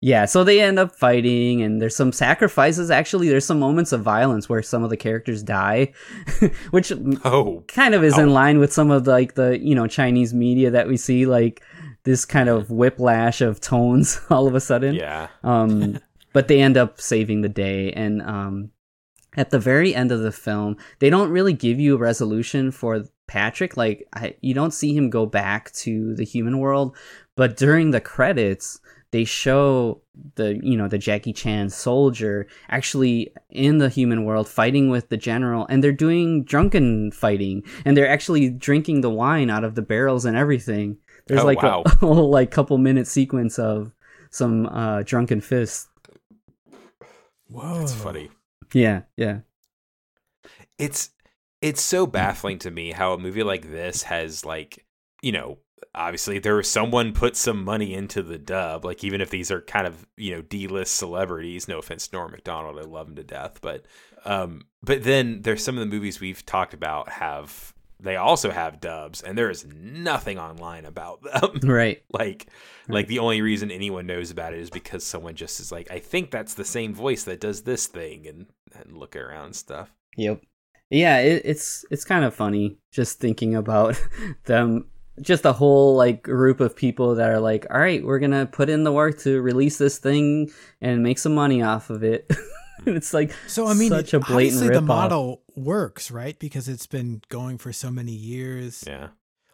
yeah, 0.00 0.24
so 0.24 0.44
they 0.44 0.60
end 0.60 0.78
up 0.78 0.94
fighting, 0.96 1.60
and 1.62 1.80
there's 1.80 1.94
some 1.96 2.12
sacrifices. 2.12 2.90
Actually, 2.90 3.28
there's 3.28 3.44
some 3.44 3.58
moments 3.60 3.92
of 3.92 4.02
violence 4.02 4.48
where 4.48 4.62
some 4.62 4.82
of 4.82 4.90
the 4.90 4.96
characters 4.96 5.42
die, 5.42 5.92
which 6.70 6.90
Oh, 7.24 7.64
kind 7.68 7.94
of 7.94 8.02
is 8.02 8.16
in 8.18 8.30
line 8.30 8.58
with 8.58 8.72
some 8.72 8.90
of 8.90 9.06
like 9.06 9.34
the 9.34 9.58
you 9.58 9.74
know 9.74 9.86
Chinese 9.86 10.32
media 10.32 10.70
that 10.70 10.88
we 10.88 10.96
see, 10.96 11.26
like 11.26 11.62
this 12.04 12.24
kind 12.24 12.48
of 12.48 12.70
whiplash 12.70 13.42
of 13.42 13.60
tones 13.60 14.20
all 14.30 14.46
of 14.46 14.54
a 14.54 14.60
sudden. 14.60 14.94
yeah. 14.94 15.28
Um, 15.42 15.98
but 16.32 16.48
they 16.48 16.62
end 16.62 16.76
up 16.78 17.00
saving 17.00 17.42
the 17.42 17.48
day, 17.50 17.92
and 17.92 18.22
um, 18.22 18.70
at 19.36 19.50
the 19.50 19.58
very 19.58 19.94
end 19.94 20.12
of 20.12 20.20
the 20.20 20.32
film, 20.32 20.76
they 21.00 21.10
don't 21.10 21.30
really 21.30 21.52
give 21.52 21.78
you 21.78 21.94
a 21.94 21.98
resolution 21.98 22.70
for 22.70 23.04
Patrick. 23.28 23.76
Like 23.76 24.08
I, 24.14 24.34
you 24.40 24.54
don't 24.54 24.72
see 24.72 24.96
him 24.96 25.10
go 25.10 25.26
back 25.26 25.70
to 25.72 26.14
the 26.14 26.24
human 26.24 26.58
world, 26.58 26.96
but 27.36 27.56
during 27.58 27.90
the 27.90 28.00
credits, 28.00 28.80
they 29.12 29.24
show 29.24 30.02
the 30.36 30.60
you 30.62 30.76
know 30.76 30.88
the 30.88 30.98
Jackie 30.98 31.32
Chan 31.32 31.70
soldier 31.70 32.46
actually 32.68 33.32
in 33.50 33.78
the 33.78 33.88
human 33.88 34.24
world 34.24 34.48
fighting 34.48 34.88
with 34.90 35.08
the 35.08 35.16
general, 35.16 35.66
and 35.68 35.82
they're 35.82 35.92
doing 35.92 36.44
drunken 36.44 37.10
fighting, 37.12 37.62
and 37.84 37.96
they're 37.96 38.08
actually 38.08 38.50
drinking 38.50 39.00
the 39.00 39.10
wine 39.10 39.50
out 39.50 39.64
of 39.64 39.74
the 39.74 39.82
barrels 39.82 40.24
and 40.24 40.36
everything. 40.36 40.98
There's 41.26 41.40
Oh, 41.42 41.46
like 41.46 41.62
wow. 41.62 41.82
a, 41.86 41.88
whole 42.00 42.30
like 42.30 42.50
couple 42.50 42.78
minute 42.78 43.06
sequence 43.06 43.58
of 43.58 43.92
some 44.30 44.66
uh 44.66 45.02
drunken 45.02 45.40
fists. 45.40 45.88
Whoa, 47.48 47.78
That's 47.80 47.94
funny. 47.94 48.30
Yeah, 48.72 49.02
yeah. 49.16 49.40
It's 50.78 51.10
it's 51.60 51.82
so 51.82 52.06
baffling 52.06 52.58
to 52.60 52.70
me 52.70 52.92
how 52.92 53.12
a 53.12 53.18
movie 53.18 53.42
like 53.42 53.70
this 53.70 54.04
has 54.04 54.44
like 54.44 54.86
you 55.22 55.32
know 55.32 55.58
obviously 55.94 56.38
there 56.38 56.54
was 56.54 56.68
someone 56.70 57.12
put 57.12 57.36
some 57.36 57.64
money 57.64 57.94
into 57.94 58.22
the 58.22 58.38
dub 58.38 58.84
like 58.84 59.02
even 59.02 59.20
if 59.20 59.30
these 59.30 59.50
are 59.50 59.60
kind 59.62 59.86
of 59.86 60.06
you 60.16 60.30
know 60.34 60.40
d-list 60.42 60.94
celebrities 60.94 61.66
no 61.66 61.78
offense 61.78 62.06
to 62.08 62.16
norm 62.16 62.30
macdonald 62.30 62.78
i 62.78 62.82
love 62.82 63.08
him 63.08 63.16
to 63.16 63.24
death 63.24 63.58
but 63.60 63.84
um 64.24 64.62
but 64.82 65.02
then 65.02 65.42
there's 65.42 65.64
some 65.64 65.76
of 65.76 65.80
the 65.80 65.92
movies 65.94 66.20
we've 66.20 66.46
talked 66.46 66.74
about 66.74 67.08
have 67.08 67.74
they 67.98 68.16
also 68.16 68.50
have 68.50 68.80
dubs 68.80 69.20
and 69.20 69.36
there 69.36 69.50
is 69.50 69.66
nothing 69.66 70.38
online 70.38 70.84
about 70.86 71.20
them 71.24 71.58
Right. 71.68 72.02
like 72.12 72.46
like 72.88 73.08
the 73.08 73.18
only 73.18 73.42
reason 73.42 73.70
anyone 73.70 74.06
knows 74.06 74.30
about 74.30 74.54
it 74.54 74.60
is 74.60 74.70
because 74.70 75.04
someone 75.04 75.34
just 75.34 75.58
is 75.60 75.72
like 75.72 75.90
i 75.90 75.98
think 75.98 76.30
that's 76.30 76.54
the 76.54 76.64
same 76.64 76.94
voice 76.94 77.24
that 77.24 77.40
does 77.40 77.62
this 77.62 77.86
thing 77.88 78.26
and 78.28 78.46
and 78.74 78.96
look 78.96 79.16
around 79.16 79.54
stuff 79.54 79.92
Yep. 80.16 80.42
Yeah, 80.90 81.18
it, 81.18 81.42
it's 81.44 81.84
it's 81.90 82.04
kind 82.04 82.24
of 82.24 82.34
funny 82.34 82.78
just 82.90 83.18
thinking 83.20 83.54
about 83.54 84.00
them 84.44 84.86
just 85.20 85.44
a 85.44 85.52
whole 85.52 85.96
like 85.96 86.22
group 86.22 86.60
of 86.60 86.74
people 86.74 87.14
that 87.16 87.30
are 87.30 87.40
like, 87.40 87.66
"All 87.70 87.78
right, 87.78 88.04
we're 88.04 88.18
going 88.18 88.30
to 88.32 88.46
put 88.46 88.68
in 88.68 88.84
the 88.84 88.92
work 88.92 89.18
to 89.20 89.40
release 89.40 89.78
this 89.78 89.98
thing 89.98 90.50
and 90.80 91.02
make 91.02 91.18
some 91.18 91.34
money 91.34 91.62
off 91.62 91.90
of 91.90 92.02
it." 92.02 92.30
it's 92.86 93.12
like 93.12 93.32
So 93.46 93.66
I 93.66 93.74
mean, 93.74 93.90
such 93.90 94.14
a 94.14 94.20
blatant 94.20 94.32
obviously 94.32 94.66
the 94.68 94.72
rip-off. 94.74 94.86
model 94.86 95.42
works, 95.56 96.10
right? 96.10 96.38
Because 96.38 96.68
it's 96.68 96.86
been 96.86 97.22
going 97.28 97.58
for 97.58 97.72
so 97.72 97.90
many 97.90 98.12
years. 98.12 98.84
yeah 98.86 99.08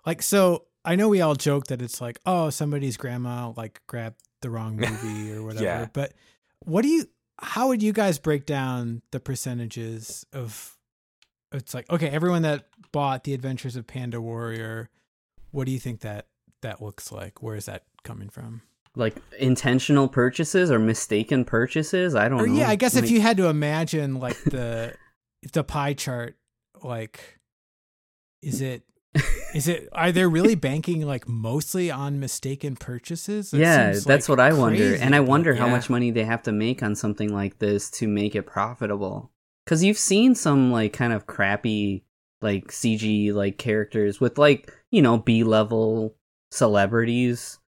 Like, 0.05 0.23
so 0.23 0.65
I 0.85 0.95
know 0.95 1.09
we 1.09 1.21
all 1.21 1.35
joke 1.35 1.67
that 1.67 1.83
it's 1.83 2.01
like, 2.01 2.21
oh, 2.27 2.51
somebody's 2.51 2.97
grandma 2.97 3.53
like 3.57 3.83
grabbed 3.87 4.23
the 4.41 4.51
wrong 4.51 4.77
movie 4.77 5.33
or 5.33 5.43
whatever. 5.43 5.65
Yeah. 5.65 5.87
But 5.93 6.13
what 6.61 6.83
do 6.83 6.89
you? 6.89 7.07
How 7.39 7.69
would 7.69 7.83
you 7.83 7.93
guys 7.93 8.19
break 8.19 8.47
down 8.47 9.03
the 9.11 9.21
percentages 9.21 10.25
of? 10.33 10.73
It's 11.53 11.75
like 11.75 11.91
okay, 11.91 12.09
everyone 12.09 12.43
that 12.43 12.67
bought 12.93 13.25
the 13.25 13.35
Adventures 13.35 13.77
of 13.77 13.87
Panda 13.87 14.21
Warrior. 14.21 14.91
What 15.51 15.67
do 15.67 15.73
you 15.73 15.79
think 15.79 16.01
that 16.01 16.27
that 16.63 16.83
looks 16.83 17.11
like? 17.13 17.43
Where 17.43 17.57
is 17.57 17.67
that 17.67 17.85
coming 18.05 18.29
from? 18.29 18.63
like 18.99 19.15
intentional 19.39 20.09
purchases 20.09 20.71
or 20.71 20.79
mistaken 20.79 21.45
purchases. 21.45 22.15
I 22.15 22.31
don't 22.31 22.41
Or 22.41 22.47
know. 22.47 22.55
yeah, 22.55 22.71
I 22.71 22.77
guess 22.77 22.95
Like- 22.95 23.05
if 23.05 23.11
you 23.11 23.21
had 23.21 23.37
to 23.37 23.49
imagine 23.49 24.15
like 24.15 24.43
the 24.45 24.95
the 25.53 25.63
pie 25.63 25.93
chart, 25.93 26.37
like 26.83 27.39
is 28.43 28.63
it 28.63 28.85
is 29.55 29.69
it 29.69 29.89
are 29.93 30.13
they 30.13 30.25
really 30.27 30.55
banking 30.71 31.03
like 31.03 31.29
mostly 31.29 31.91
on 31.91 32.21
mistaken 32.21 32.75
purchases? 32.75 33.53
It 33.53 33.59
yeah, 33.61 33.93
that's 33.93 34.07
like, 34.07 34.29
what 34.31 34.41
I 34.41 34.55
wonder, 34.55 34.95
and 34.95 35.15
I 35.15 35.21
wonder 35.21 35.55
how 35.55 35.69
much 35.69 35.91
money 35.91 36.11
they 36.11 36.25
have 36.25 36.43
to 36.45 36.53
make 36.53 36.83
on 36.83 36.95
something 36.95 37.31
like 37.33 37.59
this 37.59 37.91
to 37.93 38.09
make 38.09 38.35
it 38.35 38.45
profitable. 38.47 39.31
Because 39.67 39.85
you've 39.85 39.99
seen 39.99 40.35
some 40.35 40.73
like 40.73 40.95
kind 40.95 41.13
of 41.13 41.27
crappy 41.27 42.05
like 42.41 42.69
CG 42.69 43.33
like 43.35 43.59
characters 43.59 44.21
with 44.21 44.39
like 44.39 44.73
you 44.97 45.03
know 45.03 45.19
B 45.19 45.45
level 45.45 46.17
celebrities. 46.51 47.59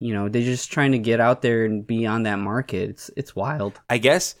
You 0.00 0.12
know, 0.12 0.28
they're 0.28 0.42
just 0.42 0.70
trying 0.70 0.92
to 0.92 0.98
get 0.98 1.18
out 1.18 1.40
there 1.40 1.64
and 1.64 1.86
be 1.86 2.04
on 2.06 2.24
that 2.24 2.38
market. 2.38 2.90
It's 2.90 3.10
it's 3.16 3.34
wild. 3.34 3.80
I 3.88 3.96
guess 3.96 4.34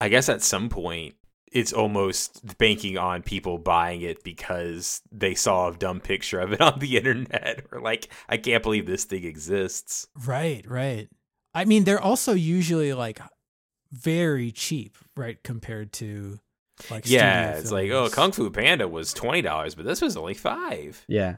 I 0.00 0.08
guess 0.08 0.30
at 0.30 0.40
some 0.40 0.70
point 0.70 1.14
it's 1.52 1.74
almost 1.74 2.56
banking 2.56 2.96
on 2.96 3.22
people 3.22 3.58
buying 3.58 4.00
it 4.00 4.24
because 4.24 5.02
they 5.12 5.34
saw 5.34 5.68
a 5.68 5.76
dumb 5.76 6.00
picture 6.00 6.40
of 6.40 6.52
it 6.52 6.60
on 6.62 6.78
the 6.78 6.96
internet 6.96 7.66
or 7.70 7.82
like 7.82 8.08
I 8.30 8.38
can't 8.38 8.62
believe 8.62 8.86
this 8.86 9.04
thing 9.04 9.24
exists. 9.24 10.08
Right, 10.24 10.64
right. 10.66 11.10
I 11.52 11.66
mean, 11.66 11.84
they're 11.84 12.00
also 12.00 12.32
usually 12.32 12.94
like 12.94 13.20
very 13.92 14.52
cheap, 14.52 14.96
right, 15.18 15.42
compared 15.42 15.92
to 15.94 16.38
like 16.90 17.10
yeah, 17.10 17.56
studio 17.56 17.60
it's 17.60 17.72
like, 17.72 17.90
oh. 17.90 18.08
Kung 18.08 18.32
Fu 18.32 18.48
Panda 18.48 18.88
was 18.88 19.12
twenty 19.12 19.42
dollars, 19.42 19.74
but 19.74 19.84
this 19.84 20.00
was 20.00 20.16
only 20.16 20.32
five. 20.32 21.04
Yeah. 21.08 21.36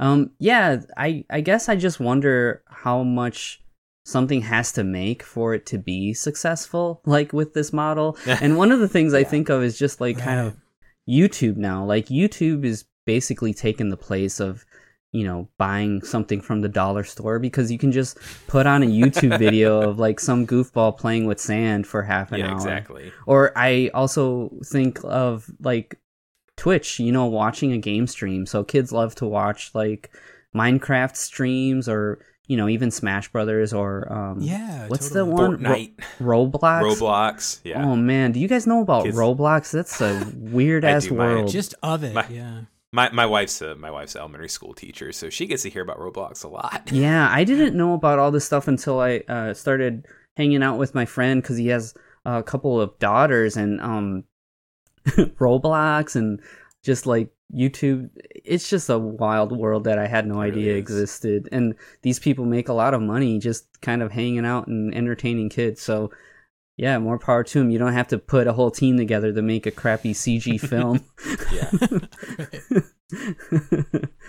Um, 0.00 0.30
yeah, 0.38 0.80
I 0.96 1.24
I 1.30 1.40
guess 1.42 1.68
I 1.68 1.76
just 1.76 2.00
wonder 2.00 2.62
how 2.68 3.02
much 3.04 3.62
something 4.04 4.40
has 4.40 4.72
to 4.72 4.82
make 4.82 5.22
for 5.22 5.54
it 5.54 5.66
to 5.66 5.78
be 5.78 6.14
successful, 6.14 7.02
like 7.04 7.32
with 7.32 7.52
this 7.54 7.72
model. 7.72 8.16
and 8.26 8.56
one 8.56 8.72
of 8.72 8.80
the 8.80 8.88
things 8.88 9.14
I 9.14 9.22
think 9.24 9.48
of 9.50 9.62
is 9.62 9.78
just 9.78 10.00
like 10.00 10.18
kind 10.18 10.40
of 10.40 10.56
YouTube 11.08 11.56
now. 11.56 11.84
Like 11.84 12.06
YouTube 12.06 12.64
is 12.64 12.86
basically 13.06 13.52
taking 13.54 13.90
the 13.90 13.96
place 13.96 14.40
of 14.40 14.64
you 15.12 15.24
know 15.24 15.48
buying 15.58 16.00
something 16.02 16.40
from 16.40 16.62
the 16.62 16.68
dollar 16.68 17.04
store 17.04 17.38
because 17.38 17.70
you 17.70 17.76
can 17.78 17.92
just 17.92 18.16
put 18.46 18.66
on 18.66 18.82
a 18.82 18.86
YouTube 18.86 19.38
video 19.38 19.82
of 19.90 19.98
like 19.98 20.18
some 20.18 20.46
goofball 20.46 20.96
playing 20.96 21.26
with 21.26 21.38
sand 21.38 21.86
for 21.86 22.02
half 22.02 22.32
an 22.32 22.38
Yeah, 22.38 22.46
hour. 22.48 22.54
exactly. 22.54 23.12
Or 23.26 23.52
I 23.54 23.90
also 23.92 24.50
think 24.64 24.98
of 25.04 25.50
like 25.60 25.99
Twitch, 26.60 27.00
you 27.00 27.10
know, 27.10 27.24
watching 27.26 27.72
a 27.72 27.78
game 27.78 28.06
stream. 28.06 28.44
So 28.46 28.62
kids 28.62 28.92
love 28.92 29.14
to 29.16 29.26
watch 29.26 29.70
like 29.74 30.10
Minecraft 30.54 31.16
streams 31.16 31.88
or 31.88 32.18
you 32.46 32.56
know 32.56 32.68
even 32.68 32.90
Smash 32.90 33.30
Brothers 33.32 33.72
or 33.72 34.12
um 34.12 34.40
Yeah, 34.40 34.86
what's 34.88 35.08
totally. 35.08 35.30
the 35.30 35.34
one 35.36 35.58
Fortnite. 35.58 36.00
Ro- 36.20 36.46
Roblox 36.50 36.82
Roblox. 36.82 37.60
Yeah. 37.64 37.84
Oh 37.84 37.96
man, 37.96 38.32
do 38.32 38.40
you 38.40 38.48
guys 38.48 38.66
know 38.66 38.82
about 38.82 39.04
Kids- 39.04 39.16
Roblox? 39.16 39.70
That's 39.72 40.00
a 40.00 40.30
weird 40.36 40.84
ass 40.84 41.04
do, 41.06 41.14
my- 41.14 41.26
world. 41.26 41.48
Just 41.50 41.74
of 41.82 42.04
it, 42.04 42.14
My- 42.14 42.26
yeah. 42.28 42.62
My 42.92 43.08
my 43.12 43.24
wife's 43.24 43.62
a 43.62 43.76
my 43.76 43.90
wife's 43.90 44.16
an 44.16 44.20
elementary 44.20 44.48
school 44.48 44.74
teacher, 44.74 45.12
so 45.12 45.30
she 45.30 45.46
gets 45.46 45.62
to 45.62 45.70
hear 45.70 45.82
about 45.82 45.98
Roblox 46.00 46.44
a 46.44 46.48
lot. 46.48 46.90
yeah, 46.92 47.28
I 47.32 47.44
didn't 47.44 47.76
know 47.76 47.94
about 47.94 48.18
all 48.18 48.32
this 48.32 48.44
stuff 48.44 48.66
until 48.66 48.98
I 48.98 49.18
uh, 49.28 49.54
started 49.54 50.06
hanging 50.36 50.62
out 50.64 50.76
with 50.76 50.92
my 50.92 51.04
friend 51.06 51.40
because 51.40 51.56
he 51.56 51.68
has 51.68 51.94
a 52.24 52.42
couple 52.42 52.80
of 52.80 52.98
daughters 52.98 53.56
and 53.56 53.80
um 53.80 54.24
Roblox 55.38 56.16
and 56.16 56.40
just 56.82 57.06
like 57.06 57.30
YouTube. 57.54 58.10
It's 58.16 58.68
just 58.68 58.88
a 58.88 58.98
wild 58.98 59.56
world 59.56 59.84
that 59.84 59.98
I 59.98 60.06
had 60.06 60.26
no 60.26 60.36
really 60.40 60.50
idea 60.50 60.72
is. 60.74 60.78
existed. 60.78 61.48
And 61.52 61.74
these 62.02 62.18
people 62.18 62.44
make 62.44 62.68
a 62.68 62.74
lot 62.74 62.94
of 62.94 63.02
money 63.02 63.38
just 63.38 63.66
kind 63.80 64.02
of 64.02 64.12
hanging 64.12 64.46
out 64.46 64.66
and 64.66 64.94
entertaining 64.94 65.48
kids. 65.48 65.80
So 65.80 66.10
yeah, 66.76 66.98
more 66.98 67.18
power 67.18 67.44
to 67.44 67.58
them. 67.58 67.70
You 67.70 67.78
don't 67.78 67.92
have 67.92 68.08
to 68.08 68.18
put 68.18 68.46
a 68.46 68.54
whole 68.54 68.70
team 68.70 68.96
together 68.96 69.32
to 69.34 69.42
make 69.42 69.66
a 69.66 69.70
crappy 69.70 70.14
CG 70.14 70.58
film. 70.68 71.04
Yeah. 71.52 71.70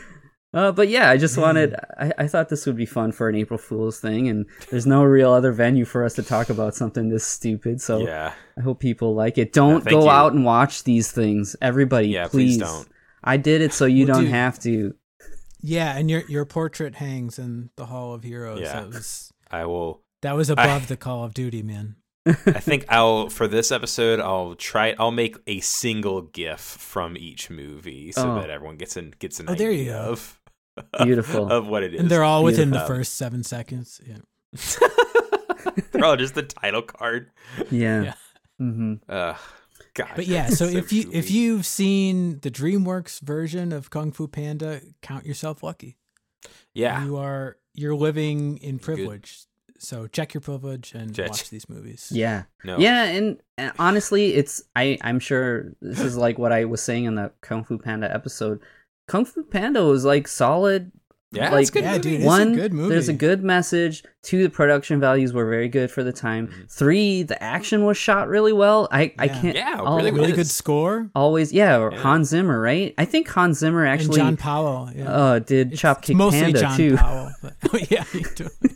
Uh, 0.54 0.72
but 0.72 0.90
yeah, 0.90 1.10
I 1.10 1.16
just 1.18 1.38
wanted. 1.38 1.76
I, 1.98 2.12
I 2.18 2.28
thought 2.28 2.50
this 2.50 2.66
would 2.66 2.76
be 2.76 2.86
fun 2.86 3.14
for 3.14 3.30
an 3.30 3.36
April 3.36 3.58
Fool's 3.58 4.00
thing, 4.02 4.28
and 4.28 4.46
there's 4.70 4.86
no 4.86 5.04
real 5.04 5.32
other 5.32 5.54
venue 5.54 5.86
for 5.86 6.04
us 6.04 6.14
to 6.16 6.24
talk 6.24 6.50
about 6.50 6.76
something 6.76 7.08
this 7.10 7.26
stupid. 7.26 7.80
So 7.82 8.00
Yeah. 8.00 8.34
I 8.58 8.62
hope 8.62 8.80
people 8.82 9.16
like 9.16 9.38
it. 9.38 9.54
Don't 9.54 9.82
thank 9.86 9.92
go 9.92 10.04
you. 10.04 10.10
out 10.10 10.34
and 10.34 10.44
watch 10.44 10.84
these 10.84 11.10
things, 11.12 11.56
everybody. 11.62 12.10
Yeah, 12.10 12.28
please 12.28 12.58
please, 12.58 12.58
don't. 12.58 12.88
I 13.24 13.38
did 13.38 13.62
it 13.62 13.72
so 13.72 13.86
you 13.86 14.06
Well, 14.06 14.16
don't 14.16 14.24
dude, 14.26 14.34
have 14.34 14.60
to. 14.60 14.94
Yeah, 15.62 15.96
and 15.96 16.10
your 16.10 16.24
your 16.28 16.44
portrait 16.46 16.96
hangs 16.96 17.40
in 17.40 17.70
the 17.78 17.86
Hall 17.86 18.14
of 18.14 18.24
Heroes. 18.24 18.60
Yeah. 18.62 18.82
That 18.82 18.88
was 18.90 19.32
I 19.50 19.66
will 19.66 20.02
that 20.22 20.36
was 20.36 20.50
above 20.50 20.88
the 20.90 20.98
Call 20.98 21.24
of 21.24 21.34
Duty, 21.34 21.62
man. 21.64 21.96
I 22.26 22.32
think 22.60 22.86
I'll 22.90 23.30
for 23.30 23.48
this 23.48 23.72
episode 23.72 24.20
I'll 24.20 24.56
try 24.56 24.96
I'll 25.00 25.12
make 25.12 25.38
a 25.48 25.60
single 25.62 26.24
GIF 26.24 26.60
from 26.60 27.16
each 27.16 27.50
movie 27.50 28.12
so 28.12 28.32
Oh. 28.34 28.36
that 28.42 28.50
everyone 28.50 28.76
gets 28.78 28.98
an 28.98 29.14
gets 29.20 29.40
an 29.40 29.50
Oh, 29.50 29.56
there 29.56 29.72
you 29.72 29.82
idea 29.82 29.94
go. 29.94 30.00
of 30.12 30.40
Beautiful. 31.04 31.52
of 31.52 31.68
what 31.68 31.84
it 31.84 31.94
is. 31.94 32.02
And 32.02 32.10
they're 32.10 32.24
all 32.24 32.44
within 32.44 32.70
the 32.72 32.82
first 32.82 33.16
seven 33.16 33.44
seconds. 33.44 34.00
Yeah. 34.06 34.18
they're 35.92 36.06
all 36.06 36.18
just 36.18 36.36
the 36.36 36.44
title 36.44 36.82
card. 36.82 37.32
Yeah. 37.70 38.04
Yeah. 38.04 38.14
hmm 38.58 38.94
Uh, 39.08 39.36
God. 39.94 40.10
But 40.16 40.28
yeah, 40.28 40.48
so, 40.48 40.70
so 40.70 40.78
if 40.78 40.94
you 40.94 41.10
if 41.12 41.30
you've 41.32 41.66
seen 41.66 42.40
the 42.42 42.52
DreamWorks 42.52 43.20
version 43.22 43.74
of 43.74 43.90
Kung 43.90 44.12
Fu 44.12 44.28
Panda, 44.28 44.82
count 45.02 45.26
yourself 45.26 45.64
lucky. 45.64 45.98
yeah, 46.74 47.04
You 47.04 47.18
are 47.18 47.58
you're 47.74 47.96
living 47.96 48.58
in 48.60 48.80
privilege. 48.80 49.42
So 49.80 50.06
check 50.08 50.34
your 50.36 50.42
privilege 50.42 50.94
and 50.94 51.14
Check. 51.16 51.30
watch 51.32 51.50
these 51.50 51.68
movies. 51.68 52.10
Yeah. 52.14 52.44
No. 52.64 52.78
Yeah, 52.78 53.04
and, 53.06 53.42
and 53.58 53.72
honestly, 53.80 54.36
it's 54.36 54.62
I 54.76 54.98
I'm 55.02 55.20
sure 55.20 55.74
this 55.82 56.00
is 56.00 56.16
like 56.16 56.38
what 56.38 56.52
I 56.54 56.66
was 56.66 56.82
saying 56.82 57.06
in 57.06 57.16
the 57.16 57.32
Kung 57.42 57.64
Fu 57.64 57.78
Panda 57.80 58.14
episode. 58.14 58.60
Kung 59.12 59.26
Fu 59.26 59.44
Panda 59.44 59.84
was 59.84 60.06
like 60.06 60.28
solid. 60.28 60.92
Yeah, 61.34 61.50
like 61.52 61.62
it's 61.62 61.70
a 61.70 61.74
good 61.74 61.84
Yeah, 61.84 61.92
movie. 61.94 62.02
dude, 62.02 62.14
it's 62.16 62.24
a 62.24 62.28
one, 62.28 62.56
good 62.56 62.74
movie. 62.74 62.90
there's 62.90 63.08
a 63.08 63.14
good 63.14 63.42
message. 63.42 64.04
Two, 64.22 64.44
the 64.44 64.50
production 64.50 65.00
values 65.00 65.32
were 65.32 65.50
very 65.50 65.70
good 65.70 65.90
for 65.90 66.04
the 66.04 66.12
time. 66.12 66.48
Mm-hmm. 66.48 66.62
Three, 66.68 67.24
the 67.24 67.42
action 67.42 67.86
was 67.86 67.96
shot 67.98 68.28
really 68.28 68.52
well. 68.52 68.90
I 68.92 69.14
I 69.18 69.30
can't. 69.30 69.56
Yeah, 69.56 69.76
I'll 69.80 69.96
really 69.98 70.12
Really 70.12 70.34
good 70.34 70.48
score. 70.48 71.10
Always, 71.16 71.54
yeah, 71.54 71.78
or 71.80 71.92
Yeah. 71.94 72.00
Hans 72.00 72.28
Zimmer, 72.30 72.60
right? 72.60 72.94
I 72.98 73.06
think 73.06 73.30
Hans 73.30 73.60
Zimmer 73.60 73.86
actually. 73.86 74.20
and 74.20 74.30
actually 74.30 74.36
John 74.36 74.38
Powell. 74.38 74.90
Yeah. 74.94 75.10
uh 75.10 75.40
did 75.40 75.68
It's- 75.68 75.80
Chop 75.80 76.00
it's 76.00 76.08
Kick 76.08 76.18
mostly 76.18 76.42
Panda 76.42 76.60
John 76.60 76.78
too. 76.78 76.98
Powell. 76.98 77.32
But, 77.42 77.54
oh, 77.74 77.80
yeah, 77.90 78.04
totally. 78.36 78.72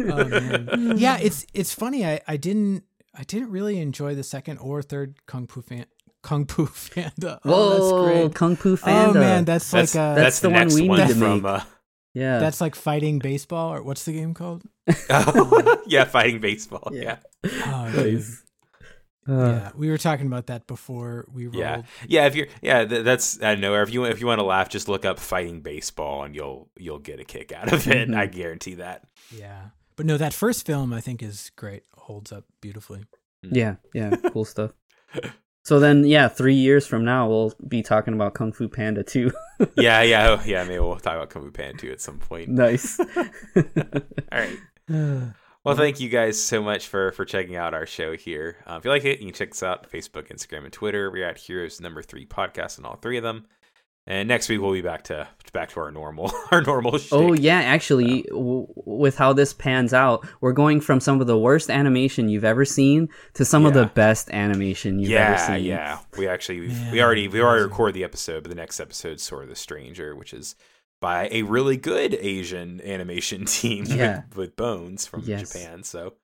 Oh 0.12 0.24
man. 0.28 0.94
Yeah, 0.98 1.18
it's 1.20 1.46
it's 1.54 1.72
funny. 1.72 2.04
I, 2.04 2.20
I 2.28 2.36
didn't 2.36 2.84
I 3.14 3.22
didn't 3.24 3.50
really 3.50 3.80
enjoy 3.80 4.14
the 4.14 4.22
second 4.22 4.58
or 4.58 4.82
third 4.82 5.14
Kung 5.26 5.46
Fu 5.46 5.62
fan 5.62 5.86
Kung 6.22 6.46
Fu 6.46 6.66
Panda. 6.94 7.40
Oh, 7.44 7.50
Whoa, 7.50 7.70
that's 7.70 7.92
great. 8.22 8.34
Kung 8.34 8.56
Fu 8.56 8.76
Panda. 8.76 9.18
Oh 9.18 9.22
man, 9.22 9.44
that's, 9.44 9.70
That's, 9.70 9.94
like 9.94 10.00
uh 10.02 10.14
That's 10.14 10.40
that's 10.40 10.40
the 10.40 10.48
the, 10.48 10.54
one 10.54 10.68
we 10.74 10.88
one 10.88 10.98
need 11.00 11.08
to 11.08 11.14
from 11.14 11.42
make. 11.42 11.44
uh, 11.44 11.60
yeah. 12.14 12.38
that's 12.38 12.60
like 12.60 12.74
fighting 12.74 13.18
baseball 13.20 13.72
or 13.72 13.82
what's 13.82 14.04
the 14.04 14.12
game 14.12 14.34
called? 14.34 14.62
oh, 15.10 15.82
yeah, 15.86 16.04
fighting 16.04 16.40
baseball. 16.40 16.90
Yeah. 16.92 17.16
Oh, 17.44 18.18
Uh, 19.28 19.32
yeah, 19.32 19.70
we 19.76 19.88
were 19.90 19.98
talking 19.98 20.26
about 20.26 20.46
that 20.46 20.66
before 20.66 21.26
we 21.32 21.44
rolled. 21.46 21.54
Yeah, 21.56 21.82
yeah. 22.08 22.26
If 22.26 22.34
you're, 22.34 22.46
yeah, 22.62 22.84
th- 22.84 23.04
that's 23.04 23.40
I 23.40 23.52
don't 23.52 23.60
know. 23.60 23.80
If 23.82 23.92
you 23.92 24.04
if 24.04 24.18
you 24.18 24.26
want 24.26 24.40
to 24.40 24.44
laugh, 24.44 24.68
just 24.70 24.88
look 24.88 25.04
up 25.04 25.18
fighting 25.20 25.60
baseball, 25.60 26.24
and 26.24 26.34
you'll 26.34 26.68
you'll 26.76 26.98
get 26.98 27.20
a 27.20 27.24
kick 27.24 27.52
out 27.52 27.72
of 27.72 27.86
it. 27.86 28.08
Mhm. 28.08 28.16
I 28.16 28.26
guarantee 28.26 28.74
that. 28.76 29.04
Yeah. 29.30 29.66
But 29.94 30.06
no, 30.06 30.16
that 30.16 30.32
first 30.32 30.66
film 30.66 30.92
I 30.92 31.00
think 31.00 31.22
is 31.22 31.52
great. 31.54 31.84
Holds 31.94 32.32
up 32.32 32.44
beautifully. 32.60 33.04
Yeah, 33.42 33.76
yeah, 33.94 34.16
cool 34.32 34.46
stuff. 34.46 34.72
So 35.70 35.78
then, 35.78 36.02
yeah, 36.02 36.26
three 36.26 36.56
years 36.56 36.84
from 36.84 37.04
now, 37.04 37.28
we'll 37.28 37.52
be 37.68 37.80
talking 37.80 38.12
about 38.12 38.34
Kung 38.34 38.50
Fu 38.50 38.66
Panda 38.68 39.04
too. 39.04 39.30
Yeah, 39.76 40.02
yeah, 40.02 40.30
oh, 40.30 40.42
yeah. 40.46 40.64
Maybe 40.64 40.80
we'll 40.80 40.96
talk 40.96 41.14
about 41.14 41.30
Kung 41.30 41.44
Fu 41.44 41.52
Panda 41.52 41.78
too 41.78 41.92
at 41.92 42.00
some 42.00 42.18
point. 42.18 42.48
nice. 42.48 42.98
All 43.56 43.62
right. 44.32 44.58
Well, 45.62 45.76
thank 45.76 46.00
you 46.00 46.08
guys 46.08 46.42
so 46.42 46.60
much 46.60 46.88
for 46.88 47.12
for 47.12 47.24
checking 47.24 47.54
out 47.54 47.72
our 47.72 47.86
show 47.86 48.16
here. 48.16 48.56
Uh, 48.66 48.78
if 48.78 48.84
you 48.84 48.90
like 48.90 49.04
it, 49.04 49.20
you 49.20 49.26
can 49.26 49.34
check 49.34 49.52
us 49.52 49.62
out 49.62 49.84
on 49.84 49.90
Facebook, 49.90 50.32
Instagram, 50.32 50.64
and 50.64 50.72
Twitter. 50.72 51.08
We're 51.08 51.28
at 51.28 51.38
Heroes 51.38 51.80
Number 51.80 52.02
Three 52.02 52.26
Podcast 52.26 52.80
on 52.80 52.84
all 52.84 52.96
three 52.96 53.16
of 53.18 53.22
them. 53.22 53.46
And 54.10 54.26
next 54.26 54.48
week 54.48 54.60
we'll 54.60 54.72
be 54.72 54.80
back 54.82 55.04
to 55.04 55.28
back 55.52 55.68
to 55.70 55.80
our 55.80 55.92
normal 55.92 56.32
our 56.50 56.62
normal. 56.62 56.98
Shtick. 56.98 57.12
Oh 57.12 57.32
yeah, 57.32 57.60
actually, 57.60 58.22
w- 58.22 58.66
with 58.74 59.16
how 59.16 59.32
this 59.32 59.52
pans 59.52 59.94
out, 59.94 60.26
we're 60.40 60.52
going 60.52 60.80
from 60.80 60.98
some 60.98 61.20
of 61.20 61.28
the 61.28 61.38
worst 61.38 61.70
animation 61.70 62.28
you've 62.28 62.44
ever 62.44 62.64
seen 62.64 63.08
to 63.34 63.44
some 63.44 63.64
of 63.66 63.72
the 63.74 63.86
best 63.86 64.28
animation 64.30 64.98
you've 64.98 65.12
ever 65.12 65.38
seen. 65.38 65.64
yeah. 65.64 66.00
We 66.18 66.26
actually 66.26 66.60
we've, 66.60 66.92
we 66.92 67.00
already 67.00 67.28
we 67.28 67.40
already 67.40 67.62
recorded 67.62 67.94
the 67.94 68.02
episode, 68.02 68.42
but 68.42 68.48
the 68.48 68.56
next 68.56 68.80
episode's 68.80 69.22
Sword 69.22 69.44
of 69.44 69.48
the 69.48 69.54
Stranger, 69.56 70.16
which 70.16 70.34
is 70.34 70.56
by 71.00 71.28
a 71.30 71.42
really 71.42 71.76
good 71.76 72.14
Asian 72.14 72.80
animation 72.82 73.44
team 73.46 73.84
Yeah. 73.86 74.22
with, 74.30 74.36
with 74.36 74.56
Bones 74.56 75.06
from 75.06 75.22
Yes. 75.24 75.52
Japan. 75.52 75.84
So 75.84 76.14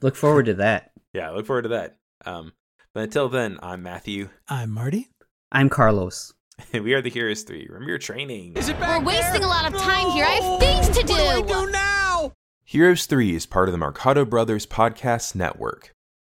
Look 0.00 0.14
forward 0.14 0.46
to 0.46 0.54
that. 0.54 0.92
yeah, 1.12 1.30
look 1.30 1.46
forward 1.46 1.62
to 1.62 1.68
that. 1.70 1.96
Um, 2.24 2.52
but 2.94 3.02
until 3.02 3.28
then, 3.28 3.58
I'm 3.62 3.82
Matthew, 3.82 4.28
I'm 4.48 4.70
Marty. 4.70 5.08
I'm 5.50 5.68
Carlos. 5.68 6.32
And 6.72 6.84
we 6.84 6.94
are 6.94 7.02
the 7.02 7.10
Heroes 7.10 7.42
Three. 7.42 7.66
Remember 7.68 7.90
your 7.90 7.98
training. 7.98 8.54
Is 8.56 8.68
it 8.68 8.78
We're 8.78 9.00
wasting 9.00 9.40
there? 9.40 9.42
a 9.42 9.46
lot 9.46 9.72
of 9.72 9.78
time 9.80 10.10
here. 10.10 10.24
I 10.24 10.30
have 10.30 10.60
things 10.60 10.88
to 10.98 11.04
do. 11.06 11.12
What 11.12 11.46
do 11.48 11.54
I 11.54 11.64
do 11.64 11.70
now? 11.70 12.32
Heroes 12.64 13.06
3 13.06 13.34
is 13.34 13.44
part 13.44 13.68
of 13.68 13.72
the 13.72 13.78
Mercado 13.78 14.24
Brothers 14.24 14.66
Podcast 14.66 15.34
Network. 15.34 15.94